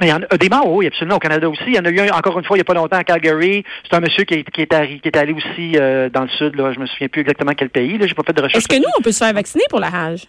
Mais 0.00 0.06
il 0.06 0.10
y 0.10 0.12
en 0.14 0.20
a 0.30 0.36
des 0.38 0.48
morts, 0.48 0.72
oui, 0.72 0.86
absolument, 0.86 1.16
au 1.16 1.20
Canada 1.20 1.48
aussi. 1.48 1.62
Il 1.66 1.74
y 1.74 1.78
en 1.78 1.84
a 1.84 1.90
eu 1.90 2.00
un, 2.00 2.08
encore 2.16 2.38
une 2.38 2.44
fois, 2.44 2.56
il 2.56 2.60
n'y 2.60 2.62
a 2.62 2.64
pas 2.64 2.72
longtemps, 2.74 2.96
à 2.96 3.04
Calgary. 3.04 3.62
C'est 3.88 3.94
un 3.94 4.00
monsieur 4.00 4.24
qui 4.24 4.32
est, 4.34 4.50
qui 4.50 4.62
est, 4.62 4.72
arri- 4.72 4.98
qui 5.00 5.08
est 5.08 5.16
allé 5.16 5.34
aussi 5.34 5.72
euh, 5.76 6.08
dans 6.08 6.22
le 6.22 6.28
sud. 6.30 6.56
Là. 6.56 6.72
Je 6.72 6.80
me 6.80 6.86
souviens 6.86 7.08
plus 7.08 7.20
exactement 7.20 7.52
quel 7.54 7.68
pays. 7.68 7.98
Là. 7.98 8.06
J'ai 8.06 8.14
pas 8.14 8.22
fait 8.26 8.32
de 8.32 8.40
recherche. 8.42 8.64
Est-ce 8.64 8.68
que 8.68 8.76
nous, 8.82 8.90
on 8.98 9.02
peut 9.02 9.12
se 9.12 9.22
faire 9.22 9.34
vacciner 9.34 9.64
pour 9.68 9.78
la 9.78 9.90
rage? 9.90 10.24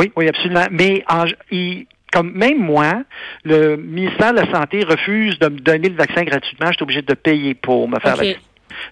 Oui, 0.00 0.12
oui, 0.16 0.28
absolument. 0.28 0.66
Mais 0.70 1.04
en, 1.08 1.24
il- 1.50 1.86
comme 2.12 2.32
même 2.32 2.58
moi, 2.58 3.02
le 3.44 3.76
ministère 3.76 4.32
de 4.32 4.40
la 4.40 4.52
Santé 4.52 4.82
refuse 4.82 5.38
de 5.38 5.48
me 5.48 5.60
donner 5.60 5.88
le 5.90 5.94
vaccin 5.96 6.22
gratuitement. 6.24 6.66
Je 6.70 6.74
suis 6.74 6.82
obligé 6.82 7.02
de 7.02 7.14
payer 7.14 7.54
pour 7.54 7.88
me 7.88 8.00
faire 8.00 8.14
OK. 8.14 8.18
vacciner. 8.18 8.36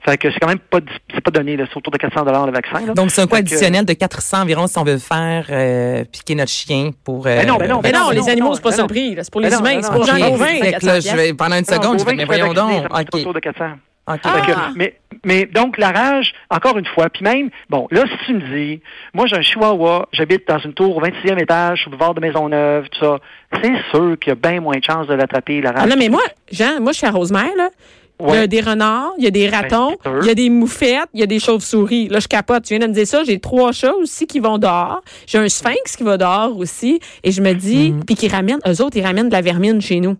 Fait 0.04 0.18
que 0.18 0.30
c'est 0.30 0.38
quand 0.40 0.48
même 0.48 0.58
pas, 0.58 0.78
c'est 1.14 1.20
pas 1.20 1.30
donné, 1.30 1.56
là. 1.56 1.64
c'est 1.68 1.76
autour 1.76 1.92
de 1.92 1.98
400 1.98 2.24
dollars 2.24 2.46
le 2.46 2.52
vaccin. 2.52 2.84
Là. 2.86 2.92
Donc, 2.94 3.10
c'est 3.10 3.22
un 3.22 3.26
coût 3.26 3.34
que- 3.34 3.40
additionnel 3.40 3.84
de 3.84 3.92
400 3.94 4.42
environ 4.42 4.66
si 4.66 4.76
on 4.78 4.84
veut 4.84 4.98
faire 4.98 5.46
euh, 5.50 6.04
piquer 6.04 6.34
notre 6.34 6.50
chien 6.50 6.90
pour... 7.04 7.26
euh, 7.26 7.36
Ben 7.38 7.46
non, 7.46 7.56
ben 7.56 7.68
non, 7.68 7.80
Mais 7.82 7.90
Ben 7.92 7.98
non, 7.98 8.04
non, 8.06 8.10
les 8.10 8.18
non, 8.20 8.28
animaux, 8.28 8.54
c'est 8.54 8.62
pas 8.62 8.70
ben 8.70 8.76
ça 8.76 8.82
le 8.82 8.88
prix. 8.88 9.16
C'est 9.16 9.32
pour 9.32 9.40
Ben 9.40 9.48
les 9.50 9.56
humains. 9.56 9.74
ben 9.76 9.82
C'est 9.82 9.92
pour 9.92 10.04
Jean 10.04 10.18
Gauvin. 10.30 11.34
Pendant 11.38 11.56
une 11.56 11.64
seconde, 11.64 11.98
je 12.00 12.04
vais, 12.04 12.14
mais 12.14 12.24
voyons 12.24 12.52
donc. 12.52 12.84
Autour 13.14 13.32
de 13.34 13.40
400. 13.40 13.64
Ah. 14.08 14.40
Que- 14.46 14.78
mais, 14.78 14.94
mais 15.24 15.46
donc, 15.46 15.76
la 15.78 15.90
rage, 15.90 16.32
encore 16.50 16.78
une 16.78 16.86
fois, 16.86 17.08
puis 17.10 17.22
même, 17.24 17.50
bon, 17.68 17.86
là, 17.90 18.04
si 18.06 18.26
tu 18.26 18.34
me 18.34 18.40
dis, 18.56 18.80
moi, 19.14 19.26
j'ai 19.26 19.36
un 19.36 19.42
chihuahua, 19.42 20.08
j'habite 20.12 20.46
dans 20.48 20.58
une 20.58 20.72
tour 20.74 20.96
au 20.96 21.00
26e 21.00 21.38
étage, 21.40 21.82
le 21.86 21.90
boulevard 21.90 22.14
de 22.14 22.20
Maisonneuve, 22.20 22.88
tout 22.90 23.00
ça, 23.04 23.18
c'est 23.62 23.74
sûr 23.90 24.16
qu'il 24.20 24.30
y 24.30 24.32
a 24.32 24.34
bien 24.34 24.60
moins 24.60 24.76
de 24.78 24.84
chances 24.84 25.06
de 25.06 25.14
l'attraper, 25.14 25.60
la 25.60 25.72
rage. 25.72 25.80
Ah 25.84 25.86
non, 25.86 25.96
mais 25.98 26.08
moi, 26.08 26.22
Jean, 26.50 26.80
moi, 26.80 26.92
je 26.92 26.98
suis 26.98 27.06
à 27.06 27.10
Rosemère, 27.10 27.54
là. 27.56 27.68
Il 28.20 28.26
y 28.26 28.30
a 28.30 28.32
Ouais. 28.40 28.48
des 28.48 28.60
renards, 28.60 29.12
il 29.16 29.22
y 29.22 29.26
a 29.28 29.30
des 29.30 29.48
ratons, 29.48 29.90
c'est 30.02 30.08
sûr. 30.10 30.18
il 30.22 30.26
y 30.26 30.30
a 30.30 30.34
des 30.34 30.50
moufettes, 30.50 31.08
il 31.14 31.20
y 31.20 31.22
a 31.22 31.26
des 31.26 31.38
chauves-souris. 31.38 32.08
Là, 32.08 32.18
je 32.18 32.26
capote. 32.26 32.64
Tu 32.64 32.74
viens 32.76 32.84
de 32.84 32.90
me 32.90 32.92
dire 32.92 33.06
ça. 33.06 33.22
J'ai 33.22 33.38
trois 33.38 33.70
chats 33.70 33.94
aussi 33.94 34.26
qui 34.26 34.40
vont 34.40 34.58
dehors. 34.58 35.02
J'ai 35.28 35.38
un 35.38 35.48
sphinx 35.48 35.94
qui 35.96 36.02
va 36.02 36.16
dehors 36.16 36.58
aussi. 36.58 36.98
Et 37.22 37.30
je 37.30 37.40
me 37.40 37.52
dis, 37.52 37.92
Mm. 37.92 38.04
puis 38.04 38.16
qui 38.16 38.26
ramènent, 38.26 38.58
eux 38.66 38.82
autres, 38.82 38.96
ils 38.96 39.06
ramènent 39.06 39.28
de 39.28 39.32
la 39.34 39.40
vermine 39.40 39.80
chez 39.80 40.00
nous. 40.00 40.16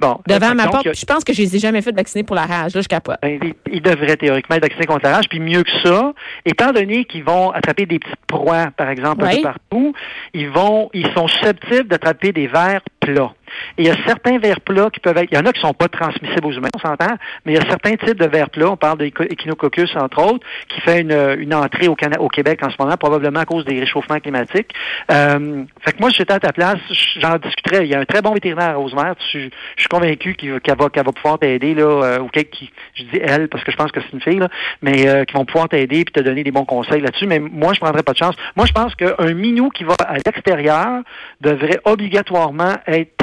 Bon. 0.00 0.18
Devant 0.26 0.48
Fait 0.48 0.54
ma 0.54 0.66
porte. 0.68 0.86
a- 0.86 0.92
Je 0.92 1.04
pense 1.04 1.24
que 1.24 1.32
je 1.32 1.42
les 1.42 1.56
ai 1.56 1.58
jamais 1.58 1.82
fait 1.82 1.94
vacciner 1.94 2.24
pour 2.24 2.34
la 2.34 2.46
rage. 2.46 2.74
Là, 2.74 2.80
je 2.80 2.88
capote. 2.88 3.18
Ben, 3.22 3.38
ils, 3.42 3.54
ils 3.74 3.82
devraient 3.82 4.16
théoriquement 4.16 4.56
être 4.56 4.62
vaccinés 4.62 4.86
contre 4.86 5.04
la 5.04 5.16
rage, 5.16 5.28
puis 5.28 5.40
mieux 5.40 5.62
que 5.62 5.70
ça, 5.84 6.12
étant 6.46 6.72
donné 6.72 7.04
qu'ils 7.04 7.22
vont 7.24 7.50
attraper 7.50 7.84
des 7.86 7.98
petites 7.98 8.16
proies, 8.26 8.70
par 8.76 8.88
exemple, 8.88 9.24
un 9.24 9.28
peu 9.36 9.42
partout, 9.42 9.92
ils 10.32 10.48
vont, 10.48 10.88
ils 10.94 11.10
sont 11.12 11.28
susceptibles 11.28 11.86
d'attraper 11.88 12.32
des 12.32 12.46
vers 12.46 12.80
plats. 13.00 13.32
Et 13.78 13.82
il 13.82 13.86
y 13.86 13.90
a 13.90 13.96
certains 14.06 14.38
vers 14.38 14.60
plats 14.60 14.90
qui 14.90 15.00
peuvent 15.00 15.16
être, 15.16 15.28
il 15.30 15.36
y 15.36 15.40
en 15.40 15.46
a 15.46 15.52
qui 15.52 15.60
sont 15.60 15.74
pas 15.74 15.88
transmissibles 15.88 16.46
aux 16.46 16.52
humains, 16.52 16.68
on 16.74 16.78
s'entend, 16.78 17.16
mais 17.44 17.52
il 17.52 17.54
y 17.56 17.58
a 17.58 17.68
certains 17.68 17.96
types 17.96 18.18
de 18.18 18.26
vers 18.26 18.50
plats, 18.50 18.70
on 18.70 18.76
parle 18.76 18.98
d'échinococcus 18.98 19.96
entre 19.96 20.22
autres, 20.22 20.46
qui 20.68 20.80
fait 20.80 21.00
une, 21.00 21.36
une 21.38 21.54
entrée 21.54 21.88
au, 21.88 21.94
Cana- 21.94 22.20
au 22.20 22.28
Québec 22.28 22.60
en 22.62 22.70
ce 22.70 22.76
moment, 22.78 22.96
probablement 22.96 23.40
à 23.40 23.44
cause 23.44 23.64
des 23.64 23.78
réchauffements 23.78 24.20
climatiques. 24.20 24.72
Euh, 25.10 25.64
fait 25.80 25.92
que 25.92 25.98
moi, 26.00 26.10
j'étais 26.10 26.32
à 26.32 26.40
ta 26.40 26.52
place, 26.52 26.78
j'en 27.18 27.38
discuterais. 27.38 27.84
Il 27.84 27.90
y 27.90 27.94
a 27.94 28.00
un 28.00 28.04
très 28.04 28.22
bon 28.22 28.32
vétérinaire 28.32 28.70
à 28.70 28.74
Rosemère, 28.74 29.14
je, 29.32 29.48
suis 29.76 29.88
convaincu 29.88 30.34
qu'elle 30.34 30.76
va, 30.76 30.88
qu'elle 30.88 31.04
va 31.04 31.12
pouvoir 31.12 31.38
t'aider, 31.38 31.74
là, 31.74 31.82
euh, 31.82 32.18
ou 32.20 32.28
quelqu'un 32.28 32.50
qui, 32.50 32.70
je 32.94 33.04
dis 33.04 33.20
elle, 33.22 33.48
parce 33.48 33.64
que 33.64 33.72
je 33.72 33.76
pense 33.76 33.92
que 33.92 34.00
c'est 34.00 34.12
une 34.12 34.20
fille, 34.20 34.38
là, 34.38 34.48
mais 34.82 35.08
euh, 35.08 35.24
qui 35.24 35.34
vont 35.34 35.44
pouvoir 35.44 35.68
t'aider 35.68 36.04
puis 36.04 36.12
te 36.12 36.20
donner 36.20 36.42
des 36.42 36.50
bons 36.50 36.64
conseils 36.64 37.00
là-dessus. 37.00 37.26
Mais 37.26 37.38
moi, 37.38 37.72
je 37.72 37.80
prendrais 37.80 38.02
pas 38.02 38.12
de 38.12 38.18
chance. 38.18 38.34
Moi, 38.56 38.66
je 38.66 38.72
pense 38.72 38.94
qu'un 38.94 39.34
minou 39.34 39.70
qui 39.70 39.84
va 39.84 39.94
à 40.06 40.14
l'extérieur 40.14 41.02
devrait 41.40 41.80
obligatoirement 41.84 42.74
être 42.86 43.16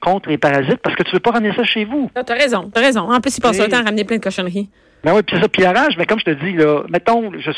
contre 0.00 0.28
les 0.28 0.38
parasites 0.38 0.78
parce 0.82 0.96
que 0.96 1.02
tu 1.02 1.12
veux 1.12 1.20
pas 1.20 1.30
ramener 1.32 1.54
ça 1.54 1.64
chez 1.64 1.84
vous. 1.84 2.10
Tu 2.14 2.32
as 2.32 2.36
raison. 2.36 2.70
Tu 2.72 2.80
as 2.80 2.84
raison. 2.84 3.00
En 3.10 3.20
plus, 3.20 3.36
ils 3.36 3.40
passent 3.40 3.58
le 3.58 3.68
temps 3.68 3.78
à 3.78 3.82
ramener 3.82 4.04
plein 4.04 4.16
de 4.16 4.22
cochonneries. 4.22 4.68
Ben 5.04 5.14
oui, 5.14 5.22
puis 5.22 5.36
c'est 5.36 5.42
ça. 5.42 5.48
Puis 5.48 5.62
la 5.62 5.72
rage, 5.72 5.94
mais 5.96 6.06
comme 6.06 6.18
je 6.18 6.24
te 6.24 6.30
dis, 6.30 6.52
là, 6.54 6.82
mettons, 6.88 7.30
je, 7.38 7.50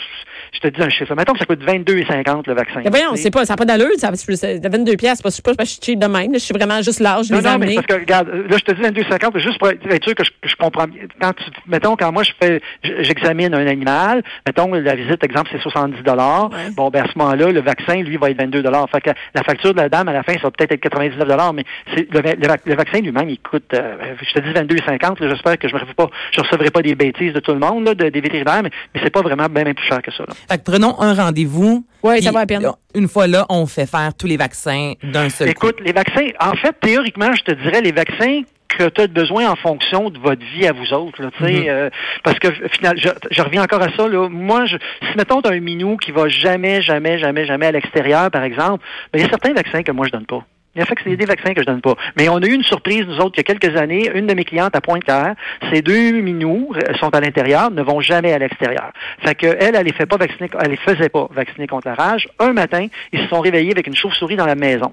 je 0.52 0.58
te 0.60 0.68
dis 0.68 0.82
un 0.82 0.88
chiffre, 0.90 1.14
mettons 1.14 1.32
que 1.32 1.38
ça 1.38 1.46
coûte 1.46 1.62
22,50 1.64 2.42
le 2.46 2.54
vaccin. 2.54 2.80
Mais 2.84 2.90
voyons, 2.90 3.10
Tu 3.12 3.16
sais. 3.16 3.22
c'est 3.24 3.30
pas, 3.30 3.44
ça 3.44 3.54
n'a 3.54 3.56
pas 3.56 3.64
d'allure. 3.64 3.88
Ça, 3.98 4.10
c'est 4.14 4.66
22 4.68 4.96
pièces. 4.96 5.18
C'est 5.18 5.22
pas, 5.22 5.30
c'est 5.30 5.44
pas, 5.44 5.52
je 5.64 5.70
suis 5.70 5.80
cheap 5.82 5.98
de 5.98 6.06
même. 6.06 6.32
là. 6.32 6.38
Je 6.38 6.44
suis 6.44 6.54
vraiment 6.54 6.80
juste 6.82 7.00
large. 7.00 7.26
Je 7.28 7.34
Non, 7.34 7.40
non, 7.40 7.58
mais 7.58 7.74
parce 7.74 7.86
que, 7.86 7.94
regarde, 7.94 8.28
là, 8.28 8.56
je 8.56 8.64
te 8.64 8.72
dis 8.72 8.82
22,50, 8.82 9.38
juste 9.38 9.58
pour 9.58 9.68
être 9.70 10.04
sûr 10.04 10.14
que 10.14 10.22
je, 10.44 10.54
comprends. 10.56 10.86
Quand 11.20 11.32
tu, 11.32 11.44
mettons, 11.66 11.96
quand 11.96 12.12
moi, 12.12 12.22
je 12.22 12.32
fais, 12.40 12.60
j'examine 12.82 13.54
un 13.54 13.66
animal, 13.66 14.22
mettons, 14.46 14.72
la 14.74 14.94
visite, 14.94 15.22
exemple, 15.24 15.48
c'est 15.52 15.60
70 15.60 16.02
dollars. 16.02 16.50
Bon, 16.76 16.90
ben, 16.90 17.04
à 17.04 17.08
ce 17.12 17.18
moment-là, 17.18 17.50
le 17.52 17.60
vaccin, 17.60 17.96
lui, 18.02 18.16
va 18.16 18.30
être 18.30 18.38
22 18.38 18.62
dollars. 18.62 18.88
Fait 18.90 19.00
que 19.00 19.10
la 19.34 19.42
facture 19.42 19.72
de 19.72 19.80
la 19.80 19.88
dame, 19.88 20.08
à 20.08 20.12
la 20.12 20.22
fin, 20.22 20.34
ça 20.34 20.40
va 20.42 20.50
peut-être 20.50 20.72
être 20.72 20.80
99 20.80 21.26
dollars, 21.28 21.52
mais 21.52 21.64
c'est, 21.94 22.12
le, 22.12 22.20
va- 22.20 22.34
le 22.34 22.46
vac- 22.46 22.62
le 22.66 22.74
vaccin 22.74 23.00
lui-même, 23.00 23.28
il 23.28 23.38
coûte, 23.38 23.72
euh, 23.74 23.96
je 24.22 24.32
te 24.32 24.40
dis 24.40 24.50
22,50, 24.52 25.20
là, 25.22 25.28
j'espère 25.30 25.58
que 25.58 25.68
je 25.68 25.74
pas, 25.96 26.10
je 26.32 26.40
recevrai 26.40 26.70
pas 26.70 26.82
des 26.82 26.94
bêtises 26.94 27.29
de 27.32 27.40
tout 27.40 27.52
le 27.52 27.58
monde, 27.58 27.84
là, 27.86 27.94
de- 27.94 28.08
des 28.08 28.20
vétérinaires, 28.20 28.62
mais, 28.62 28.70
mais 28.94 29.00
c'est 29.02 29.10
pas 29.10 29.22
vraiment 29.22 29.46
bien, 29.50 29.64
bien 29.64 29.74
plus 29.74 29.86
cher 29.86 30.00
que 30.02 30.10
ça, 30.12 30.24
là. 30.26 30.34
Fait 30.50 30.58
que 30.58 30.64
prenons 30.64 31.00
un 31.00 31.14
rendez-vous. 31.14 31.84
Oui, 32.02 32.22
ça 32.22 32.32
va 32.32 32.40
à 32.40 32.46
peine. 32.46 32.64
euh, 32.64 32.70
Une 32.94 33.08
fois 33.08 33.26
là, 33.26 33.46
on 33.48 33.66
fait 33.66 33.86
faire 33.86 34.12
tous 34.18 34.26
les 34.26 34.36
vaccins 34.36 34.92
d'un 35.02 35.28
seul 35.28 35.54
coup. 35.54 35.66
Écoute, 35.68 35.80
les 35.84 35.92
vaccins, 35.92 36.26
en 36.40 36.52
fait, 36.56 36.74
théoriquement, 36.80 37.32
je 37.34 37.42
te 37.42 37.52
dirais, 37.52 37.80
les 37.80 37.92
vaccins 37.92 38.42
que 38.68 38.88
tu 38.88 39.00
as 39.00 39.06
besoin 39.08 39.50
en 39.50 39.56
fonction 39.56 40.10
de 40.10 40.18
votre 40.20 40.42
vie 40.54 40.66
à 40.66 40.72
vous 40.72 40.92
autres. 40.92 41.20
Là, 41.20 41.30
tu 41.36 41.44
sais, 41.44 41.68
euh, 41.68 41.90
parce 42.22 42.38
que 42.38 42.48
final, 42.68 42.96
je, 42.98 43.08
je 43.30 43.42
reviens 43.42 43.64
encore 43.64 43.82
à 43.82 43.88
ça. 43.96 44.06
Là, 44.08 44.28
moi, 44.30 44.64
je, 44.66 44.76
si 44.76 45.16
mettons 45.16 45.42
tu 45.42 45.52
un 45.52 45.58
minou 45.60 45.96
qui 45.96 46.12
va 46.12 46.28
jamais, 46.28 46.80
jamais, 46.80 47.18
jamais, 47.18 47.44
jamais 47.46 47.66
à 47.66 47.72
l'extérieur, 47.72 48.30
par 48.30 48.44
exemple, 48.44 48.84
ben, 49.12 49.18
il 49.18 49.22
y 49.22 49.24
a 49.26 49.28
certains 49.28 49.52
vaccins 49.52 49.82
que 49.82 49.90
moi 49.92 50.06
je 50.06 50.12
donne 50.12 50.26
pas. 50.26 50.44
Il 50.76 50.82
a 50.82 50.84
fait 50.84 50.94
que 50.94 51.02
c'est 51.02 51.16
des 51.16 51.24
vaccins 51.24 51.52
que 51.52 51.62
je 51.62 51.66
donne 51.66 51.80
pas. 51.80 51.96
Mais 52.16 52.28
on 52.28 52.36
a 52.36 52.46
eu 52.46 52.52
une 52.52 52.62
surprise, 52.62 53.04
nous 53.06 53.18
autres, 53.18 53.34
il 53.34 53.38
y 53.38 53.40
a 53.40 53.42
quelques 53.42 53.76
années. 53.76 54.08
Une 54.14 54.26
de 54.28 54.34
mes 54.34 54.44
clientes 54.44 54.74
à 54.76 54.80
Pointe-Claire, 54.80 55.34
ces 55.72 55.82
deux 55.82 56.12
minous 56.12 56.72
euh, 56.76 56.94
sont 56.94 57.12
à 57.14 57.20
l'intérieur, 57.20 57.72
ne 57.72 57.82
vont 57.82 58.00
jamais 58.00 58.32
à 58.32 58.38
l'extérieur. 58.38 58.92
Fait 59.24 59.34
que 59.34 59.46
elle, 59.46 59.74
elle 59.74 59.86
les 59.86 59.92
fait 59.92 60.06
pas 60.06 60.16
vacciner, 60.16 60.48
elle 60.60 60.70
les 60.70 60.76
faisait 60.76 61.08
pas 61.08 61.28
vacciner 61.32 61.66
contre 61.66 61.88
la 61.88 61.94
rage. 61.94 62.28
Un 62.38 62.52
matin, 62.52 62.86
ils 63.12 63.20
se 63.20 63.28
sont 63.28 63.40
réveillés 63.40 63.72
avec 63.72 63.88
une 63.88 63.96
chauve-souris 63.96 64.36
dans 64.36 64.46
la 64.46 64.54
maison. 64.54 64.92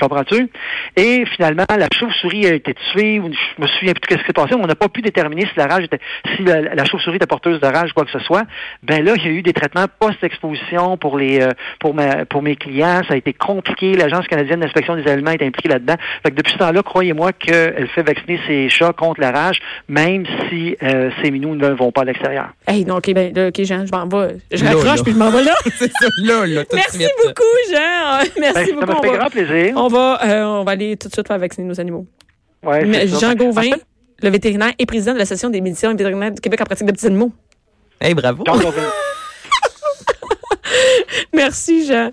Comprends-tu? 0.00 0.48
Et 0.96 1.24
finalement, 1.34 1.64
la 1.68 1.88
chauve-souris 1.96 2.46
a 2.46 2.54
été 2.54 2.74
tuée, 2.92 3.20
ou 3.20 3.30
je 3.32 3.62
me 3.62 3.66
souviens 3.66 3.92
plus 3.92 4.14
de 4.14 4.18
ce 4.18 4.22
qui 4.22 4.26
s'est 4.26 4.32
passé, 4.32 4.54
on 4.54 4.66
n'a 4.66 4.74
pas 4.74 4.88
pu 4.88 5.02
déterminer 5.02 5.42
si 5.42 5.56
la 5.56 5.66
rage 5.66 5.84
était, 5.84 6.00
si 6.36 6.42
la, 6.42 6.60
la 6.74 6.84
chauve-souris 6.84 7.16
était 7.16 7.26
porteuse 7.26 7.60
de 7.60 7.66
rage, 7.66 7.92
quoi 7.92 8.04
que 8.04 8.10
ce 8.10 8.18
soit. 8.20 8.42
Ben 8.82 9.04
là, 9.04 9.12
il 9.16 9.22
y 9.24 9.26
a 9.28 9.30
eu 9.30 9.42
des 9.42 9.52
traitements 9.52 9.86
post-exposition 9.98 10.96
pour 10.96 11.18
les, 11.18 11.40
euh, 11.40 11.50
pour 11.80 11.94
ma, 11.94 12.24
pour 12.24 12.42
mes 12.42 12.56
clients. 12.56 13.02
Ça 13.06 13.14
a 13.14 13.16
été 13.16 13.32
compliqué. 13.32 13.94
L'Agence 13.94 14.26
canadienne 14.26 14.60
d'inspection 14.60 14.96
des 14.96 15.06
aliments 15.08 15.30
est 15.32 15.42
impliquée 15.42 15.68
là-dedans. 15.68 15.94
Fait 16.22 16.30
que 16.30 16.36
depuis 16.36 16.52
ce 16.52 16.58
temps-là, 16.58 16.82
croyez-moi 16.82 17.32
qu'elle 17.32 17.88
fait 17.94 18.02
vacciner 18.02 18.40
ses 18.46 18.68
chats 18.68 18.92
contre 18.92 19.20
la 19.20 19.30
rage, 19.30 19.60
même 19.88 20.24
si 20.48 20.76
euh, 20.82 21.10
ces 21.22 21.30
minous 21.30 21.54
ne 21.54 21.68
vont 21.68 21.92
pas 21.92 22.02
à 22.02 22.04
l'extérieur. 22.04 22.48
Hey, 22.66 22.84
non, 22.84 22.96
OK, 22.96 23.12
ben, 23.12 23.32
là, 23.34 23.48
OK, 23.48 23.62
Jean, 23.64 23.84
je 23.86 23.92
m'en 23.92 24.06
vais. 24.06 24.36
Je 24.52 24.64
raccroche 24.64 25.02
puis 25.02 25.12
je 25.12 25.18
m'en 25.18 25.30
vais 25.30 25.42
là. 25.44 25.54
c'est 25.78 25.90
ça, 25.92 26.06
là, 26.24 26.46
là, 26.46 26.64
tout 26.64 26.70
de 26.70 26.76
Merci 26.76 26.98
suite. 26.98 27.10
beaucoup, 27.24 27.42
Jean. 27.70 28.18
Merci 28.40 28.54
Ben, 28.54 28.80
ça 28.80 28.86
beaucoup. 28.86 28.86
m'a 28.86 29.00
fait 29.12 29.18
grand 29.18 29.30
plaisir. 29.30 29.72
on, 29.76 29.83
va, 29.88 30.20
euh, 30.24 30.44
on 30.44 30.64
va 30.64 30.72
aller 30.72 30.96
tout 30.96 31.08
de 31.08 31.12
suite 31.12 31.26
faire 31.26 31.38
vacciner 31.38 31.66
nos 31.66 31.80
animaux. 31.80 32.06
Ouais, 32.62 32.84
Mais 32.84 33.08
ça. 33.08 33.18
Jean 33.18 33.34
Gauvin, 33.34 33.60
En 33.60 33.64
fait, 33.72 33.84
le 34.22 34.30
vétérinaire 34.30 34.72
et 34.78 34.86
président 34.86 35.12
de 35.12 35.18
l'Association 35.18 35.50
des 35.50 35.60
médecins 35.60 35.90
et 35.90 35.96
vétérinaires 35.96 36.30
du 36.32 36.40
Québec 36.40 36.60
en 36.60 36.64
pratique 36.64 36.86
de 36.86 36.92
petits 36.92 37.06
animaux. 37.06 37.32
Hey, 38.00 38.14
bravo. 38.14 38.44
Jean 38.46 38.58
Gauvin. 38.58 38.82
Merci, 41.32 41.86
Jean. 41.86 42.10